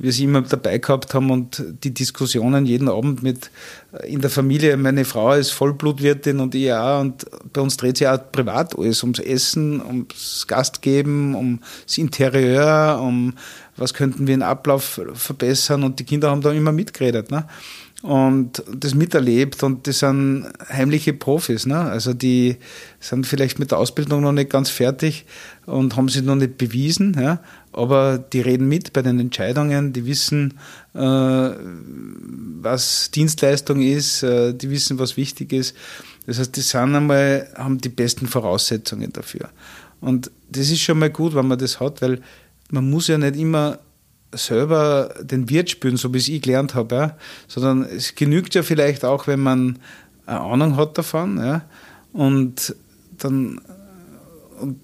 wir 0.01 0.12
sie 0.12 0.25
immer 0.25 0.41
dabei 0.43 0.79
gehabt 0.79 1.12
haben 1.12 1.31
und 1.31 1.62
die 1.85 1.93
Diskussionen 1.93 2.64
jeden 2.64 2.89
Abend 2.89 3.23
mit 3.23 3.51
äh, 3.93 4.12
in 4.12 4.21
der 4.21 4.31
Familie. 4.31 4.77
Meine 4.77 5.05
Frau 5.05 5.35
ist 5.35 5.51
Vollblutwirtin 5.51 6.41
und 6.41 6.55
ich 6.55 6.73
auch 6.73 7.01
und 7.03 7.27
bei 7.53 7.61
uns 7.61 7.77
dreht 7.77 7.99
sich 7.99 8.09
auch 8.09 8.18
privat 8.33 8.77
alles 8.77 9.03
ums 9.03 9.21
Essen, 9.21 9.81
ums 9.81 10.47
Gastgeben, 10.49 11.35
ums 11.35 11.99
Interieur, 11.99 12.99
um 13.01 13.35
was 13.77 13.95
könnten 13.95 14.27
wir 14.27 14.35
in 14.35 14.43
Ablauf 14.43 15.01
verbessern 15.14 15.85
und 15.85 16.01
die 16.01 16.05
Kinder 16.05 16.31
haben 16.31 16.43
da 16.43 16.51
immer 16.51 16.73
mitgeredet. 16.73 17.31
Ne? 17.31 17.47
Und 18.03 18.62
das 18.74 18.94
miterlebt 18.94 19.62
und 19.62 19.86
die 19.86 19.92
sind 19.92 20.46
heimliche 20.70 21.12
Profis. 21.12 21.66
Ne? 21.66 21.78
Also 21.78 22.14
die 22.14 22.57
sind 22.98 23.26
vielleicht 23.26 23.59
mit 23.59 23.72
der 23.72 23.78
Ausbildung 23.78 24.22
noch 24.22 24.32
nicht 24.32 24.48
ganz 24.48 24.70
fertig 24.70 25.26
und 25.66 25.96
haben 25.96 26.09
sich 26.09 26.22
noch 26.22 26.34
nicht 26.34 26.57
bewiesen, 26.57 27.14
ja? 27.20 27.40
aber 27.72 28.16
die 28.16 28.40
reden 28.40 28.68
mit 28.68 28.94
bei 28.94 29.03
den 29.03 29.20
Entscheidungen, 29.20 29.92
die 29.92 30.07
wissen, 30.07 30.55
äh, 30.94 30.98
was 30.98 33.11
Dienstleistung 33.11 33.82
ist, 33.82 34.22
äh, 34.22 34.55
die 34.55 34.70
wissen, 34.70 34.98
was 34.98 35.18
wichtig 35.18 35.53
ist. 35.53 35.76
Das 36.26 36.38
heißt, 36.38 36.57
die 36.57 36.62
sind 36.62 36.94
einmal, 36.94 37.48
haben 37.55 37.78
die 37.78 37.90
besten 37.90 38.26
Voraussetzungen 38.26 39.12
dafür. 39.12 39.51
Und 40.01 40.30
das 40.48 40.70
ist 40.70 40.80
schon 40.80 40.98
mal 40.98 41.11
gut, 41.11 41.34
wenn 41.34 41.46
man 41.46 41.59
das 41.59 41.80
hat, 41.80 42.01
weil 42.01 42.22
man 42.70 42.88
muss 42.88 43.09
ja 43.09 43.18
nicht 43.18 43.36
immer 43.36 43.78
selber 44.33 45.14
den 45.20 45.49
Wirt 45.49 45.70
spüren, 45.70 45.97
so 45.97 46.12
wie 46.14 46.18
es 46.18 46.28
ich 46.28 46.43
gelernt 46.43 46.74
habe, 46.74 46.95
ja? 46.95 47.16
sondern 47.49 47.83
es 47.83 48.14
genügt 48.14 48.55
ja 48.55 48.62
vielleicht 48.62 49.05
auch, 49.05 49.26
wenn 49.26 49.41
man 49.41 49.78
eine 50.26 50.41
Ahnung 50.41 50.76
hat 50.76 50.97
davon 50.97 51.39
ja? 51.39 51.62
und 52.12 52.74
dann 53.18 53.61
und, 54.61 54.81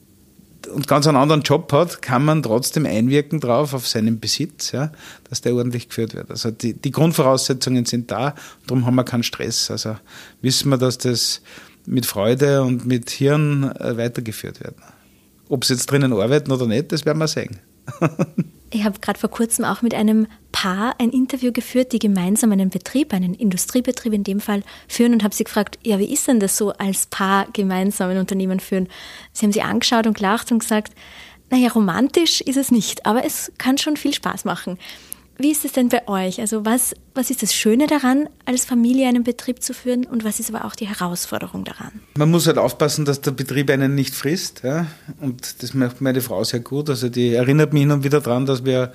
und 0.68 0.88
ganz 0.88 1.06
einen 1.06 1.16
anderen 1.16 1.42
Job 1.42 1.72
hat, 1.72 2.02
kann 2.02 2.24
man 2.24 2.42
trotzdem 2.42 2.86
einwirken 2.86 3.40
drauf 3.40 3.72
auf 3.72 3.86
seinen 3.86 4.18
Besitz, 4.18 4.72
ja? 4.72 4.90
dass 5.28 5.42
der 5.42 5.54
ordentlich 5.54 5.88
geführt 5.88 6.14
wird. 6.14 6.30
Also 6.30 6.50
die, 6.50 6.74
die 6.74 6.90
Grundvoraussetzungen 6.90 7.84
sind 7.84 8.10
da, 8.10 8.34
darum 8.66 8.84
haben 8.84 8.96
wir 8.96 9.04
keinen 9.04 9.22
Stress. 9.22 9.70
Also 9.70 9.96
wissen 10.42 10.70
wir, 10.70 10.78
dass 10.78 10.98
das 10.98 11.42
mit 11.86 12.04
Freude 12.04 12.62
und 12.62 12.84
mit 12.84 13.10
Hirn 13.10 13.64
äh, 13.78 13.96
weitergeführt 13.96 14.62
wird. 14.62 14.74
Ob 15.48 15.64
sie 15.64 15.74
jetzt 15.74 15.86
drinnen 15.86 16.12
arbeiten 16.12 16.50
oder 16.50 16.66
nicht, 16.66 16.90
das 16.90 17.06
werden 17.06 17.18
wir 17.18 17.28
sehen. 17.28 17.58
Ich 18.70 18.84
habe 18.84 18.98
gerade 19.00 19.18
vor 19.18 19.30
kurzem 19.30 19.64
auch 19.64 19.82
mit 19.82 19.94
einem 19.94 20.26
Paar 20.50 20.94
ein 20.98 21.10
Interview 21.10 21.52
geführt, 21.52 21.92
die 21.92 21.98
gemeinsam 21.98 22.50
einen 22.50 22.70
Betrieb, 22.70 23.12
einen 23.12 23.34
Industriebetrieb 23.34 24.12
in 24.12 24.24
dem 24.24 24.40
Fall, 24.40 24.62
führen 24.88 25.12
und 25.12 25.22
habe 25.22 25.34
sie 25.34 25.44
gefragt, 25.44 25.78
ja, 25.84 25.98
wie 25.98 26.12
ist 26.12 26.26
denn 26.26 26.40
das 26.40 26.56
so 26.56 26.72
als 26.72 27.06
Paar 27.06 27.46
gemeinsam 27.52 28.10
ein 28.10 28.18
Unternehmen 28.18 28.58
führen? 28.58 28.88
Sie 29.32 29.44
haben 29.44 29.52
sie 29.52 29.62
angeschaut 29.62 30.06
und 30.06 30.16
gelacht 30.16 30.50
und 30.50 30.58
gesagt, 30.60 30.94
naja, 31.50 31.68
romantisch 31.68 32.40
ist 32.40 32.56
es 32.56 32.70
nicht, 32.72 33.06
aber 33.06 33.24
es 33.24 33.52
kann 33.58 33.78
schon 33.78 33.96
viel 33.96 34.12
Spaß 34.12 34.44
machen. 34.44 34.78
Wie 35.38 35.50
ist 35.50 35.64
es 35.64 35.72
denn 35.72 35.90
bei 35.90 36.08
euch? 36.08 36.40
Also 36.40 36.64
was, 36.64 36.94
was 37.14 37.30
ist 37.30 37.42
das 37.42 37.54
Schöne 37.54 37.86
daran, 37.86 38.28
als 38.46 38.64
Familie 38.64 39.08
einen 39.08 39.22
Betrieb 39.22 39.62
zu 39.62 39.74
führen 39.74 40.06
und 40.06 40.24
was 40.24 40.40
ist 40.40 40.52
aber 40.54 40.64
auch 40.64 40.74
die 40.74 40.86
Herausforderung 40.86 41.64
daran? 41.64 41.92
Man 42.16 42.30
muss 42.30 42.46
halt 42.46 42.56
aufpassen, 42.56 43.04
dass 43.04 43.20
der 43.20 43.32
Betrieb 43.32 43.70
einen 43.70 43.94
nicht 43.94 44.14
frisst. 44.14 44.62
Ja? 44.62 44.86
Und 45.20 45.62
das 45.62 45.74
macht 45.74 46.00
meine 46.00 46.22
Frau 46.22 46.42
sehr 46.42 46.60
gut. 46.60 46.88
Also 46.88 47.10
die 47.10 47.34
erinnert 47.34 47.74
mich 47.74 47.82
hin 47.82 47.90
und 47.90 48.02
wieder 48.02 48.20
daran, 48.22 48.46
dass 48.46 48.64
wir 48.64 48.92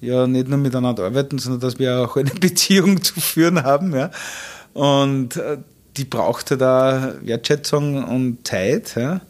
ja 0.00 0.26
nicht 0.26 0.48
nur 0.48 0.58
miteinander 0.58 1.04
arbeiten, 1.04 1.38
sondern 1.38 1.60
dass 1.60 1.78
wir 1.78 2.00
auch 2.00 2.16
eine 2.16 2.30
Beziehung 2.40 3.02
zu 3.02 3.20
führen 3.20 3.62
haben. 3.62 3.94
Ja? 3.94 4.10
Und 4.72 5.36
äh, 5.36 5.58
die 5.96 6.04
braucht 6.04 6.50
ja 6.50 6.56
da 6.56 7.14
Wertschätzung 7.22 8.02
und 8.02 8.46
Zeit. 8.46 8.96
Ja? 8.96 9.20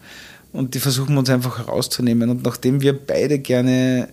Und 0.55 0.75
die 0.75 0.81
versuchen 0.81 1.15
wir 1.15 1.19
uns 1.19 1.29
einfach 1.29 1.59
herauszunehmen. 1.59 2.31
Und 2.31 2.45
nachdem 2.45 2.81
wir 2.81 2.99
beide 2.99 3.39
gerne 3.39 4.09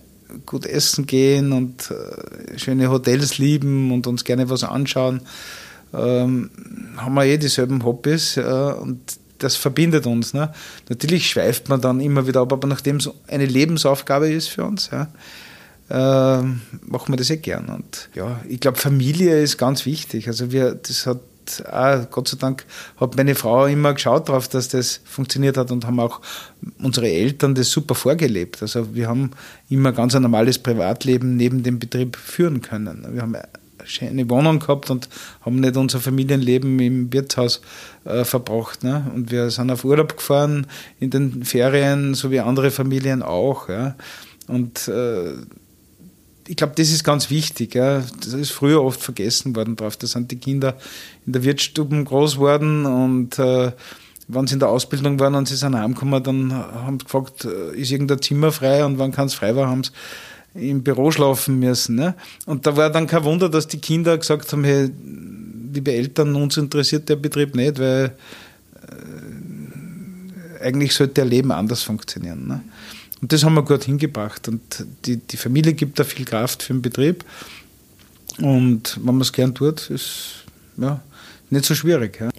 gut 0.46 0.66
essen 0.66 1.06
gehen 1.06 1.52
und 1.52 1.90
äh, 1.90 2.58
schöne 2.58 2.90
Hotels 2.90 3.38
lieben 3.38 3.92
und 3.92 4.06
uns 4.06 4.24
gerne 4.24 4.50
was 4.50 4.64
anschauen, 4.64 5.20
ähm, 5.94 6.50
haben 6.96 7.14
wir 7.14 7.24
eh 7.24 7.38
dieselben 7.38 7.84
Hobbys 7.84 8.36
äh, 8.36 8.42
und 8.42 9.00
das 9.38 9.56
verbindet 9.56 10.06
uns. 10.06 10.34
Ne? 10.34 10.52
Natürlich 10.88 11.28
schweift 11.28 11.68
man 11.68 11.80
dann 11.80 12.00
immer 12.00 12.26
wieder 12.26 12.40
ab, 12.40 12.52
aber 12.52 12.68
nachdem 12.68 12.96
es 12.96 13.10
eine 13.26 13.46
Lebensaufgabe 13.46 14.30
ist 14.30 14.48
für 14.48 14.64
uns, 14.64 14.90
ja, 14.92 15.08
äh, 15.90 16.42
machen 16.42 17.12
wir 17.12 17.16
das 17.16 17.30
eh 17.30 17.36
gern. 17.38 17.66
Und 17.66 18.08
ja, 18.14 18.40
ich 18.48 18.60
glaube, 18.60 18.78
Familie 18.78 19.40
ist 19.40 19.58
ganz 19.58 19.84
wichtig. 19.84 20.28
Also 20.28 20.52
wir, 20.52 20.74
das 20.74 21.06
hat 21.06 21.18
auch, 21.70 22.10
Gott 22.10 22.28
sei 22.28 22.36
Dank 22.38 22.64
hat 22.98 23.16
meine 23.16 23.34
Frau 23.34 23.66
immer 23.66 23.94
geschaut 23.94 24.28
darauf, 24.28 24.48
dass 24.48 24.68
das 24.68 25.00
funktioniert 25.04 25.56
hat 25.56 25.70
und 25.70 25.86
haben 25.86 26.00
auch 26.00 26.20
unsere 26.78 27.08
Eltern 27.08 27.54
das 27.54 27.70
super 27.70 27.94
vorgelebt. 27.94 28.62
Also 28.62 28.94
wir 28.94 29.08
haben 29.08 29.30
immer 29.68 29.92
ganz 29.92 30.14
ein 30.14 30.22
normales 30.22 30.58
Privatleben 30.58 31.36
neben 31.36 31.62
dem 31.62 31.78
Betrieb 31.78 32.16
führen 32.16 32.62
können. 32.62 33.06
Wir 33.12 33.22
haben 33.22 33.34
eine 33.34 33.48
schöne 33.84 34.28
Wohnung 34.30 34.58
gehabt 34.58 34.90
und 34.90 35.08
haben 35.40 35.60
nicht 35.60 35.76
unser 35.76 36.00
Familienleben 36.00 36.78
im 36.78 37.12
Wirtshaus 37.12 37.60
äh, 38.04 38.24
verbracht. 38.24 38.84
Ne? 38.84 39.10
Und 39.14 39.30
wir 39.30 39.50
sind 39.50 39.70
auf 39.70 39.84
Urlaub 39.84 40.16
gefahren 40.16 40.66
in 41.00 41.10
den 41.10 41.44
Ferien, 41.44 42.14
so 42.14 42.30
wie 42.30 42.40
andere 42.40 42.70
Familien 42.70 43.22
auch. 43.22 43.68
Ja? 43.68 43.96
Und 44.48 44.88
äh, 44.88 45.34
ich 46.48 46.56
glaube, 46.56 46.74
das 46.76 46.90
ist 46.90 47.04
ganz 47.04 47.30
wichtig. 47.30 47.74
Ja. 47.74 48.02
Das 48.20 48.32
ist 48.32 48.50
früher 48.50 48.82
oft 48.82 49.00
vergessen 49.00 49.54
worden 49.54 49.76
drauf. 49.76 49.96
Da 49.96 50.06
sind 50.06 50.30
die 50.30 50.36
Kinder 50.36 50.76
in 51.26 51.32
der 51.32 51.44
Wirtsstuben 51.44 52.04
groß 52.04 52.34
geworden 52.34 52.86
und 52.86 53.38
äh, 53.38 53.72
wenn 54.28 54.46
sie 54.46 54.54
in 54.54 54.60
der 54.60 54.68
Ausbildung 54.68 55.18
waren 55.20 55.34
und 55.34 55.48
sie 55.48 55.56
sind 55.56 55.74
heimgekommen, 55.76 56.22
dann 56.22 56.52
haben 56.52 56.98
sie 56.98 57.04
gefragt, 57.04 57.44
äh, 57.44 57.76
ist 57.76 57.90
irgendein 57.90 58.22
Zimmer 58.22 58.52
frei 58.52 58.84
und 58.84 58.98
wann 58.98 59.12
kann 59.12 59.26
es 59.26 59.34
frei 59.34 59.54
war, 59.56 59.68
haben 59.68 59.84
sie 59.84 59.90
im 60.54 60.82
Büro 60.82 61.10
schlafen 61.10 61.58
müssen. 61.58 61.96
Ne? 61.96 62.14
Und 62.46 62.66
da 62.66 62.76
war 62.76 62.90
dann 62.90 63.06
kein 63.06 63.24
Wunder, 63.24 63.48
dass 63.48 63.68
die 63.68 63.78
Kinder 63.78 64.18
gesagt 64.18 64.52
haben, 64.52 64.64
hey, 64.64 64.90
liebe 65.72 65.92
Eltern, 65.92 66.34
uns 66.34 66.56
interessiert 66.56 67.08
der 67.08 67.16
Betrieb 67.16 67.54
nicht, 67.54 67.78
weil 67.78 68.14
äh, 70.60 70.64
eigentlich 70.64 70.94
sollte 70.94 71.14
der 71.14 71.24
Leben 71.24 71.50
anders 71.50 71.82
funktionieren. 71.82 72.46
Ne? 72.46 72.60
Und 73.22 73.32
das 73.32 73.44
haben 73.44 73.54
wir 73.54 73.62
gut 73.62 73.84
hingebracht. 73.84 74.48
Und 74.48 74.84
die, 75.04 75.16
die 75.16 75.36
Familie 75.36 75.74
gibt 75.74 75.96
da 76.00 76.02
viel 76.02 76.24
Kraft 76.24 76.64
für 76.64 76.72
den 76.72 76.82
Betrieb. 76.82 77.24
Und 78.38 78.96
wenn 78.96 79.14
man 79.14 79.20
es 79.20 79.32
gern 79.32 79.54
tut, 79.54 79.90
ist 79.90 80.44
ja 80.76 81.00
nicht 81.48 81.64
so 81.64 81.76
schwierig. 81.76 82.20
Ja. 82.20 82.30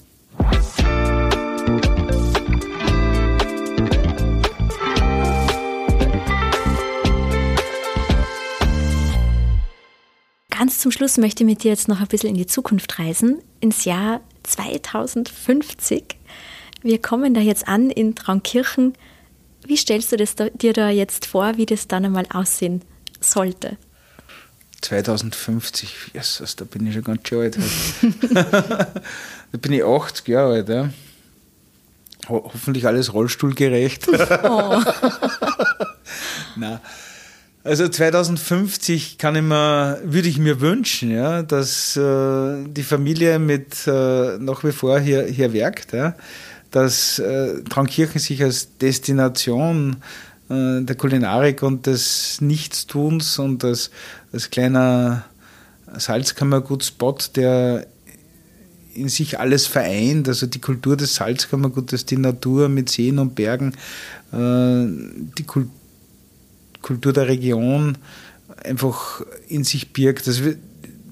Ganz 10.49 10.79
zum 10.79 10.91
Schluss 10.91 11.17
möchte 11.17 11.43
ich 11.43 11.47
mit 11.47 11.63
dir 11.63 11.71
jetzt 11.71 11.87
noch 11.87 12.01
ein 12.01 12.07
bisschen 12.07 12.29
in 12.29 12.35
die 12.35 12.45
Zukunft 12.45 12.99
reisen, 12.99 13.39
ins 13.61 13.85
Jahr 13.85 14.19
2050. 14.43 16.03
Wir 16.81 17.01
kommen 17.01 17.33
da 17.33 17.39
jetzt 17.39 17.69
an 17.69 17.89
in 17.89 18.15
Traunkirchen 18.15 18.93
Wie 19.65 19.77
stellst 19.77 20.11
du 20.11 20.17
das 20.17 20.35
da, 20.35 20.49
dir 20.49 20.73
da 20.73 20.89
jetzt 20.89 21.25
vor, 21.25 21.57
wie 21.57 21.65
das 21.65 21.87
dann 21.87 22.05
einmal 22.05 22.25
aussehen 22.31 22.81
sollte? 23.19 23.77
2050, 24.81 26.11
Jesus, 26.13 26.55
da 26.57 26.65
bin 26.65 26.85
ich 26.85 26.93
schon 26.93 27.03
ganz 27.03 27.27
schön 27.27 27.41
alt. 27.41 27.57
da 29.51 29.57
bin 29.57 29.71
ich 29.71 29.83
80 29.83 30.27
Jahre 30.27 30.53
alt. 30.55 30.69
Ja. 30.69 30.89
Ho 32.29 32.51
hoffentlich 32.53 32.85
alles 32.85 33.13
rollstuhlgerecht. 33.13 34.07
Oh. 34.43 34.81
Nein. 36.55 36.79
Also 37.65 37.87
2050 37.87 39.17
kann 39.17 39.37
ich 39.37 39.41
mir, 39.41 40.01
würde 40.03 40.27
ich 40.27 40.37
mir 40.37 40.59
wünschen, 40.59 41.11
ja, 41.11 41.43
dass 41.43 41.95
äh, 41.95 42.65
die 42.67 42.83
Familie 42.83 43.39
mit 43.39 43.87
äh, 43.87 44.37
nach 44.37 44.65
wie 44.65 44.73
vor 44.73 44.99
hier, 44.99 45.23
hier 45.27 45.53
wirkt, 45.53 45.93
ja, 45.93 46.15
dass 46.73 47.19
äh, 47.19 47.63
Traunkirchen 47.63 48.19
sich 48.19 48.43
als 48.43 48.77
Destination 48.77 49.97
äh, 50.49 50.81
der 50.81 50.95
Kulinarik 50.95 51.63
und 51.63 51.85
des 51.85 52.41
Nichtstuns 52.41 53.39
und 53.39 53.63
als, 53.63 53.91
als 54.33 54.49
kleiner 54.49 55.23
Salzkammergut-Spot, 55.95 57.17
der 57.35 57.87
in 58.95 59.07
sich 59.09 59.39
alles 59.39 59.65
vereint, 59.65 60.27
also 60.27 60.45
die 60.45 60.61
Kultur 60.61 60.97
des 60.97 61.15
Salzkammergutes, 61.15 62.05
die 62.05 62.17
Natur 62.17 62.69
mit 62.69 62.89
Seen 62.89 63.17
und 63.19 63.35
Bergen, 63.35 63.73
äh, 64.31 64.85
die 65.37 65.43
Kultur 65.45 65.71
Kultur 66.83 67.13
der 67.13 67.27
Region 67.27 67.97
einfach 68.63 69.21
in 69.47 69.63
sich 69.63 69.91
birgt. 69.91 70.27
Also 70.27 70.45
wir, 70.45 70.57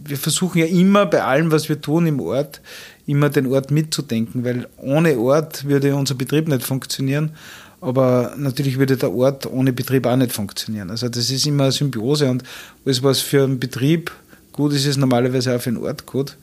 wir 0.06 0.18
versuchen 0.18 0.60
ja 0.60 0.66
immer 0.66 1.08
bei 1.08 1.24
allem, 1.24 1.52
was 1.52 1.68
wir 1.68 1.82
tun 1.82 2.06
im 2.06 2.20
Ort, 2.20 2.62
immer 3.08 3.30
den 3.30 3.48
Ort 3.48 3.72
mitzudenken, 3.72 4.44
weil 4.44 4.68
ohne 4.78 5.18
Ort 5.18 5.66
würde 5.66 5.96
unser 5.96 6.16
Betrieb 6.16 6.48
nicht 6.48 6.64
funktionieren. 6.64 7.32
Aber 7.80 8.36
natürlich 8.38 8.78
würde 8.78 8.96
der 8.96 9.12
Ort 9.12 9.48
ohne 9.48 9.74
Betrieb 9.74 10.06
auch 10.06 10.16
nicht 10.16 10.32
funktionieren. 10.32 10.92
Also 10.92 11.10
das 11.10 11.30
ist 11.32 11.48
immer 11.48 11.64
eine 11.64 11.72
Symbiose 11.72 12.30
und 12.30 12.44
alles, 12.86 13.02
was 13.02 13.22
für 13.22 13.44
einen 13.44 13.60
Betrieb 13.60 14.12
gut 14.52 14.74
ist, 14.74 14.86
ist 14.86 14.98
normalerweise 14.98 15.56
auch 15.56 15.62
für 15.62 15.72
einen 15.72 15.84
Ort 15.84 16.06
gut. 16.06 16.38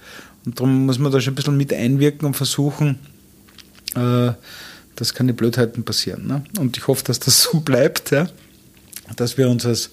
Und 0.45 0.59
darum 0.59 0.87
muss 0.87 0.99
man 0.99 1.13
da 1.13 1.21
schon 1.21 1.35
ein 1.35 1.37
bisschen 1.37 1.57
mit 1.57 1.73
einwirken 1.73 2.27
und 2.27 2.35
versuchen, 2.35 2.99
äh, 3.95 4.33
dass 4.97 5.15
keine 5.15 5.33
Blödheiten 5.33 5.85
passieren. 5.85 6.27
Ne? 6.27 6.43
Und 6.59 6.77
ich 6.77 6.89
hoffe, 6.89 7.05
dass 7.05 7.21
das 7.21 7.43
so 7.43 7.61
bleibt. 7.65 8.11
Ja? 8.11 8.29
dass 9.17 9.39
wir 9.39 9.49
uns 9.49 9.65
als, 9.67 9.91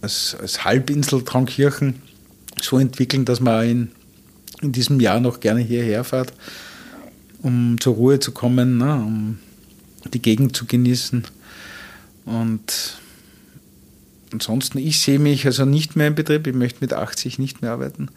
als, 0.00 0.36
als 0.40 0.64
Halbinsel 0.64 1.22
Traunkirchen 1.24 2.02
so 2.60 2.78
entwickeln, 2.78 3.24
dass 3.24 3.40
man 3.40 3.68
in, 3.68 3.90
in 4.62 4.72
diesem 4.72 5.00
Jahr 5.00 5.20
noch 5.20 5.40
gerne 5.40 5.60
hierher 5.60 6.04
fährt, 6.04 6.32
um 7.42 7.80
zur 7.80 7.94
Ruhe 7.94 8.20
zu 8.20 8.32
kommen, 8.32 8.78
ne, 8.78 8.94
um 8.94 9.38
die 10.12 10.22
Gegend 10.22 10.56
zu 10.56 10.66
genießen. 10.66 11.24
Und 12.26 12.98
ansonsten, 14.32 14.78
ich 14.78 15.00
sehe 15.00 15.18
mich 15.18 15.46
also 15.46 15.64
nicht 15.64 15.96
mehr 15.96 16.08
im 16.08 16.14
Betrieb, 16.14 16.46
ich 16.46 16.54
möchte 16.54 16.78
mit 16.80 16.92
80 16.92 17.38
nicht 17.38 17.62
mehr 17.62 17.72
arbeiten 17.72 18.08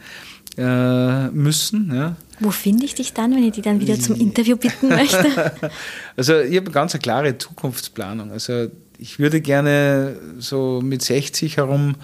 äh, 0.57 1.27
müssen. 1.29 1.93
Ja. 1.93 2.15
Wo 2.39 2.51
finde 2.51 2.85
ich 2.85 2.95
dich 2.95 3.13
dann, 3.13 3.35
wenn 3.35 3.43
ich 3.43 3.53
dich 3.53 3.63
dann 3.63 3.79
wieder 3.79 3.99
zum 3.99 4.15
Interview 4.15 4.57
bitten 4.57 4.89
möchte? 4.89 5.25
also 6.15 6.39
ich 6.39 6.55
habe 6.57 6.67
eine 6.67 6.71
ganz 6.71 6.97
klare 6.99 7.37
Zukunftsplanung. 7.37 8.31
Also 8.31 8.67
ich 8.97 9.19
würde 9.19 9.41
gerne 9.41 10.17
so 10.37 10.81
mit 10.83 11.01
60 11.01 11.57
herum 11.57 11.95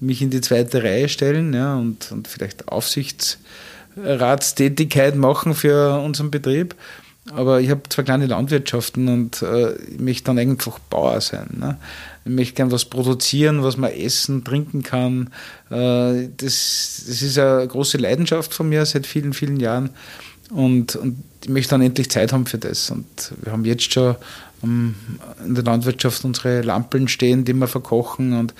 mich 0.00 0.22
in 0.22 0.30
die 0.30 0.40
zweite 0.40 0.82
Reihe 0.82 1.08
stellen 1.08 1.52
ja, 1.52 1.76
und, 1.76 2.12
und 2.12 2.28
vielleicht 2.28 2.68
Aufsichtsratstätigkeit 3.96 5.16
machen 5.16 5.54
für 5.54 6.00
unseren 6.00 6.30
Betrieb. 6.30 6.74
Aber 7.32 7.60
ich 7.60 7.68
habe 7.68 7.82
zwei 7.90 8.04
kleine 8.04 8.26
Landwirtschaften 8.26 9.08
und 9.08 9.42
äh, 9.42 9.74
ich 9.76 10.00
möchte 10.00 10.24
dann 10.24 10.38
einfach 10.38 10.78
Bauer 10.78 11.20
sein. 11.20 11.48
Ne? 11.58 11.76
Ich 12.24 12.32
möchte 12.32 12.54
gerne 12.54 12.72
was 12.72 12.86
produzieren, 12.86 13.62
was 13.62 13.76
man 13.76 13.92
essen, 13.92 14.44
trinken 14.44 14.82
kann. 14.82 15.28
Äh, 15.70 16.28
das, 16.38 17.02
das 17.06 17.22
ist 17.22 17.38
eine 17.38 17.66
große 17.66 17.98
Leidenschaft 17.98 18.54
von 18.54 18.70
mir 18.70 18.86
seit 18.86 19.06
vielen, 19.06 19.34
vielen 19.34 19.60
Jahren. 19.60 19.90
Und, 20.50 20.96
und 20.96 21.22
ich 21.44 21.50
möchte 21.50 21.70
dann 21.72 21.82
endlich 21.82 22.10
Zeit 22.10 22.32
haben 22.32 22.46
für 22.46 22.56
das. 22.56 22.90
Und 22.90 23.06
wir 23.42 23.52
haben 23.52 23.66
jetzt 23.66 23.92
schon 23.92 24.16
in 24.62 24.94
der 25.54 25.64
Landwirtschaft 25.64 26.24
unsere 26.24 26.62
Lampen 26.62 27.06
stehen, 27.06 27.44
die 27.44 27.52
wir 27.52 27.68
verkochen 27.68 28.32
und 28.32 28.54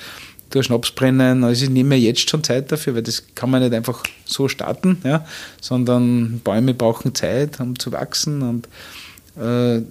durch 0.50 0.66
Schnaps 0.66 0.90
brennen. 0.90 1.44
Also 1.44 1.64
ich 1.64 1.70
nehme 1.70 1.90
mir 1.90 1.98
jetzt 1.98 2.28
schon 2.28 2.42
Zeit 2.42 2.72
dafür, 2.72 2.94
weil 2.94 3.02
das 3.02 3.24
kann 3.34 3.50
man 3.50 3.62
nicht 3.62 3.74
einfach 3.74 4.04
so 4.24 4.48
starten, 4.48 4.98
ja, 5.04 5.24
sondern 5.60 6.40
Bäume 6.40 6.74
brauchen 6.74 7.14
Zeit, 7.14 7.60
um 7.60 7.78
zu 7.78 7.92
wachsen. 7.92 8.42
Und 8.42 8.68
äh, 9.42 9.82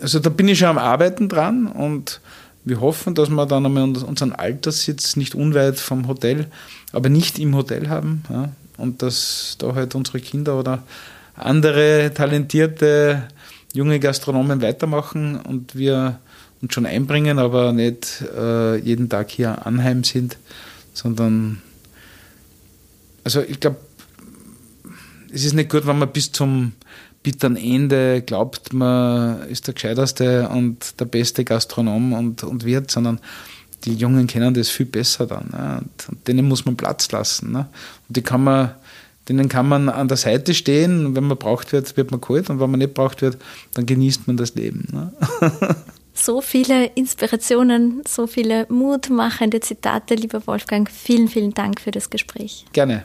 also 0.00 0.18
da 0.18 0.30
bin 0.30 0.48
ich 0.48 0.58
schon 0.58 0.68
am 0.68 0.78
Arbeiten 0.78 1.28
dran 1.28 1.66
und 1.66 2.20
wir 2.64 2.80
hoffen, 2.80 3.14
dass 3.14 3.28
wir 3.28 3.46
dann 3.46 3.66
einmal 3.66 3.82
unseren 3.82 4.32
Alterssitz 4.32 5.16
nicht 5.16 5.34
unweit 5.34 5.78
vom 5.78 6.08
Hotel, 6.08 6.46
aber 6.92 7.08
nicht 7.08 7.38
im 7.38 7.54
Hotel 7.54 7.88
haben. 7.88 8.22
Ja, 8.30 8.50
und 8.76 9.02
dass 9.02 9.56
da 9.58 9.74
halt 9.74 9.94
unsere 9.94 10.20
Kinder 10.20 10.58
oder 10.58 10.82
andere 11.36 12.12
talentierte 12.14 13.24
junge 13.72 14.00
Gastronomen 14.00 14.62
weitermachen 14.62 15.40
und 15.40 15.76
wir 15.76 16.18
uns 16.62 16.74
schon 16.74 16.86
einbringen, 16.86 17.38
aber 17.38 17.72
nicht 17.72 18.22
äh, 18.36 18.76
jeden 18.76 19.08
Tag 19.08 19.30
hier 19.30 19.66
anheim 19.66 20.04
sind, 20.04 20.38
sondern 20.92 21.62
also 23.24 23.40
ich 23.40 23.58
glaube, 23.60 23.76
es 25.32 25.44
ist 25.44 25.54
nicht 25.54 25.70
gut, 25.70 25.86
wenn 25.86 25.98
man 25.98 26.12
bis 26.12 26.30
zum 26.30 26.72
bitteren 27.22 27.56
Ende 27.56 28.22
glaubt, 28.22 28.72
man 28.72 29.48
ist 29.48 29.66
der 29.66 29.74
gescheiterste 29.74 30.48
und 30.50 31.00
der 31.00 31.06
beste 31.06 31.44
Gastronom 31.44 32.12
und, 32.12 32.44
und 32.44 32.64
Wirt, 32.64 32.90
sondern 32.90 33.18
die 33.84 33.94
Jungen 33.94 34.26
kennen 34.26 34.54
das 34.54 34.68
viel 34.68 34.86
besser 34.86 35.26
dann. 35.26 35.48
Ne? 35.50 35.78
Und, 35.80 36.08
und, 36.08 36.28
denen 36.28 36.46
muss 36.46 36.66
man 36.66 36.76
Platz 36.76 37.10
lassen. 37.10 37.52
Ne? 37.52 37.66
Und 38.08 38.16
die 38.16 38.22
kann 38.22 38.44
man 38.44 38.74
denen 39.28 39.48
kann 39.48 39.66
man 39.66 39.88
an 39.88 40.08
der 40.08 40.18
Seite 40.18 40.52
stehen. 40.52 41.16
Wenn 41.16 41.24
man 41.24 41.38
braucht 41.38 41.72
wird, 41.72 41.96
wird 41.96 42.10
man 42.10 42.20
geholt. 42.20 42.50
Und 42.50 42.60
wenn 42.60 42.70
man 42.70 42.78
nicht 42.78 42.92
braucht 42.92 43.22
wird, 43.22 43.38
dann 43.72 43.86
genießt 43.86 44.26
man 44.26 44.36
das 44.36 44.54
Leben. 44.54 44.86
Ne? 44.92 45.12
so 46.14 46.40
viele 46.40 46.86
Inspirationen, 46.94 48.02
so 48.06 48.26
viele 48.26 48.66
mutmachende 48.70 49.60
Zitate, 49.60 50.14
lieber 50.14 50.46
Wolfgang. 50.46 50.88
Vielen, 50.88 51.28
vielen 51.28 51.52
Dank 51.52 51.80
für 51.80 51.90
das 51.90 52.08
Gespräch. 52.08 52.64
Gerne. 52.72 53.04